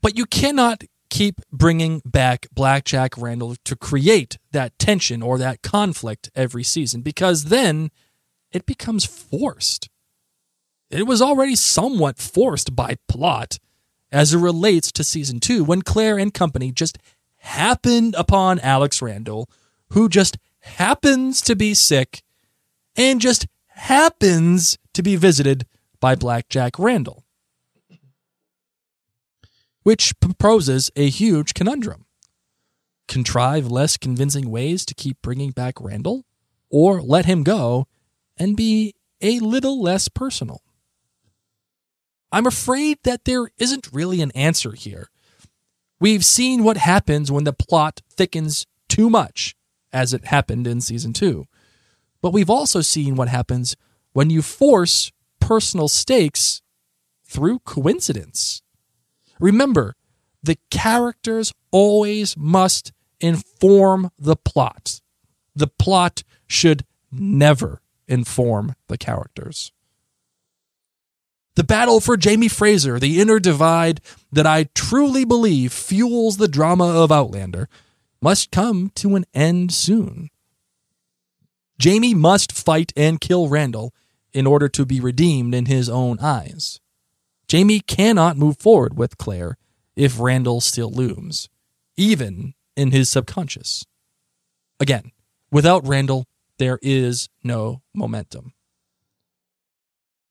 But 0.00 0.16
you 0.16 0.24
cannot 0.24 0.84
keep 1.10 1.42
bringing 1.52 2.00
back 2.06 2.46
Blackjack 2.54 3.18
Randall 3.18 3.56
to 3.66 3.76
create 3.76 4.38
that 4.52 4.78
tension 4.78 5.22
or 5.22 5.36
that 5.36 5.60
conflict 5.60 6.30
every 6.34 6.64
season 6.64 7.02
because 7.02 7.44
then 7.44 7.90
it 8.50 8.64
becomes 8.64 9.04
forced. 9.04 9.90
It 10.88 11.06
was 11.06 11.20
already 11.20 11.54
somewhat 11.54 12.16
forced 12.18 12.74
by 12.74 12.96
plot 13.08 13.58
as 14.10 14.32
it 14.32 14.38
relates 14.38 14.90
to 14.92 15.04
season 15.04 15.38
two 15.38 15.64
when 15.64 15.82
Claire 15.82 16.18
and 16.18 16.32
company 16.32 16.72
just 16.72 16.96
happened 17.42 18.14
upon 18.16 18.58
Alex 18.60 19.00
Randall, 19.00 19.48
who 19.90 20.08
just 20.08 20.38
happens 20.60 21.40
to 21.42 21.54
be 21.54 21.74
sick 21.74 22.22
and 22.96 23.20
just 23.20 23.46
happens 23.68 24.78
to 24.94 25.02
be 25.02 25.16
visited 25.16 25.66
by 26.00 26.14
Blackjack 26.14 26.78
Randall 26.78 27.22
which 29.82 30.18
proposes 30.20 30.90
a 30.96 31.08
huge 31.08 31.54
conundrum. 31.54 32.06
Contrive 33.08 33.70
less 33.70 33.96
convincing 33.96 34.50
ways 34.50 34.84
to 34.86 34.94
keep 34.94 35.20
bringing 35.22 35.50
back 35.50 35.80
Randall, 35.80 36.24
or 36.70 37.02
let 37.02 37.26
him 37.26 37.42
go 37.42 37.86
and 38.36 38.56
be 38.56 38.94
a 39.20 39.40
little 39.40 39.82
less 39.82 40.08
personal. 40.08 40.62
I'm 42.30 42.46
afraid 42.46 42.98
that 43.04 43.24
there 43.24 43.50
isn't 43.58 43.90
really 43.92 44.22
an 44.22 44.30
answer 44.32 44.72
here. 44.72 45.10
We've 46.02 46.24
seen 46.24 46.64
what 46.64 46.78
happens 46.78 47.30
when 47.30 47.44
the 47.44 47.52
plot 47.52 48.00
thickens 48.10 48.66
too 48.88 49.08
much, 49.08 49.54
as 49.92 50.12
it 50.12 50.24
happened 50.24 50.66
in 50.66 50.80
season 50.80 51.12
two. 51.12 51.44
But 52.20 52.32
we've 52.32 52.50
also 52.50 52.80
seen 52.80 53.14
what 53.14 53.28
happens 53.28 53.76
when 54.12 54.28
you 54.28 54.42
force 54.42 55.12
personal 55.38 55.86
stakes 55.86 56.60
through 57.24 57.60
coincidence. 57.60 58.62
Remember, 59.38 59.94
the 60.42 60.58
characters 60.72 61.52
always 61.70 62.36
must 62.36 62.90
inform 63.20 64.10
the 64.18 64.34
plot. 64.34 65.00
The 65.54 65.68
plot 65.68 66.24
should 66.48 66.84
never 67.12 67.80
inform 68.08 68.74
the 68.88 68.98
characters. 68.98 69.70
The 71.54 71.64
battle 71.64 72.00
for 72.00 72.16
Jamie 72.16 72.48
Fraser, 72.48 72.98
the 72.98 73.20
inner 73.20 73.38
divide 73.38 74.00
that 74.30 74.46
I 74.46 74.64
truly 74.74 75.24
believe 75.24 75.72
fuels 75.72 76.38
the 76.38 76.48
drama 76.48 76.86
of 76.86 77.12
Outlander, 77.12 77.68
must 78.22 78.50
come 78.50 78.90
to 78.94 79.16
an 79.16 79.26
end 79.34 79.72
soon. 79.72 80.30
Jamie 81.78 82.14
must 82.14 82.52
fight 82.52 82.92
and 82.96 83.20
kill 83.20 83.48
Randall 83.48 83.92
in 84.32 84.46
order 84.46 84.68
to 84.68 84.86
be 84.86 85.00
redeemed 85.00 85.54
in 85.54 85.66
his 85.66 85.90
own 85.90 86.18
eyes. 86.20 86.80
Jamie 87.48 87.80
cannot 87.80 88.38
move 88.38 88.58
forward 88.58 88.96
with 88.96 89.18
Claire 89.18 89.58
if 89.94 90.18
Randall 90.18 90.62
still 90.62 90.90
looms, 90.90 91.50
even 91.98 92.54
in 92.76 92.92
his 92.92 93.10
subconscious. 93.10 93.84
Again, 94.80 95.12
without 95.50 95.86
Randall, 95.86 96.26
there 96.56 96.78
is 96.80 97.28
no 97.44 97.82
momentum. 97.92 98.54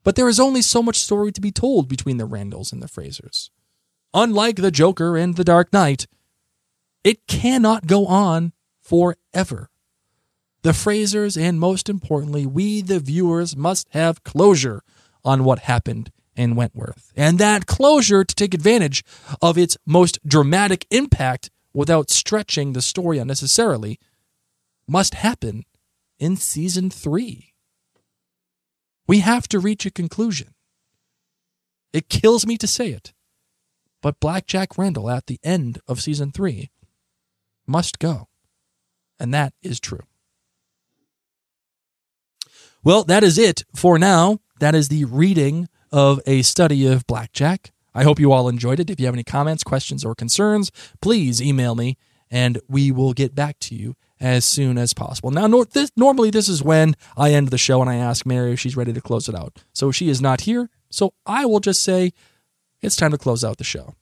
But 0.03 0.15
there 0.15 0.29
is 0.29 0.39
only 0.39 0.61
so 0.61 0.81
much 0.81 0.97
story 0.97 1.31
to 1.31 1.41
be 1.41 1.51
told 1.51 1.87
between 1.87 2.17
the 2.17 2.25
Randalls 2.25 2.71
and 2.71 2.81
the 2.81 2.87
Frasers. 2.87 3.49
Unlike 4.13 4.57
the 4.57 4.71
Joker 4.71 5.15
and 5.15 5.35
the 5.35 5.43
Dark 5.43 5.71
Knight, 5.71 6.07
it 7.03 7.27
cannot 7.27 7.87
go 7.87 8.05
on 8.07 8.53
forever. 8.81 9.69
The 10.63 10.71
Frasers, 10.71 11.41
and 11.41 11.59
most 11.59 11.89
importantly, 11.89 12.45
we, 12.45 12.81
the 12.81 12.99
viewers, 12.99 13.55
must 13.55 13.87
have 13.91 14.23
closure 14.23 14.83
on 15.23 15.43
what 15.43 15.59
happened 15.59 16.11
in 16.35 16.55
Wentworth. 16.55 17.11
And 17.15 17.39
that 17.39 17.65
closure 17.65 18.23
to 18.23 18.35
take 18.35 18.53
advantage 18.53 19.03
of 19.41 19.57
its 19.57 19.77
most 19.85 20.19
dramatic 20.27 20.85
impact 20.91 21.49
without 21.73 22.09
stretching 22.09 22.73
the 22.73 22.81
story 22.81 23.17
unnecessarily 23.17 23.99
must 24.87 25.15
happen 25.15 25.63
in 26.19 26.35
season 26.35 26.89
three. 26.89 27.50
We 29.07 29.19
have 29.19 29.47
to 29.49 29.59
reach 29.59 29.85
a 29.85 29.91
conclusion. 29.91 30.53
It 31.93 32.09
kills 32.09 32.45
me 32.45 32.57
to 32.57 32.67
say 32.67 32.89
it, 32.89 33.13
but 34.01 34.19
Blackjack 34.19 34.77
Randall 34.77 35.09
at 35.09 35.27
the 35.27 35.39
end 35.43 35.79
of 35.87 36.01
season 36.01 36.31
three 36.31 36.71
must 37.67 37.99
go. 37.99 38.27
And 39.19 39.33
that 39.33 39.53
is 39.61 39.79
true. 39.79 40.03
Well, 42.83 43.03
that 43.03 43.23
is 43.23 43.37
it 43.37 43.63
for 43.75 43.99
now. 43.99 44.39
That 44.59 44.73
is 44.73 44.87
the 44.87 45.05
reading 45.05 45.67
of 45.91 46.19
a 46.25 46.41
study 46.41 46.87
of 46.87 47.05
blackjack. 47.05 47.71
I 47.93 48.03
hope 48.03 48.19
you 48.19 48.31
all 48.31 48.47
enjoyed 48.47 48.79
it. 48.79 48.89
If 48.89 48.99
you 48.99 49.05
have 49.05 49.15
any 49.15 49.23
comments, 49.23 49.63
questions, 49.63 50.05
or 50.05 50.15
concerns, 50.15 50.71
please 51.01 51.41
email 51.41 51.75
me 51.75 51.97
and 52.31 52.59
we 52.67 52.91
will 52.91 53.13
get 53.13 53.35
back 53.35 53.59
to 53.59 53.75
you 53.75 53.95
as 54.21 54.45
soon 54.45 54.77
as 54.77 54.93
possible. 54.93 55.31
Now, 55.31 55.47
nor- 55.47 55.65
this, 55.65 55.91
normally 55.97 56.29
this 56.29 56.47
is 56.47 56.63
when 56.63 56.95
I 57.17 57.31
end 57.31 57.49
the 57.49 57.57
show 57.57 57.81
and 57.81 57.89
I 57.89 57.95
ask 57.95 58.25
Mary 58.25 58.53
if 58.53 58.59
she's 58.59 58.77
ready 58.77 58.93
to 58.93 59.01
close 59.01 59.27
it 59.27 59.35
out. 59.35 59.61
So 59.73 59.91
she 59.91 60.07
is 60.07 60.21
not 60.21 60.41
here. 60.41 60.69
So 60.91 61.13
I 61.25 61.45
will 61.45 61.59
just 61.59 61.83
say 61.83 62.13
it's 62.81 62.95
time 62.95 63.11
to 63.11 63.17
close 63.17 63.43
out 63.43 63.57
the 63.57 63.63
show. 63.63 63.95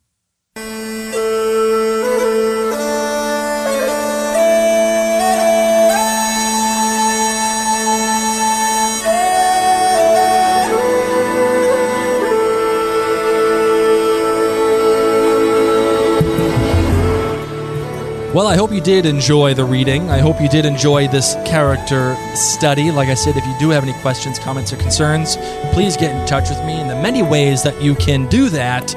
Well, 18.39 18.47
I 18.47 18.55
hope 18.55 18.71
you 18.71 18.79
did 18.79 19.05
enjoy 19.05 19.53
the 19.53 19.65
reading. 19.65 20.09
I 20.09 20.19
hope 20.19 20.39
you 20.39 20.47
did 20.47 20.65
enjoy 20.65 21.09
this 21.09 21.33
character 21.45 22.15
study. 22.35 22.89
Like 22.89 23.09
I 23.09 23.13
said, 23.13 23.35
if 23.35 23.45
you 23.45 23.53
do 23.59 23.69
have 23.71 23.83
any 23.83 23.91
questions, 23.99 24.39
comments, 24.39 24.71
or 24.71 24.77
concerns, 24.77 25.35
please 25.73 25.97
get 25.97 26.15
in 26.15 26.25
touch 26.25 26.47
with 26.47 26.63
me 26.63 26.79
in 26.79 26.87
the 26.87 26.95
many 26.95 27.21
ways 27.21 27.63
that 27.63 27.81
you 27.81 27.95
can 27.95 28.27
do 28.29 28.47
that, 28.47 28.95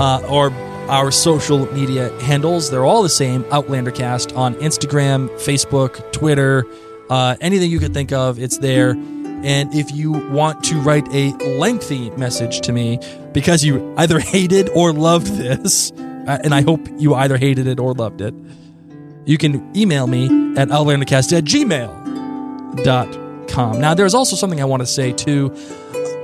uh, 0.00 0.26
or 0.28 0.50
our 0.90 1.12
social 1.12 1.72
media 1.72 2.10
handles. 2.22 2.68
They're 2.68 2.84
all 2.84 3.04
the 3.04 3.08
same 3.08 3.44
Outlandercast 3.44 4.36
on 4.36 4.56
Instagram, 4.56 5.28
Facebook, 5.34 6.12
Twitter, 6.12 6.64
uh, 7.10 7.36
anything 7.40 7.70
you 7.70 7.78
could 7.78 7.94
think 7.94 8.10
of, 8.10 8.40
it's 8.40 8.58
there. 8.58 8.90
And 9.44 9.72
if 9.72 9.92
you 9.92 10.10
want 10.10 10.64
to 10.64 10.80
write 10.80 11.06
a 11.14 11.30
lengthy 11.60 12.10
message 12.16 12.60
to 12.62 12.72
me 12.72 12.98
because 13.30 13.64
you 13.64 13.94
either 13.98 14.18
hated 14.34 14.68
or 14.70 14.92
loved 14.92 15.28
this, 15.28 15.92
uh, 15.92 16.38
and 16.42 16.52
I 16.52 16.62
hope 16.62 16.80
you 16.98 17.14
either 17.14 17.36
hated 17.36 17.68
it 17.68 17.78
or 17.78 17.94
loved 17.94 18.20
it, 18.20 18.34
you 19.26 19.38
can 19.38 19.76
email 19.76 20.06
me 20.06 20.24
at 20.56 20.68
outlandercast 20.68 21.36
at 21.36 21.44
gmail.com. 21.44 22.04
Now, 23.80 23.94
there's 23.94 24.14
also 24.14 24.36
something 24.36 24.60
I 24.60 24.64
want 24.64 24.80
to 24.82 24.86
say 24.86 25.12
too. 25.12 25.54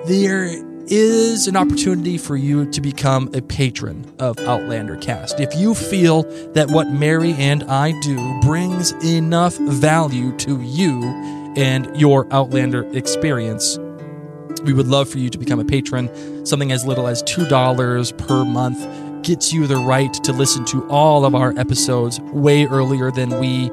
There 0.06 0.46
is 0.86 1.46
an 1.46 1.56
opportunity 1.56 2.18
for 2.18 2.36
you 2.36 2.68
to 2.72 2.80
become 2.80 3.30
a 3.32 3.40
patron 3.40 4.04
of 4.18 4.38
Outlander 4.40 4.96
Cast. 4.96 5.38
If 5.38 5.54
you 5.54 5.74
feel 5.74 6.24
that 6.52 6.70
what 6.70 6.88
Mary 6.88 7.32
and 7.34 7.62
I 7.64 7.92
do 8.00 8.40
brings 8.40 8.90
enough 9.04 9.56
value 9.56 10.36
to 10.38 10.60
you 10.60 11.00
and 11.56 11.88
your 11.98 12.26
Outlander 12.32 12.82
experience, 12.96 13.78
we 14.64 14.72
would 14.72 14.88
love 14.88 15.08
for 15.08 15.18
you 15.18 15.30
to 15.30 15.38
become 15.38 15.60
a 15.60 15.64
patron. 15.64 16.44
Something 16.44 16.72
as 16.72 16.84
little 16.84 17.06
as 17.06 17.22
$2 17.22 18.18
per 18.18 18.44
month 18.44 18.84
gets 19.22 19.52
you 19.52 19.66
the 19.66 19.76
right 19.76 20.12
to 20.24 20.32
listen 20.32 20.64
to 20.66 20.88
all 20.88 21.24
of 21.24 21.34
our 21.34 21.52
episodes 21.58 22.20
way 22.20 22.66
earlier 22.66 23.10
than 23.10 23.38
we 23.38 23.70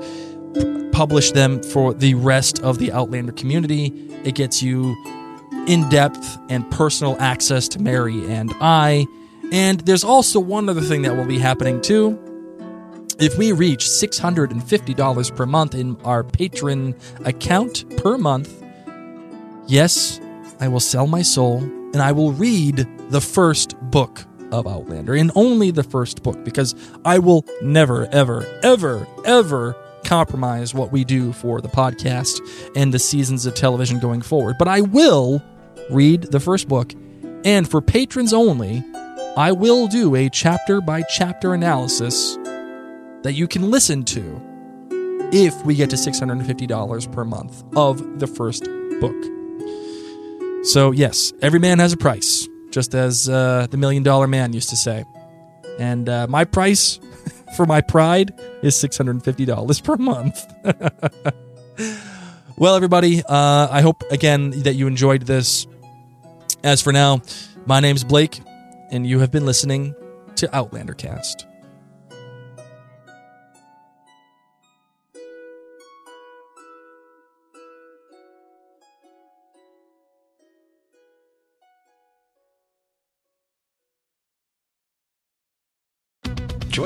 publish 0.91 1.31
them 1.31 1.61
for 1.61 1.93
the 1.93 2.15
rest 2.15 2.61
of 2.63 2.79
the 2.79 2.91
Outlander 2.91 3.31
community. 3.31 3.93
It 4.23 4.35
gets 4.35 4.63
you 4.63 4.95
in 5.67 5.87
depth 5.89 6.37
and 6.49 6.69
personal 6.71 7.15
access 7.19 7.67
to 7.69 7.79
Mary 7.79 8.25
and 8.31 8.53
I. 8.61 9.05
And 9.51 9.81
there's 9.81 10.03
also 10.03 10.39
one 10.39 10.69
other 10.69 10.81
thing 10.81 11.03
that 11.03 11.15
will 11.15 11.25
be 11.25 11.39
happening 11.39 11.81
too. 11.81 12.19
If 13.19 13.37
we 13.37 13.51
reach 13.51 13.85
$650 13.85 15.35
per 15.35 15.45
month 15.45 15.75
in 15.75 15.97
our 16.03 16.23
patron 16.23 16.95
account 17.25 17.97
per 17.97 18.17
month, 18.17 18.63
yes, 19.67 20.19
I 20.59 20.67
will 20.67 20.79
sell 20.79 21.07
my 21.07 21.21
soul 21.21 21.59
and 21.59 21.97
I 21.97 22.11
will 22.11 22.31
read 22.31 22.87
the 23.09 23.21
first 23.21 23.79
book 23.79 24.25
of 24.51 24.67
Outlander 24.67 25.15
and 25.15 25.31
only 25.35 25.71
the 25.71 25.83
first 25.83 26.23
book 26.23 26.43
because 26.43 26.75
I 27.05 27.19
will 27.19 27.45
never, 27.61 28.07
ever, 28.07 28.45
ever, 28.63 29.07
ever 29.25 29.75
compromise 30.03 30.73
what 30.73 30.91
we 30.91 31.03
do 31.03 31.33
for 31.33 31.61
the 31.61 31.67
podcast 31.67 32.39
and 32.75 32.93
the 32.93 32.99
seasons 32.99 33.45
of 33.45 33.55
television 33.55 33.99
going 33.99 34.21
forward. 34.21 34.55
But 34.57 34.67
I 34.67 34.81
will 34.81 35.41
read 35.89 36.23
the 36.23 36.39
first 36.39 36.67
book, 36.67 36.93
and 37.43 37.69
for 37.69 37.81
patrons 37.81 38.33
only, 38.33 38.83
I 39.35 39.51
will 39.51 39.87
do 39.87 40.15
a 40.15 40.29
chapter 40.29 40.81
by 40.81 41.03
chapter 41.03 41.53
analysis 41.53 42.37
that 43.23 43.33
you 43.33 43.47
can 43.47 43.69
listen 43.69 44.03
to 44.05 44.41
if 45.31 45.65
we 45.65 45.75
get 45.75 45.89
to 45.89 45.95
$650 45.95 47.11
per 47.11 47.25
month 47.25 47.63
of 47.75 48.19
the 48.19 48.27
first 48.27 48.63
book. 48.99 49.15
So, 50.65 50.91
yes, 50.91 51.33
every 51.41 51.59
man 51.59 51.79
has 51.79 51.93
a 51.93 51.97
price, 51.97 52.46
just 52.77 52.93
as 52.93 53.27
uh, 53.27 53.65
the 53.71 53.75
Million 53.75 54.03
Dollar 54.03 54.27
Man 54.27 54.53
used 54.53 54.69
to 54.69 54.75
say. 54.75 55.03
And 55.79 56.07
uh, 56.07 56.27
my 56.29 56.45
price 56.45 56.99
for 57.57 57.65
my 57.65 57.81
pride 57.81 58.39
is 58.61 58.75
$650 58.75 59.83
per 59.83 59.95
month. 59.95 60.45
well, 62.55 62.75
everybody, 62.75 63.23
uh, 63.23 63.67
I 63.71 63.81
hope 63.81 64.03
again 64.11 64.51
that 64.61 64.75
you 64.75 64.85
enjoyed 64.85 65.23
this. 65.23 65.65
As 66.63 66.79
for 66.79 66.93
now, 66.93 67.23
my 67.65 67.79
name's 67.79 68.03
Blake, 68.03 68.41
and 68.91 69.07
you 69.07 69.21
have 69.21 69.31
been 69.31 69.47
listening 69.47 69.95
to 70.35 70.55
Outlander 70.55 70.93
Cast. 70.93 71.46